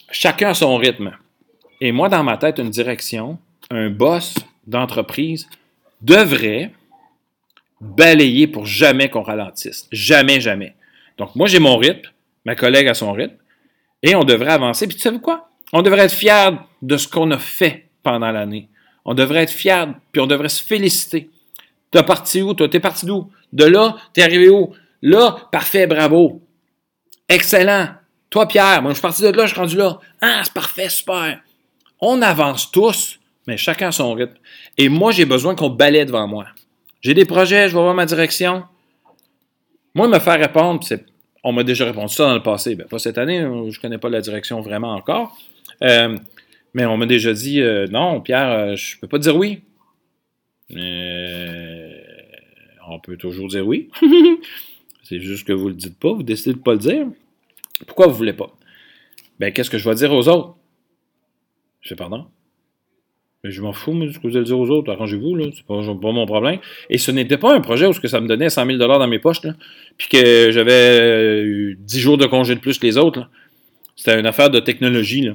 chacun 0.09 0.49
a 0.49 0.53
son 0.55 0.75
rythme. 0.77 1.11
Et 1.81 1.91
moi, 1.91 2.09
dans 2.09 2.23
ma 2.23 2.37
tête, 2.37 2.57
une 2.57 2.71
direction, 2.71 3.37
un 3.69 3.91
boss 3.91 4.35
d'entreprise 4.65 5.47
devrait, 6.01 6.71
balayer 7.81 8.47
pour 8.47 8.65
jamais 8.65 9.09
qu'on 9.09 9.21
ralentisse. 9.21 9.87
Jamais, 9.91 10.41
jamais. 10.41 10.75
Donc, 11.17 11.35
moi, 11.35 11.47
j'ai 11.47 11.59
mon 11.59 11.77
rythme, 11.77 12.09
ma 12.45 12.55
collègue 12.55 12.87
a 12.87 12.93
son 12.93 13.11
rythme, 13.11 13.35
et 14.03 14.15
on 14.15 14.23
devrait 14.23 14.51
avancer. 14.51 14.87
Puis, 14.87 14.97
tu 14.97 15.03
sais 15.03 15.19
quoi? 15.19 15.49
On 15.73 15.81
devrait 15.81 16.05
être 16.05 16.13
fiers 16.13 16.57
de 16.81 16.97
ce 16.97 17.07
qu'on 17.07 17.31
a 17.31 17.37
fait 17.39 17.89
pendant 18.03 18.31
l'année. 18.31 18.69
On 19.05 19.13
devrait 19.13 19.43
être 19.43 19.51
fiers, 19.51 19.85
puis 20.11 20.21
on 20.21 20.27
devrait 20.27 20.49
se 20.49 20.63
féliciter. 20.63 21.29
T'es 21.91 22.03
parti 22.03 22.41
où, 22.41 22.53
toi? 22.53 22.69
T'es 22.69 22.79
parti 22.79 23.05
d'où? 23.05 23.31
De 23.51 23.65
là, 23.65 23.97
t'es 24.13 24.21
arrivé 24.21 24.49
où? 24.49 24.73
Là, 25.01 25.47
parfait, 25.51 25.87
bravo. 25.87 26.41
Excellent. 27.27 27.89
Toi, 28.29 28.47
Pierre, 28.47 28.81
moi, 28.81 28.91
je 28.91 28.95
suis 28.95 29.01
parti 29.01 29.21
de 29.23 29.29
là, 29.29 29.45
je 29.45 29.51
suis 29.51 29.59
rendu 29.59 29.75
là. 29.75 29.99
Ah, 30.21 30.41
c'est 30.43 30.53
parfait, 30.53 30.89
super. 30.89 31.41
On 31.99 32.21
avance 32.21 32.71
tous, 32.71 33.19
mais 33.47 33.57
chacun 33.57 33.87
à 33.87 33.91
son 33.91 34.13
rythme. 34.13 34.35
Et 34.77 34.89
moi, 34.89 35.11
j'ai 35.11 35.25
besoin 35.25 35.55
qu'on 35.55 35.69
balaye 35.69 36.05
devant 36.05 36.27
moi. 36.27 36.45
J'ai 37.01 37.13
des 37.13 37.25
projets, 37.25 37.69
je 37.69 37.75
vais 37.75 37.81
voir 37.81 37.93
ma 37.93 38.05
direction. 38.05 38.63
Moi, 39.95 40.07
me 40.07 40.19
faire 40.19 40.39
répondre, 40.39 40.81
on 41.43 41.51
m'a 41.53 41.63
déjà 41.63 41.85
répondu 41.85 42.13
ça 42.13 42.25
dans 42.27 42.35
le 42.35 42.43
passé. 42.43 42.75
Ben, 42.75 42.87
pas 42.87 42.99
cette 42.99 43.17
année, 43.17 43.39
je 43.39 43.47
ne 43.47 43.81
connais 43.81 43.97
pas 43.97 44.09
la 44.09 44.21
direction 44.21 44.59
vraiment 44.61 44.93
encore. 44.93 45.37
Euh, 45.83 46.17
mais 46.73 46.85
on 46.85 46.97
m'a 46.97 47.05
déjà 47.05 47.33
dit 47.33 47.61
euh, 47.61 47.87
non, 47.87 48.19
Pierre, 48.21 48.49
euh, 48.49 48.75
je 48.75 48.95
ne 48.95 49.01
peux 49.01 49.07
pas 49.07 49.17
dire 49.17 49.35
oui. 49.35 49.61
on 52.87 52.99
peut 52.99 53.17
toujours 53.17 53.47
dire 53.47 53.65
oui. 53.65 53.89
C'est 55.03 55.19
juste 55.21 55.47
que 55.47 55.53
vous 55.53 55.65
ne 55.65 55.69
le 55.69 55.75
dites 55.75 55.97
pas, 55.97 56.11
vous 56.13 56.23
décidez 56.23 56.53
de 56.53 56.59
ne 56.59 56.63
pas 56.63 56.73
le 56.73 56.79
dire. 56.79 57.07
Pourquoi 57.87 58.05
vous 58.07 58.11
ne 58.11 58.17
voulez 58.17 58.33
pas? 58.33 58.55
Ben, 59.39 59.53
qu'est-ce 59.53 59.69
que 59.69 59.77
je 59.77 59.89
vais 59.89 59.95
dire 59.95 60.11
aux 60.13 60.27
autres? 60.27 60.55
Je 61.81 61.89
fais 61.89 61.95
pardon? 61.95 62.27
Je 63.45 63.61
m'en 63.61 63.71
fous, 63.71 63.93
mais 63.93 64.11
ce 64.11 64.19
que 64.19 64.27
vous 64.27 64.35
allez 64.35 64.45
dire 64.45 64.59
aux 64.59 64.69
autres, 64.69 64.91
arrangez-vous, 64.91 65.33
là, 65.35 65.45
c'est 65.55 65.65
pas, 65.65 65.75
mon 65.75 66.25
problème. 66.25 66.59
Et 66.89 66.97
ce 66.97 67.09
n'était 67.09 67.37
pas 67.37 67.53
un 67.53 67.61
projet 67.61 67.85
où 67.85 67.93
ça 67.93 68.19
me 68.19 68.27
donnait 68.27 68.49
100 68.49 68.65
000 68.65 68.77
dans 68.77 69.07
mes 69.07 69.19
poches, 69.19 69.43
là, 69.43 69.53
puis 69.97 70.09
que 70.09 70.51
j'avais 70.51 71.43
eu 71.43 71.77
10 71.79 71.99
jours 71.99 72.17
de 72.17 72.25
congé 72.25 72.55
de 72.55 72.59
plus 72.59 72.77
que 72.77 72.85
les 72.85 72.97
autres. 72.97 73.29
C'était 73.95 74.19
une 74.19 74.25
affaire 74.25 74.49
de 74.49 74.59
technologie. 74.59 75.21
Là. 75.21 75.33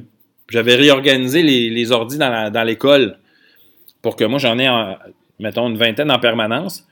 J'avais 0.50 0.74
réorganisé 0.74 1.42
les, 1.42 1.70
les 1.70 1.92
ordis 1.92 2.18
dans 2.18 2.66
l'école 2.66 3.16
pour 4.02 4.16
que 4.16 4.24
moi, 4.24 4.38
j'en 4.38 4.58
ai, 4.58 4.68
mettons, 5.40 5.68
une 5.70 5.78
vingtaine 5.78 6.10
en 6.10 6.18
permanence. 6.18 6.86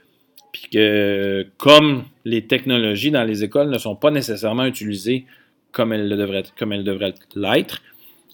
Puis 0.51 0.69
que, 0.73 1.47
comme 1.59 2.05
les 2.25 2.47
technologies 2.47 3.11
dans 3.11 3.25
les 3.25 3.45
écoles 3.45 3.69
ne 3.69 3.79
sont 3.79 3.97
pas 3.97 4.11
nécessairement 4.11 4.65
utilisées 4.65 5.27
comme 5.73 5.93
elles 5.93 6.09
devraient, 6.09 6.45
comme 6.59 6.73
elles 6.73 6.85
devraient 6.85 7.15
l'être, 7.37 7.83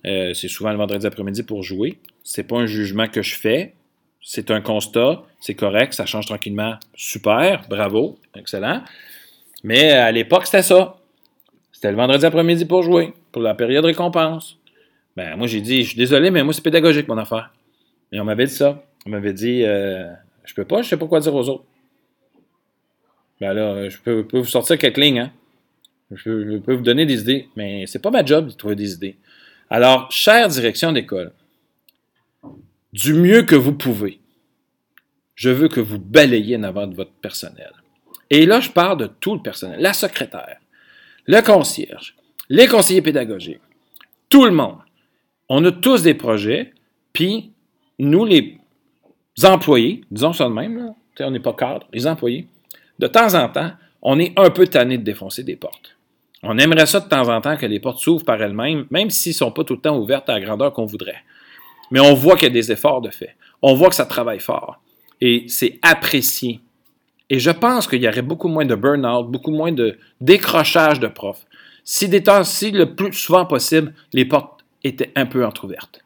euh, 0.07 0.33
c'est 0.33 0.49
souvent 0.49 0.71
le 0.71 0.79
vendredi 0.79 1.07
après-midi 1.07 1.43
pour 1.43 1.64
jouer. 1.64 1.99
C'est 2.31 2.43
pas 2.43 2.59
un 2.59 2.67
jugement 2.67 3.09
que 3.09 3.23
je 3.23 3.37
fais. 3.37 3.73
C'est 4.21 4.51
un 4.51 4.61
constat. 4.61 5.23
C'est 5.41 5.55
correct. 5.55 5.95
Ça 5.95 6.05
change 6.05 6.27
tranquillement. 6.27 6.75
Super. 6.95 7.64
Bravo. 7.71 8.19
Excellent. 8.37 8.83
Mais 9.64 9.93
à 9.93 10.12
l'époque, 10.12 10.45
c'était 10.45 10.62
ça. 10.62 10.99
C'était 11.73 11.91
le 11.91 11.97
vendredi 11.97 12.27
après-midi 12.27 12.67
pour 12.67 12.83
jouer, 12.83 13.14
pour 13.33 13.41
la 13.41 13.55
période 13.55 13.87
récompense. 13.87 14.59
Ben, 15.17 15.37
moi, 15.37 15.47
j'ai 15.47 15.62
dit, 15.62 15.83
je 15.85 15.88
suis 15.88 15.97
désolé, 15.97 16.31
mais 16.31 16.45
moi, 16.45 16.53
c'est 16.53 16.61
pédagogique, 16.61 17.09
mon 17.09 17.17
affaire. 17.17 17.51
Et 18.12 18.21
on 18.21 18.25
m'avait 18.25 18.45
dit 18.45 18.55
ça. 18.55 18.85
On 19.07 19.11
m'avait 19.11 19.33
dit, 19.33 19.64
euh, 19.64 20.12
je 20.45 20.53
peux 20.53 20.67
pas, 20.67 20.83
je 20.83 20.88
sais 20.91 20.99
pas 20.99 21.07
quoi 21.07 21.21
dire 21.21 21.35
aux 21.35 21.49
autres. 21.49 21.64
Ben 23.41 23.55
là, 23.55 23.88
je 23.88 23.97
peux, 23.97 24.27
vous 24.35 24.45
sortir 24.45 24.77
quelques 24.77 24.99
lignes, 24.99 25.21
hein. 25.21 25.33
Je, 26.11 26.59
peux 26.59 26.75
vous 26.75 26.83
donner 26.83 27.07
des 27.07 27.23
idées, 27.23 27.49
mais 27.57 27.87
c'est 27.87 28.03
pas 28.03 28.11
ma 28.11 28.23
job 28.23 28.49
de 28.49 28.53
trouver 28.53 28.75
des 28.75 28.93
idées. 28.93 29.17
Alors, 29.71 30.11
chère 30.11 30.49
direction 30.49 30.93
d'école, 30.93 31.33
du 32.92 33.14
mieux 33.14 33.42
que 33.42 33.55
vous 33.55 33.74
pouvez, 33.74 34.20
je 35.35 35.51
veux 35.51 35.68
que 35.68 35.81
vous 35.81 35.98
balayiez 35.98 36.57
en 36.57 36.64
avant 36.64 36.87
de 36.87 36.94
votre 36.94 37.12
personnel. 37.12 37.72
Et 38.31 38.46
là, 38.46 38.61
je 38.61 38.70
parle 38.70 38.98
de 38.98 39.07
tout 39.07 39.35
le 39.35 39.42
personnel, 39.42 39.81
la 39.81 39.92
secrétaire, 39.92 40.59
le 41.27 41.40
concierge, 41.40 42.16
les 42.48 42.66
conseillers 42.66 43.03
pédagogiques, 43.03 43.61
tout 44.29 44.44
le 44.44 44.51
monde. 44.51 44.79
On 45.48 45.64
a 45.64 45.72
tous 45.72 46.03
des 46.03 46.14
projets, 46.14 46.72
puis 47.12 47.53
nous, 47.98 48.24
les 48.24 48.59
employés, 49.44 50.03
disons 50.11 50.33
ça 50.33 50.44
de 50.44 50.55
même, 50.55 50.79
là, 50.79 50.94
on 51.20 51.31
n'est 51.31 51.40
pas 51.40 51.55
cadre, 51.55 51.87
les 51.92 52.07
employés, 52.07 52.48
de 52.98 53.07
temps 53.07 53.35
en 53.35 53.48
temps, 53.48 53.72
on 54.03 54.18
est 54.18 54.38
un 54.38 54.51
peu 54.51 54.66
tanné 54.66 54.98
de 54.98 55.03
défoncer 55.03 55.42
des 55.42 55.57
portes. 55.57 55.96
On 56.42 56.59
aimerait 56.59 56.87
ça 56.87 57.01
de 57.01 57.09
temps 57.09 57.29
en 57.29 57.40
temps 57.40 57.57
que 57.57 57.66
les 57.66 57.81
portes 57.81 57.98
s'ouvrent 57.98 58.24
par 58.24 58.40
elles-mêmes, 58.40 58.87
même 58.90 59.11
s'ils 59.11 59.33
ne 59.33 59.37
sont 59.37 59.51
pas 59.51 59.64
tout 59.64 59.74
le 59.74 59.81
temps 59.81 59.98
ouvertes 59.98 60.29
à 60.29 60.35
la 60.35 60.40
grandeur 60.40 60.72
qu'on 60.72 60.85
voudrait. 60.85 61.24
Mais 61.90 62.01
on 62.01 62.14
voit 62.14 62.37
qu'il 62.37 62.48
y 62.48 62.51
a 62.51 62.55
des 62.55 62.72
efforts 62.72 63.01
de 63.01 63.11
fait. 63.11 63.37
On 63.62 63.74
voit 63.74 63.88
que 63.88 63.94
ça 63.94 64.07
travaille 64.07 64.40
fort. 64.40 64.81
Et 65.20 65.44
c'est 65.48 65.79
apprécié. 65.83 66.61
Et 67.31 67.38
je 67.38 67.51
pense 67.51 67.87
qu'il 67.87 68.03
y 68.03 68.09
aurait 68.09 68.22
beaucoup 68.22 68.48
moins 68.48 68.64
de 68.64 68.74
burn-out, 68.74 69.31
beaucoup 69.31 69.51
moins 69.51 69.72
de 69.72 69.98
décrochage 70.20 71.01
de 71.01 71.09
profs, 71.09 71.44
si, 71.85 72.09
des 72.09 72.22
temps, 72.22 72.44
si 72.44 72.70
le 72.70 72.94
plus 72.94 73.12
souvent 73.12 73.46
possible, 73.46 73.94
les 74.12 74.24
portes 74.24 74.61
étaient 74.85 75.12
un 75.16 75.27
peu 75.27 75.44
entrouvertes. 75.44 76.03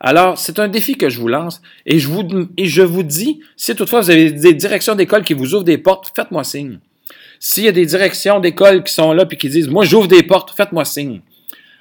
Alors, 0.00 0.36
c'est 0.36 0.58
un 0.58 0.68
défi 0.68 0.96
que 0.96 1.08
je 1.08 1.20
vous 1.20 1.28
lance 1.28 1.62
et 1.86 1.98
je 2.00 2.08
vous, 2.08 2.26
et 2.56 2.66
je 2.66 2.82
vous 2.82 3.04
dis, 3.04 3.40
si 3.56 3.74
toutefois 3.76 4.00
vous 4.00 4.10
avez 4.10 4.32
des 4.32 4.52
directions 4.52 4.96
d'école 4.96 5.22
qui 5.22 5.32
vous 5.32 5.54
ouvrent 5.54 5.64
des 5.64 5.78
portes, 5.78 6.10
faites-moi 6.14 6.42
signe. 6.42 6.80
S'il 7.38 7.64
y 7.64 7.68
a 7.68 7.72
des 7.72 7.86
directions 7.86 8.40
d'école 8.40 8.82
qui 8.82 8.92
sont 8.92 9.12
là 9.12 9.24
et 9.30 9.36
qui 9.36 9.48
disent, 9.48 9.68
moi 9.68 9.84
j'ouvre 9.84 10.08
des 10.08 10.22
portes, 10.22 10.50
faites-moi 10.50 10.84
signe. 10.84 11.20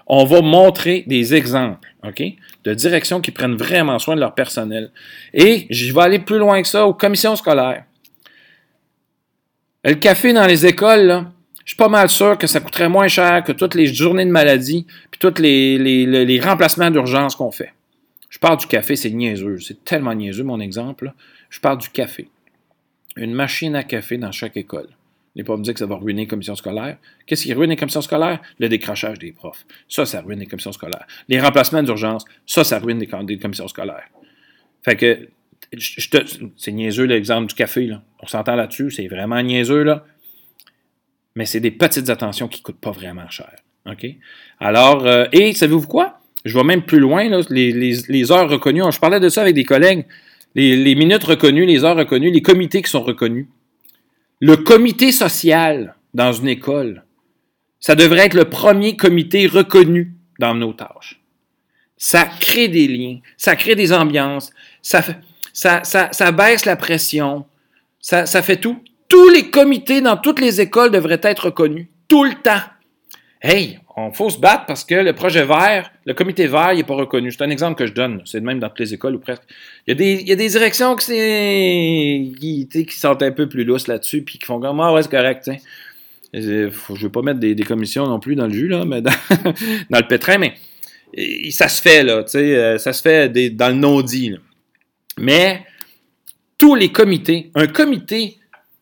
On 0.07 0.25
va 0.25 0.41
montrer 0.41 1.03
des 1.07 1.33
exemples, 1.33 1.87
de 2.63 2.73
directions 2.73 3.21
qui 3.21 3.31
prennent 3.31 3.55
vraiment 3.55 3.99
soin 3.99 4.15
de 4.15 4.19
leur 4.19 4.35
personnel. 4.35 4.91
Et 5.33 5.67
je 5.69 5.93
vais 5.93 6.01
aller 6.01 6.19
plus 6.19 6.37
loin 6.37 6.61
que 6.61 6.67
ça 6.67 6.85
aux 6.85 6.93
commissions 6.93 7.35
scolaires. 7.35 7.85
Le 9.83 9.93
café 9.95 10.33
dans 10.33 10.45
les 10.45 10.65
écoles, 10.65 11.25
je 11.65 11.71
suis 11.71 11.77
pas 11.77 11.89
mal 11.89 12.09
sûr 12.09 12.37
que 12.37 12.47
ça 12.47 12.59
coûterait 12.59 12.89
moins 12.89 13.07
cher 13.07 13.43
que 13.43 13.51
toutes 13.51 13.75
les 13.75 13.87
journées 13.87 14.25
de 14.25 14.31
maladie 14.31 14.85
puis 15.09 15.19
tous 15.19 15.41
les 15.41 16.41
remplacements 16.43 16.91
d'urgence 16.91 17.35
qu'on 17.35 17.51
fait. 17.51 17.73
Je 18.29 18.39
parle 18.39 18.57
du 18.57 18.65
café, 18.65 18.95
c'est 18.95 19.09
niaiseux. 19.09 19.59
C'est 19.59 19.83
tellement 19.83 20.15
niaiseux, 20.15 20.43
mon 20.43 20.61
exemple. 20.61 21.13
Je 21.49 21.59
parle 21.59 21.77
du 21.77 21.89
café. 21.89 22.29
Une 23.17 23.33
machine 23.33 23.75
à 23.75 23.83
café 23.83 24.17
dans 24.17 24.31
chaque 24.31 24.55
école. 24.55 24.87
N'est 25.35 25.43
pas 25.43 25.55
me 25.55 25.63
dire 25.63 25.73
que 25.73 25.79
ça 25.79 25.85
va 25.85 25.95
ruiner 25.95 26.23
les 26.23 26.27
commissions 26.27 26.55
scolaires. 26.55 26.97
Qu'est-ce 27.25 27.43
qui 27.43 27.53
ruine 27.53 27.69
les 27.69 27.75
commissions 27.75 28.01
scolaires? 28.01 28.41
Le 28.59 28.67
décrochage 28.69 29.19
des 29.19 29.31
profs. 29.31 29.65
Ça, 29.87 30.05
ça 30.05 30.21
ruine 30.21 30.39
les 30.39 30.47
commissions 30.47 30.71
scolaires. 30.73 31.05
Les 31.29 31.39
remplacements 31.39 31.83
d'urgence, 31.83 32.25
ça, 32.45 32.63
ça 32.63 32.79
ruine 32.79 32.99
les, 32.99 33.37
commissions 33.37 33.67
scolaires. 33.67 34.09
Fait 34.83 34.95
que, 34.95 35.29
c'est 36.57 36.71
niaiseux 36.71 37.05
l'exemple 37.05 37.47
du 37.47 37.55
café, 37.55 37.85
là. 37.85 38.03
On 38.19 38.27
s'entend 38.27 38.55
là-dessus, 38.55 38.91
c'est 38.91 39.07
vraiment 39.07 39.41
niaiseux, 39.41 39.83
là. 39.83 40.05
Mais 41.35 41.45
c'est 41.45 41.61
des 41.61 41.71
petites 41.71 42.09
attentions 42.09 42.47
qui 42.47 42.59
ne 42.59 42.63
coûtent 42.63 42.81
pas 42.81 42.91
vraiment 42.91 43.29
cher. 43.29 43.55
OK? 43.85 44.05
Alors, 44.59 45.05
euh, 45.05 45.25
et 45.31 45.53
savez-vous 45.53 45.87
quoi? 45.87 46.19
Je 46.43 46.57
vais 46.57 46.63
même 46.63 46.81
plus 46.81 46.99
loin, 46.99 47.29
les, 47.49 48.31
heures 48.31 48.49
reconnues. 48.49 48.81
Je 48.91 48.99
parlais 48.99 49.19
de 49.19 49.29
ça 49.29 49.41
avec 49.41 49.55
des 49.55 49.63
collègues. 49.63 50.05
Les, 50.55 50.95
minutes 50.95 51.23
reconnues, 51.23 51.65
les 51.65 51.83
heures 51.83 51.95
reconnues, 51.95 52.31
les 52.31 52.41
comités 52.41 52.81
qui 52.81 52.89
sont 52.89 53.03
reconnus. 53.03 53.47
Le 54.43 54.57
comité 54.57 55.11
social 55.11 55.93
dans 56.15 56.33
une 56.33 56.47
école, 56.47 57.03
ça 57.79 57.93
devrait 57.93 58.25
être 58.25 58.33
le 58.33 58.49
premier 58.49 58.97
comité 58.97 59.45
reconnu 59.45 60.15
dans 60.39 60.55
nos 60.55 60.73
tâches. 60.73 61.21
Ça 61.95 62.25
crée 62.25 62.67
des 62.67 62.87
liens, 62.87 63.19
ça 63.37 63.55
crée 63.55 63.75
des 63.75 63.93
ambiances, 63.93 64.51
ça, 64.81 65.03
ça, 65.53 65.83
ça, 65.83 66.31
baisse 66.31 66.65
la 66.65 66.75
pression, 66.75 67.45
ça, 67.99 68.25
ça 68.25 68.41
fait 68.41 68.57
tout. 68.57 68.83
Tous 69.07 69.29
les 69.29 69.51
comités 69.51 70.01
dans 70.01 70.17
toutes 70.17 70.39
les 70.39 70.59
écoles 70.59 70.89
devraient 70.89 71.21
être 71.21 71.45
reconnus, 71.45 71.85
tout 72.07 72.23
le 72.23 72.33
temps. 72.33 72.63
Hey, 73.43 73.79
on 73.97 74.11
faut 74.11 74.29
se 74.29 74.37
battre 74.37 74.67
parce 74.67 74.83
que 74.83 74.93
le 74.93 75.13
projet 75.13 75.43
vert, 75.43 75.91
le 76.05 76.13
comité 76.13 76.45
vert, 76.45 76.73
il 76.73 76.77
n'est 76.77 76.83
pas 76.83 76.93
reconnu. 76.93 77.31
C'est 77.31 77.43
un 77.43 77.49
exemple 77.49 77.75
que 77.75 77.87
je 77.87 77.93
donne. 77.93 78.21
C'est 78.23 78.37
le 78.37 78.45
même 78.45 78.59
dans 78.59 78.69
toutes 78.69 78.81
les 78.81 78.93
écoles 78.93 79.15
ou 79.15 79.19
presque. 79.19 79.41
Il 79.87 79.99
y 79.99 80.31
a 80.31 80.35
des, 80.35 80.47
directions 80.47 80.95
qui, 80.95 82.67
qui, 82.69 82.95
sont 82.95 83.23
un 83.23 83.31
peu 83.31 83.49
plus 83.49 83.63
lousses 83.63 83.87
là-dessus, 83.87 84.21
puis 84.21 84.37
qui 84.37 84.45
font 84.45 84.59
comme 84.59 84.79
Ah 84.79 84.93
ouais, 84.93 85.01
c'est 85.01 85.09
correct. 85.09 85.49
je 86.33 86.39
ne 86.39 86.97
veux 86.99 87.09
pas 87.09 87.23
mettre 87.23 87.39
des, 87.39 87.55
commissions 87.63 88.05
non 88.05 88.19
plus 88.19 88.35
dans 88.35 88.45
le 88.45 88.53
jus, 88.53 88.67
là, 88.67 88.85
mais 88.85 89.01
dans, 89.01 89.11
le 89.89 90.07
pétrin, 90.07 90.37
mais 90.37 90.53
ça 91.49 91.67
se 91.67 91.81
fait, 91.81 92.03
là, 92.03 92.23
euh, 92.35 92.77
ça 92.77 92.93
se 92.93 93.01
fait 93.01 93.49
dans 93.49 93.69
le 93.69 93.75
non-dit. 93.75 94.35
Mais 95.17 95.65
tous 96.59 96.75
les 96.75 96.91
comités, 96.91 97.49
un 97.55 97.65
comité 97.65 98.37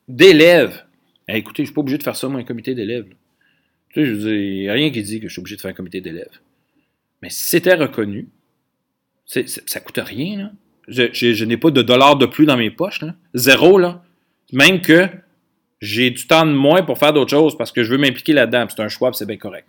d'élèves, 0.10 0.84
écoutez, 1.30 1.60
je 1.60 1.62
ne 1.62 1.66
suis 1.68 1.74
pas 1.74 1.82
obligé 1.82 1.98
de 1.98 2.04
faire 2.04 2.18
ça, 2.18 2.28
moi, 2.28 2.42
un 2.42 2.44
comité 2.44 2.76
d'élèves. 2.76 3.06
Tu 3.94 4.02
sais, 4.02 4.06
je 4.06 4.12
veux 4.12 4.20
dire, 4.20 4.36
il 4.36 4.60
n'y 4.62 4.70
a 4.70 4.74
rien 4.74 4.92
qui 4.92 5.02
dit 5.02 5.20
que 5.20 5.28
je 5.28 5.34
suis 5.34 5.40
obligé 5.40 5.56
de 5.56 5.62
faire 5.62 5.72
un 5.72 5.76
comité 5.76 6.02
d'élèves. 6.02 6.40
Mais 7.22 7.30
si 7.30 7.50
c'était 7.50 7.74
reconnu, 7.74 8.28
ça 9.26 9.42
ne 9.42 9.80
coûte 9.84 10.00
rien. 10.04 10.38
Là. 10.38 10.52
Je, 10.88 11.46
n'ai 11.46 11.58
pas 11.58 11.72
de 11.72 11.82
dollars 11.82 12.16
de 12.18 12.26
plus 12.26 12.46
dans 12.46 12.58
mes 12.58 12.72
poches. 12.72 13.02
Là. 13.02 13.16
Zéro. 13.34 13.78
Là. 13.78 14.04
Même 14.52 14.82
que 14.82 15.08
j'ai 15.82 16.10
du 16.10 16.28
temps 16.28 16.46
de 16.46 16.52
moins 16.52 16.82
pour 16.82 16.98
faire 16.98 17.14
d'autres 17.14 17.30
choses 17.30 17.58
parce 17.58 17.72
que 17.72 17.84
je 17.84 17.92
veux 17.92 17.98
m'impliquer 17.98 18.34
là-dedans. 18.34 18.66
C'est 18.70 18.82
un 18.82 18.90
choix, 18.90 19.12
c'est 19.14 19.26
bien 19.26 19.38
correct. 19.38 19.68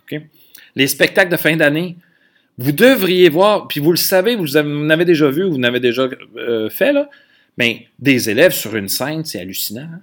Les 0.75 0.87
spectacles 0.87 1.31
de 1.31 1.37
fin 1.37 1.55
d'année, 1.55 1.95
vous 2.57 2.71
devriez 2.71 3.29
voir, 3.29 3.67
puis 3.67 3.79
vous 3.79 3.91
le 3.91 3.97
savez, 3.97 4.35
vous, 4.35 4.57
avez, 4.57 5.05
déjà 5.05 5.29
vu, 5.29 5.43
vous 5.43 5.57
l'avez 5.57 5.79
déjà 5.79 6.07
euh, 6.37 6.69
fait, 6.69 6.93
là, 6.93 7.09
mais 7.57 7.87
des 7.99 8.29
élèves 8.29 8.53
sur 8.53 8.75
une 8.75 8.87
scène, 8.87 9.23
c'est 9.25 9.39
hallucinant. 9.39 9.89
Hein. 9.91 10.01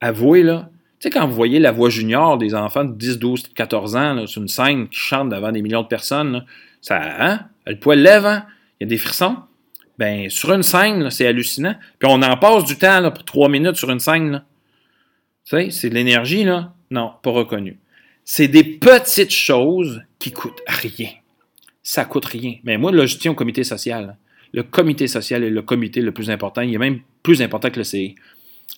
Avouez, 0.00 0.42
là, 0.42 0.70
tu 0.98 1.08
sais, 1.08 1.10
quand 1.10 1.26
vous 1.26 1.34
voyez 1.34 1.58
la 1.58 1.72
voix 1.72 1.90
junior 1.90 2.38
des 2.38 2.54
enfants 2.54 2.84
de 2.84 2.92
10, 2.92 3.18
12, 3.18 3.42
14 3.54 3.96
ans 3.96 4.26
sur 4.26 4.40
une 4.40 4.48
scène 4.48 4.88
qui 4.88 4.98
chante 4.98 5.28
devant 5.28 5.52
des 5.52 5.60
millions 5.60 5.82
de 5.82 5.88
personnes, 5.88 6.46
ça, 6.80 7.00
hein? 7.18 7.40
Le 7.66 7.78
poil 7.78 8.00
lève, 8.00 8.24
hein? 8.24 8.46
Il 8.80 8.84
y 8.84 8.86
a 8.86 8.88
des 8.88 8.98
frissons? 8.98 9.36
Ben, 9.98 10.30
sur 10.30 10.52
une 10.52 10.62
scène, 10.62 11.10
c'est 11.10 11.26
hallucinant. 11.26 11.74
Puis 11.98 12.08
on 12.10 12.22
en 12.22 12.36
passe 12.36 12.64
du 12.64 12.76
temps 12.76 13.10
pour 13.10 13.24
trois 13.24 13.48
minutes 13.48 13.76
sur 13.76 13.90
une 13.90 14.00
scène. 14.00 14.42
Tu 15.44 15.56
sais, 15.56 15.70
c'est 15.70 15.90
de 15.90 15.94
l'énergie, 15.94 16.44
là? 16.44 16.72
Non, 16.90 17.12
pas 17.22 17.30
reconnu. 17.30 17.78
C'est 18.24 18.48
des 18.48 18.64
petites 18.64 19.32
choses 19.32 20.02
qui 20.18 20.32
coûtent 20.32 20.62
rien. 20.66 21.10
Ça 21.82 22.04
coûte 22.04 22.24
rien. 22.24 22.54
Mais 22.64 22.78
moi, 22.78 22.90
là, 22.90 23.06
je 23.06 23.16
tiens 23.16 23.32
au 23.32 23.34
comité 23.34 23.64
social. 23.64 24.16
Le 24.52 24.62
comité 24.62 25.06
social 25.06 25.44
est 25.44 25.50
le 25.50 25.62
comité 25.62 26.00
le 26.00 26.12
plus 26.12 26.30
important. 26.30 26.62
Il 26.62 26.74
est 26.74 26.78
même 26.78 27.00
plus 27.22 27.42
important 27.42 27.70
que 27.70 27.78
le 27.78 27.84
CI 27.84 28.14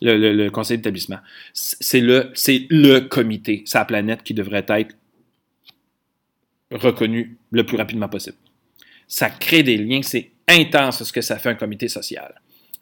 le, 0.00 0.48
conseil 0.50 0.78
d'établissement. 0.78 1.18
C'est 1.52 2.00
le, 2.00 2.32
le 2.70 3.00
comité, 3.00 3.62
sa 3.66 3.84
planète, 3.84 4.22
qui 4.22 4.34
devrait 4.34 4.66
être 4.68 4.94
reconnu 6.70 7.38
le 7.50 7.64
plus 7.64 7.76
rapidement 7.76 8.08
possible. 8.08 8.36
Ça 9.06 9.30
crée 9.30 9.62
des 9.62 9.78
liens, 9.78 10.02
c'est 10.02 10.30
intense 10.46 11.02
ce 11.02 11.12
que 11.12 11.20
ça 11.20 11.38
fait 11.38 11.50
un 11.50 11.54
comité 11.54 11.88
social. 11.88 12.34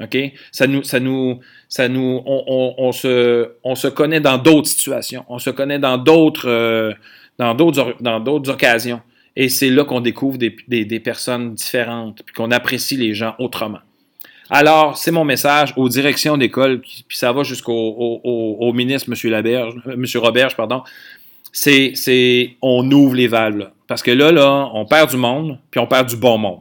OK? 0.03 0.17
Ça 0.53 0.67
nous, 0.67 0.83
ça 0.83 1.01
nous, 1.01 1.41
ça 1.69 1.89
nous, 1.89 2.23
on, 2.27 2.93
se, 2.93 3.53
on 3.65 3.75
se 3.75 3.89
connaît 3.89 4.21
dans 4.21 4.39
d'autres 4.39 4.69
situations. 4.69 5.25
On 5.29 5.39
se 5.39 5.51
connaît 5.51 5.79
dans 5.79 5.99
d'autres, 5.99 6.49
euh, 6.49 6.93
dans 7.39 7.55
d'autres, 7.55 7.97
dans 8.01 8.21
d'autres 8.21 8.51
occasions. 8.51 9.01
Et 9.37 9.49
c'est 9.49 9.71
là 9.71 9.85
qu'on 9.85 10.01
découvre 10.01 10.39
des, 10.39 10.57
des, 10.67 11.01
personnes 11.01 11.55
différentes, 11.55 12.23
puis 12.25 12.35
qu'on 12.35 12.51
apprécie 12.51 12.97
les 12.97 13.15
gens 13.15 13.35
autrement. 13.39 13.81
Alors, 14.49 14.97
c'est 14.97 15.11
mon 15.11 15.25
message 15.25 15.73
aux 15.77 15.89
directions 15.89 16.37
d'école, 16.37 16.81
puis 16.81 17.05
ça 17.11 17.33
va 17.33 17.43
jusqu'au 17.43 17.73
au, 18.23 18.73
ministre, 18.73 19.11
M. 19.11 19.31
Laberge, 19.31 19.75
M. 19.87 20.05
Roberge, 20.17 20.57
pardon. 20.57 20.83
C'est, 21.53 22.57
on 22.63 22.89
ouvre 22.91 23.15
les 23.15 23.29
valves, 23.29 23.71
Parce 23.87 24.03
que 24.03 24.11
là, 24.11 24.31
là, 24.31 24.71
on 24.75 24.85
perd 24.85 25.11
du 25.11 25.17
monde, 25.17 25.59
puis 25.71 25.81
on 25.81 25.87
perd 25.87 26.09
du 26.09 26.17
bon 26.17 26.39
monde. 26.39 26.61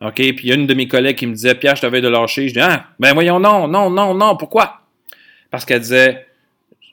OK? 0.00 0.14
Puis 0.14 0.38
il 0.42 0.46
y 0.46 0.52
a 0.52 0.54
une 0.54 0.66
de 0.66 0.74
mes 0.74 0.88
collègues 0.88 1.16
qui 1.16 1.26
me 1.26 1.34
disait, 1.34 1.54
Pierre, 1.54 1.76
je 1.76 1.82
t'avais 1.82 2.00
de 2.00 2.08
lâcher. 2.08 2.48
Je 2.48 2.54
dis, 2.54 2.60
ah, 2.60 2.86
ben 2.98 3.14
voyons, 3.14 3.40
non, 3.40 3.68
non, 3.68 3.90
non, 3.90 4.14
non, 4.14 4.36
pourquoi? 4.36 4.82
Parce 5.50 5.64
qu'elle 5.64 5.80
disait, 5.80 6.26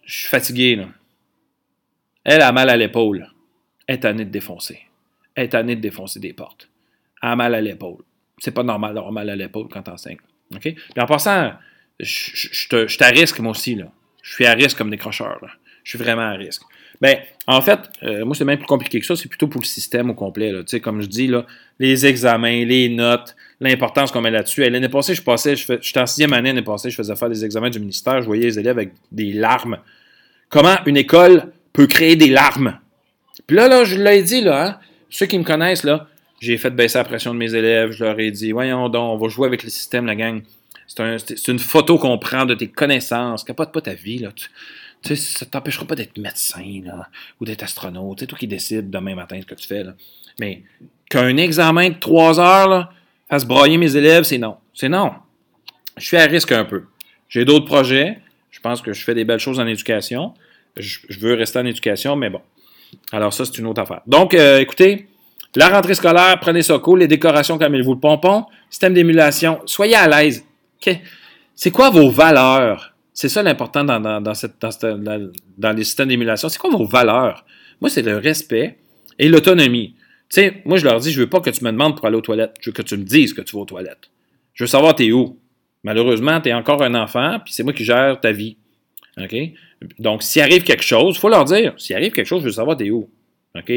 je 0.06 0.20
suis 0.20 0.30
fatigué, 0.30 0.76
là. 0.76 0.86
Elle 2.24 2.42
a 2.42 2.52
mal 2.52 2.70
à 2.70 2.78
l'épaule. 2.78 3.28
Elle 3.86 3.96
est 3.96 4.00
tannée 4.00 4.26
de 4.26 4.32
défoncer. 4.32 4.80
Elle 5.36 5.46
est 5.46 5.50
tannée 5.50 5.76
de 5.76 5.82
défoncer 5.82 6.20
des 6.20 6.34
portes. 6.34 6.70
Elle 7.22 7.30
a 7.30 7.36
mal 7.36 7.54
à 7.54 7.62
l'épaule. 7.62 8.04
C'est 8.38 8.52
pas 8.52 8.64
normal 8.64 8.94
d'avoir 8.94 9.12
mal 9.12 9.30
à 9.30 9.36
l'épaule 9.36 9.68
quand 9.72 9.84
t'enseignes. 9.84 10.18
OK? 10.54 10.62
Puis 10.62 10.76
en 10.98 11.06
passant, 11.06 11.54
je, 12.00 12.88
suis 12.88 13.04
à 13.04 13.08
risque, 13.08 13.40
moi 13.40 13.52
aussi, 13.52 13.76
là. 13.76 13.92
Je 14.22 14.34
suis 14.34 14.46
à 14.46 14.54
risque 14.54 14.78
comme 14.78 14.90
décrocheur, 14.90 15.38
là. 15.42 15.50
Je 15.84 15.92
suis 15.92 16.00
vraiment 16.00 16.24
à 16.24 16.34
risque. 16.34 16.64
Bien, 17.02 17.18
en 17.46 17.62
fait, 17.62 17.80
euh, 18.04 18.26
moi, 18.26 18.36
c'est 18.36 18.46
même 18.46 18.58
plus 18.58 18.66
compliqué 18.66 19.00
que 19.00 19.06
ça. 19.06 19.16
C'est 19.16 19.30
plutôt 19.30 19.48
pour 19.48 19.62
le 19.62 19.68
système 19.68 20.10
au 20.10 20.14
complet. 20.14 20.52
Là. 20.52 20.64
Tu 20.64 20.80
comme 20.80 21.02
je 21.02 21.08
dis, 21.08 21.32
les 21.80 22.06
examens, 22.06 22.66
les 22.66 22.90
notes, 22.90 23.36
l'importance 23.60 24.12
qu'on 24.12 24.22
met 24.22 24.32
là-dessus. 24.32 24.68
L'année 24.68 24.90
passée, 24.90 25.14
je 25.14 25.22
passais, 25.22 25.56
je 25.56 25.74
j'étais 25.82 26.00
en 26.00 26.06
sixième 26.06 26.34
année 26.34 26.50
l'année 26.50 26.64
passée, 26.64 26.90
je 26.90 26.96
faisais 26.96 27.16
faire 27.16 27.30
des 27.30 27.46
examens 27.46 27.70
du 27.70 27.80
ministère. 27.80 28.22
Je 28.22 28.26
voyais 28.26 28.46
les 28.46 28.60
élèves 28.60 28.78
avec 28.78 28.94
des 29.12 29.34
larmes. 29.34 29.78
Comment 30.50 30.78
une 30.86 30.98
école 30.98 31.52
peut 31.74 31.88
créer 31.88 32.16
des 32.16 32.30
larmes? 32.30 32.80
Puis 33.46 33.58
là, 33.58 33.68
là, 33.68 33.84
je 33.84 33.98
l'ai 33.98 34.24
dit, 34.24 34.42
là, 34.42 34.68
hein, 34.68 34.80
ceux 35.10 35.26
qui 35.26 35.38
me 35.38 35.44
connaissent, 35.44 35.84
là, 35.84 36.08
j'ai 36.40 36.58
fait 36.58 36.72
baisser 36.72 36.98
la 36.98 37.04
pression 37.04 37.34
de 37.34 37.40
mes 37.40 37.54
élèves. 37.54 37.92
Je 37.92 38.04
leur 38.04 38.20
ai 38.20 38.32
dit, 38.32 38.52
voyons 38.52 38.90
donc, 38.90 39.14
on 39.14 39.18
va 39.18 39.30
jouer 39.30 39.48
avec 39.48 39.64
le 39.64 39.70
système, 39.70 40.06
la 40.06 40.16
gang. 40.16 40.42
C'est 40.88 41.48
une 41.48 41.60
photo 41.60 41.98
qu'on 41.98 42.18
prend 42.18 42.46
de 42.46 42.54
tes 42.54 42.68
connaissances. 42.68 43.44
Capote 43.44 43.72
pas 43.72 43.82
ta 43.82 43.94
vie, 43.94 44.20
là. 44.20 44.32
Tu 44.34 44.50
sais, 45.04 45.16
ça 45.16 45.46
t'empêchera 45.46 45.86
pas 45.86 45.96
d'être 45.96 46.18
médecin 46.18 46.82
ou 47.40 47.46
d'être 47.46 47.64
astronaute. 47.64 48.20
C'est 48.20 48.28
toi 48.28 48.38
qui 48.38 48.48
décides 48.48 48.90
demain 48.90 49.16
matin 49.16 49.40
ce 49.40 49.46
que 49.46 49.56
tu 49.56 49.68
fais. 49.68 49.84
Mais 50.40 50.64
qu'un 51.10 51.38
examen 51.38 51.90
de 51.90 51.96
trois 51.96 52.40
heures 52.40 52.68
là, 52.68 52.90
fasse 53.30 53.46
broyer 53.46 53.78
mes 53.78 53.96
élèves, 53.96 54.24
c'est 54.24 54.38
non. 54.38 54.58
C'est 54.74 54.90
non. 54.90 55.14
Je 55.98 56.06
suis 56.06 56.18
à 56.18 56.26
risque 56.26 56.52
un 56.52 56.66
peu. 56.66 56.84
J'ai 57.30 57.46
d'autres 57.46 57.66
projets. 57.66 58.20
Je 58.52 58.60
pense 58.60 58.82
que 58.82 58.94
je 58.94 59.04
fais 59.04 59.14
des 59.14 59.26
belles 59.26 59.40
choses 59.40 59.60
en 59.60 59.68
éducation. 59.68 60.34
Je, 60.78 61.00
veux 61.20 61.34
rester 61.34 61.60
en 61.60 61.66
éducation, 61.66 62.16
mais 62.16 62.30
bon. 62.30 62.42
Alors 63.12 63.34
ça, 63.34 63.46
c'est 63.46 63.58
une 63.58 63.68
autre 63.68 63.82
affaire. 63.82 64.02
Donc, 64.08 64.34
euh, 64.34 64.60
écoutez, 64.60 65.08
la 65.60 65.70
rentrée 65.70 65.96
scolaire, 65.96 66.38
prenez 66.40 66.62
ça. 66.62 66.82
Les 66.98 67.08
décorations, 67.08 67.58
comme 67.58 67.76
il 67.76 67.84
vous 67.84 67.94
le 67.94 68.00
pompon. 68.00 68.46
Système 68.70 68.94
d'émulation, 68.94 69.60
soyez 69.66 69.96
à 69.96 70.08
l'aise. 70.08 70.46
C'est 71.56 71.72
quoi 71.72 71.90
vos 71.90 72.10
valeurs? 72.10 72.94
C'est 73.14 73.30
ça 73.30 73.42
l'important 73.42 73.84
dans, 73.84 74.00
dans, 74.00 74.22
dans, 74.22 75.72
les 75.72 75.84
systèmes 75.84 76.10
d'émulation. 76.10 76.50
C'est 76.50 76.60
quoi 76.60 76.70
vos 76.70 76.86
valeurs? 76.86 77.46
Moi, 77.80 77.90
c'est 77.90 78.02
le 78.02 78.18
respect 78.18 78.78
et 79.18 79.30
l'autonomie. 79.30 79.96
Tu 80.30 80.42
sais, 80.42 80.62
moi, 80.66 80.78
je 80.78 80.84
leur 80.84 81.00
dis, 81.00 81.12
je 81.12 81.22
veux 81.22 81.30
pas 81.30 81.40
que 81.40 81.50
tu 81.50 81.64
me 81.64 81.72
demandes 81.72 81.96
pour 81.96 82.06
aller 82.06 82.18
aux 82.18 82.22
toilettes. 82.22 82.56
Je 82.60 82.70
veux 82.70 82.74
que 82.74 82.82
tu 82.82 82.98
me 82.98 83.04
dises 83.04 83.34
que 83.34 83.42
tu 83.42 83.56
vas 83.56 83.62
aux 83.62 83.66
toilettes. 83.66 84.10
Je 84.54 84.64
veux 84.64 84.68
savoir 84.68 84.96
t'es 84.96 85.12
où? 85.12 85.40
Malheureusement, 85.84 86.42
tu 86.42 86.50
es 86.50 86.54
encore 86.54 86.82
un 86.82 86.96
enfant, 86.96 87.40
puis 87.44 87.54
c'est 87.54 87.64
moi 87.64 87.72
qui 87.72 87.86
gère 87.86 88.20
ta 88.20 88.32
vie. 88.32 88.58
OK? 89.22 89.36
Donc, 90.00 90.24
s'il 90.24 90.42
arrive 90.42 90.64
quelque 90.64 90.84
chose, 90.84 91.16
il 91.16 91.20
faut 91.20 91.30
leur 91.30 91.46
dire, 91.46 91.74
s'il 91.78 91.96
arrive 91.96 92.12
quelque 92.12 92.26
chose, 92.26 92.42
je 92.42 92.48
veux 92.48 92.54
savoir 92.54 92.76
t'es 92.76 92.90
où? 92.90 93.10
OK? 93.56 93.72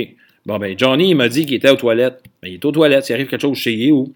Bon, 0.48 0.58
ben, 0.58 0.74
Johnny, 0.78 1.10
il 1.10 1.14
m'a 1.14 1.28
dit 1.28 1.44
qu'il 1.44 1.56
était 1.56 1.68
aux 1.68 1.76
toilettes. 1.76 2.22
Ben, 2.40 2.48
il 2.48 2.54
est 2.54 2.64
aux 2.64 2.72
toilettes. 2.72 3.04
S'il 3.04 3.14
arrive 3.14 3.28
quelque 3.28 3.42
chose 3.42 3.58
chez 3.58 3.76
lui, 3.76 3.92
où? 3.92 4.14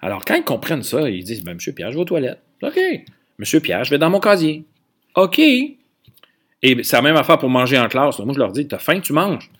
Alors, 0.00 0.24
quand 0.24 0.34
ils 0.34 0.44
comprennent 0.44 0.82
ça, 0.82 1.10
ils 1.10 1.22
disent, 1.22 1.44
ben, 1.44 1.52
monsieur 1.52 1.74
Pierre, 1.74 1.90
je 1.90 1.96
vais 1.96 2.00
aux 2.00 2.06
toilettes. 2.06 2.40
OK. 2.62 2.80
Monsieur 3.36 3.60
Pierre, 3.60 3.84
je 3.84 3.90
vais 3.90 3.98
dans 3.98 4.08
mon 4.08 4.18
casier. 4.18 4.64
OK. 5.14 5.38
Et 5.38 5.76
c'est 6.62 6.96
la 6.96 7.02
même 7.02 7.16
affaire 7.16 7.36
pour 7.36 7.50
manger 7.50 7.78
en 7.78 7.86
classe. 7.88 8.18
Moi, 8.20 8.32
je 8.32 8.38
leur 8.38 8.50
dis, 8.50 8.66
t'as 8.66 8.78
faim, 8.78 9.00
tu 9.00 9.12
manges. 9.12 9.50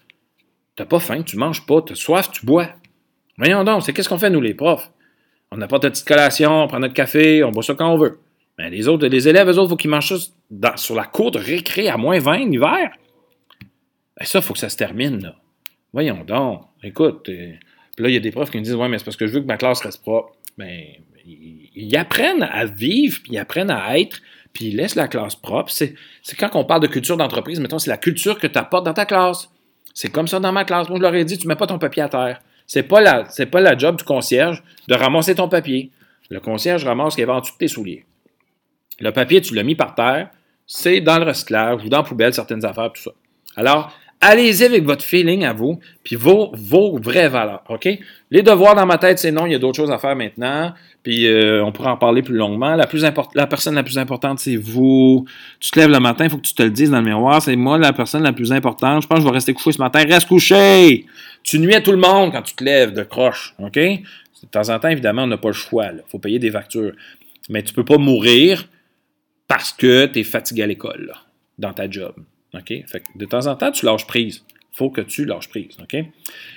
T'as 0.76 0.86
pas 0.86 0.98
faim, 0.98 1.22
tu 1.24 1.36
manges 1.36 1.66
pas. 1.66 1.82
T'as 1.82 1.94
soif, 1.94 2.30
tu 2.32 2.46
bois. 2.46 2.70
Voyons 3.36 3.62
donc, 3.62 3.82
c'est 3.82 3.92
qu'est-ce 3.92 4.08
qu'on 4.08 4.16
fait, 4.16 4.30
nous, 4.30 4.40
les 4.40 4.54
profs? 4.54 4.90
On 5.50 5.58
n'a 5.58 5.68
pas 5.68 5.78
de 5.78 5.90
petite 5.90 6.08
collation, 6.08 6.62
on 6.62 6.68
prend 6.68 6.80
notre 6.80 6.94
café, 6.94 7.44
on 7.44 7.50
boit 7.50 7.62
ça 7.62 7.74
quand 7.74 7.92
on 7.92 7.98
veut. 7.98 8.18
Mais 8.56 8.70
les 8.70 8.88
autres, 8.88 9.06
les 9.06 9.28
élèves, 9.28 9.46
eux 9.46 9.58
autres, 9.58 9.66
il 9.66 9.68
faut 9.68 9.76
qu'ils 9.76 9.90
mangent 9.90 10.16
ça 10.16 10.76
sur 10.76 10.94
la 10.94 11.04
cour 11.04 11.32
de 11.32 11.38
récré 11.38 11.90
à 11.90 11.98
moins 11.98 12.18
20 12.18 12.48
l'hiver. 12.48 12.92
Ben 14.16 14.24
ça, 14.24 14.38
il 14.38 14.42
faut 14.42 14.54
que 14.54 14.58
ça 14.58 14.70
se 14.70 14.78
termine, 14.78 15.22
là. 15.22 15.34
Voyons 15.92 16.24
donc. 16.24 16.62
Écoute, 16.82 17.28
euh, 17.28 17.52
là, 17.98 18.08
il 18.08 18.14
y 18.14 18.16
a 18.16 18.20
des 18.20 18.30
profs 18.30 18.50
qui 18.50 18.58
me 18.58 18.62
disent 18.62 18.74
Ouais, 18.74 18.88
mais 18.88 18.98
c'est 18.98 19.04
parce 19.04 19.16
que 19.16 19.26
je 19.26 19.34
veux 19.34 19.40
que 19.40 19.46
ma 19.46 19.56
classe 19.56 19.80
reste 19.80 20.02
propre. 20.02 20.32
Ben, 20.58 20.82
ils 21.24 21.96
apprennent 21.96 22.42
à 22.42 22.64
vivre, 22.64 23.20
puis 23.22 23.32
ils 23.34 23.38
apprennent 23.38 23.70
à 23.70 23.98
être, 23.98 24.20
puis 24.52 24.66
ils 24.66 24.76
laissent 24.76 24.94
la 24.94 25.08
classe 25.08 25.36
propre. 25.36 25.70
C'est, 25.70 25.94
quand 26.38 26.50
on 26.54 26.64
parle 26.64 26.82
de 26.82 26.86
culture 26.86 27.16
d'entreprise, 27.16 27.60
mettons, 27.60 27.78
c'est 27.78 27.90
la 27.90 27.96
culture 27.96 28.38
que 28.38 28.46
tu 28.46 28.58
apportes 28.58 28.84
dans 28.84 28.94
ta 28.94 29.06
classe. 29.06 29.50
C'est 29.94 30.10
comme 30.10 30.26
ça 30.26 30.40
dans 30.40 30.52
ma 30.52 30.64
classe. 30.64 30.88
Moi, 30.88 30.98
je 30.98 31.02
leur 31.02 31.14
ai 31.14 31.24
dit, 31.24 31.38
tu 31.38 31.46
mets 31.46 31.56
pas 31.56 31.66
ton 31.66 31.78
papier 31.78 32.02
à 32.02 32.08
terre. 32.08 32.42
C'est 32.66 32.82
pas 32.84 33.24
pas 33.50 33.60
la 33.60 33.76
job 33.76 33.96
du 33.96 34.04
concierge 34.04 34.62
de 34.88 34.94
ramasser 34.94 35.34
ton 35.34 35.48
papier. 35.48 35.90
Le 36.30 36.40
concierge 36.40 36.84
ramasse 36.84 37.12
ce 37.12 37.16
qu'il 37.18 37.26
y 37.26 37.30
a 37.30 37.34
en 37.34 37.40
dessous 37.40 37.52
de 37.52 37.58
tes 37.58 37.68
souliers. 37.68 38.06
Le 39.00 39.10
papier, 39.10 39.40
tu 39.40 39.54
l'as 39.54 39.62
mis 39.62 39.74
par 39.74 39.94
terre, 39.94 40.30
c'est 40.66 41.00
dans 41.00 41.18
le 41.18 41.24
recyclage 41.24 41.84
ou 41.84 41.88
dans 41.88 41.98
la 41.98 42.02
poubelle, 42.04 42.32
certaines 42.32 42.64
affaires, 42.64 42.90
tout 42.92 43.02
ça. 43.02 43.10
Alors, 43.56 43.92
allez-y 44.22 44.64
avec 44.64 44.84
votre 44.84 45.04
feeling 45.04 45.44
à 45.44 45.52
vous, 45.52 45.80
puis 46.02 46.16
vos, 46.16 46.52
vos 46.54 46.96
vraies 46.98 47.28
valeurs, 47.28 47.62
OK? 47.68 47.88
Les 48.30 48.42
devoirs 48.42 48.74
dans 48.74 48.86
ma 48.86 48.96
tête, 48.96 49.18
c'est 49.18 49.32
non, 49.32 49.44
il 49.44 49.52
y 49.52 49.54
a 49.54 49.58
d'autres 49.58 49.76
choses 49.76 49.90
à 49.90 49.98
faire 49.98 50.16
maintenant, 50.16 50.72
puis 51.02 51.26
euh, 51.26 51.62
on 51.62 51.72
pourra 51.72 51.92
en 51.92 51.96
parler 51.96 52.22
plus 52.22 52.36
longuement. 52.36 52.74
La, 52.76 52.86
plus 52.86 53.02
la 53.02 53.46
personne 53.46 53.74
la 53.74 53.82
plus 53.82 53.98
importante, 53.98 54.38
c'est 54.38 54.56
vous. 54.56 55.26
Tu 55.60 55.70
te 55.70 55.78
lèves 55.78 55.90
le 55.90 55.98
matin, 55.98 56.24
il 56.24 56.30
faut 56.30 56.38
que 56.38 56.46
tu 56.46 56.54
te 56.54 56.62
le 56.62 56.70
dises 56.70 56.90
dans 56.90 57.00
le 57.00 57.04
miroir, 57.04 57.42
c'est 57.42 57.56
moi 57.56 57.76
la 57.76 57.92
personne 57.92 58.22
la 58.22 58.32
plus 58.32 58.52
importante. 58.52 59.02
Je 59.02 59.08
pense 59.08 59.18
que 59.18 59.24
je 59.24 59.28
vais 59.28 59.34
rester 59.34 59.52
couché 59.52 59.72
ce 59.72 59.82
matin. 59.82 60.04
Reste 60.08 60.28
couché! 60.28 61.04
Tu 61.42 61.58
nuis 61.58 61.74
à 61.74 61.80
tout 61.80 61.92
le 61.92 61.98
monde 61.98 62.32
quand 62.32 62.42
tu 62.42 62.54
te 62.54 62.62
lèves 62.62 62.92
de 62.92 63.02
croche, 63.02 63.54
OK? 63.58 63.74
De 63.74 64.48
temps 64.50 64.70
en 64.70 64.78
temps, 64.78 64.88
évidemment, 64.88 65.24
on 65.24 65.26
n'a 65.26 65.36
pas 65.36 65.48
le 65.48 65.54
choix, 65.54 65.86
il 65.92 66.02
faut 66.08 66.18
payer 66.18 66.38
des 66.38 66.50
factures. 66.50 66.92
Mais 67.48 67.62
tu 67.62 67.72
ne 67.72 67.74
peux 67.74 67.84
pas 67.84 67.98
mourir 67.98 68.68
parce 69.48 69.72
que 69.72 70.06
tu 70.06 70.20
es 70.20 70.24
fatigué 70.24 70.62
à 70.62 70.66
l'école, 70.66 71.12
dans 71.58 71.72
ta 71.72 71.90
job. 71.90 72.14
OK? 72.54 72.72
Fait 72.86 73.02
de 73.14 73.24
temps 73.24 73.46
en 73.46 73.56
temps, 73.56 73.70
tu 73.70 73.86
lâches 73.86 74.06
prise. 74.06 74.44
Il 74.50 74.76
faut 74.76 74.90
que 74.90 75.00
tu 75.00 75.24
lâches 75.24 75.48
prise. 75.48 75.76
OK? 75.82 75.94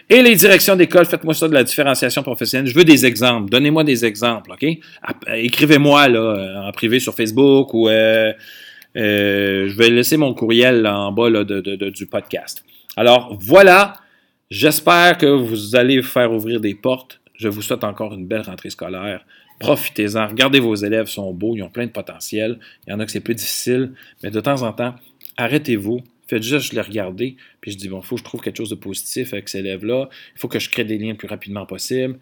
Et 0.10 0.22
les 0.22 0.36
directions 0.36 0.76
d'école, 0.76 1.06
faites-moi 1.06 1.34
ça 1.34 1.48
de 1.48 1.54
la 1.54 1.64
différenciation 1.64 2.24
professionnelle. 2.24 2.68
Je 2.68 2.76
veux 2.76 2.86
des 2.86 3.06
exemples. 3.06 3.50
Donnez-moi 3.50 3.84
des 3.84 4.06
exemples. 4.06 4.52
OK? 4.52 4.66
Écrivez-moi 5.28 6.08
là, 6.08 6.68
en 6.68 6.72
privé 6.72 7.00
sur 7.00 7.14
Facebook 7.14 7.74
ou 7.74 7.89
euh, 7.89 8.32
euh, 8.96 9.68
je 9.68 9.78
vais 9.78 9.89
laisser 9.89 10.18
mon 10.18 10.34
courriel 10.34 10.88
en 10.88 11.12
bas 11.12 11.30
du 11.43 12.06
podcast. 12.08 12.64
Alors 12.96 13.38
voilà. 13.39 13.93
J'espère 14.52 15.18
que 15.18 15.26
vous 15.26 15.76
allez 15.76 16.04
faire 16.04 16.32
ouvrir 16.32 16.62
des 16.62 16.76
portes. 16.76 17.20
Je 17.34 17.50
vous 17.50 17.62
souhaite 17.62 17.84
encore 17.84 18.14
une 18.14 18.28
belle 18.28 18.41
rentrée 18.41 18.70
scolaire. 18.70 19.26
Profitez-en. 19.60 20.28
Regardez 20.28 20.60
vos 20.60 20.76
élèves, 20.76 21.08
sont 21.08 21.34
beaux, 21.34 21.56
ils 21.56 21.64
ont 21.64 21.70
plein 21.70 21.86
de 21.86 21.91
potentiel. 21.91 22.60
Il 22.86 22.91
y 22.91 22.93
en 22.93 23.00
a 23.00 23.06
que 23.06 23.12
c'est 23.12 23.22
plus 23.22 23.36
difficile, 23.36 23.93
mais 24.22 24.30
de 24.30 24.39
temps 24.39 24.62
en 24.62 24.72
temps, 24.72 24.96
arrêtez-vous, 25.38 26.02
faites 26.28 26.44
juste 26.44 26.74
les 26.74 26.82
regarder, 26.82 27.36
puis 27.62 27.72
je 27.72 27.78
dis, 27.78 27.88
bon, 27.88 28.00
il 28.02 28.06
faut 28.06 28.16
que 28.16 28.20
je 28.20 28.26
trouve 28.26 28.42
quelque 28.42 28.58
chose 28.58 28.70
de 28.70 28.76
positif 28.76 29.34
avec 29.34 29.50
ces 29.50 29.60
élèves-là, 29.60 30.10
il 30.36 30.40
faut 30.40 30.48
que 30.48 30.60
je 30.60 30.70
crée 30.70 30.84
des 30.84 30.98
liens 30.98 31.12
le 31.12 31.18
plus 31.18 31.28
rapidement 31.28 31.66
possible, 31.66 32.18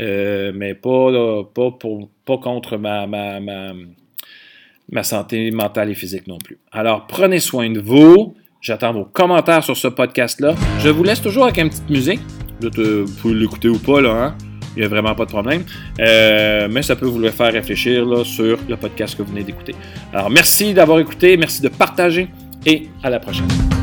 euh, 0.00 0.52
mais 0.54 0.74
pas, 0.74 1.44
pas, 1.54 1.70
pour, 1.70 2.10
pas 2.24 2.38
contre 2.38 2.76
ma, 2.76 3.06
ma, 3.06 3.40
ma, 3.40 5.02
santé 5.02 5.50
mentale 5.50 5.90
et 5.90 5.94
physique 5.94 6.26
non 6.26 6.38
plus. 6.38 6.58
Alors, 6.72 7.06
prenez 7.06 7.40
soin 7.40 7.70
de 7.70 7.80
vous. 7.80 8.34
J'attends 8.60 8.92
vos 8.92 9.04
commentaires 9.04 9.62
sur 9.62 9.76
ce 9.76 9.88
podcast-là. 9.88 10.54
Je 10.80 10.88
vous 10.88 11.04
laisse 11.04 11.22
toujours 11.22 11.44
avec 11.44 11.58
une 11.58 11.68
petite 11.68 11.88
musique. 11.88 12.20
Vous 12.60 13.04
pouvez 13.20 13.34
l'écouter 13.34 13.68
ou 13.68 13.78
pas, 13.78 14.00
là, 14.00 14.10
hein? 14.10 14.38
Il 14.76 14.80
n'y 14.80 14.84
a 14.84 14.88
vraiment 14.88 15.14
pas 15.14 15.24
de 15.24 15.30
problème. 15.30 15.64
Euh, 16.00 16.68
mais 16.70 16.82
ça 16.82 16.96
peut 16.96 17.06
vous 17.06 17.18
le 17.18 17.30
faire 17.30 17.52
réfléchir 17.52 18.04
là, 18.04 18.24
sur 18.24 18.58
le 18.68 18.76
podcast 18.76 19.16
que 19.16 19.22
vous 19.22 19.30
venez 19.30 19.44
d'écouter. 19.44 19.74
Alors, 20.12 20.28
merci 20.28 20.74
d'avoir 20.74 20.98
écouté. 20.98 21.36
Merci 21.38 21.62
de 21.62 21.68
partager 21.68 22.28
et 22.66 22.88
à 23.02 23.10
la 23.10 23.20
prochaine. 23.20 23.75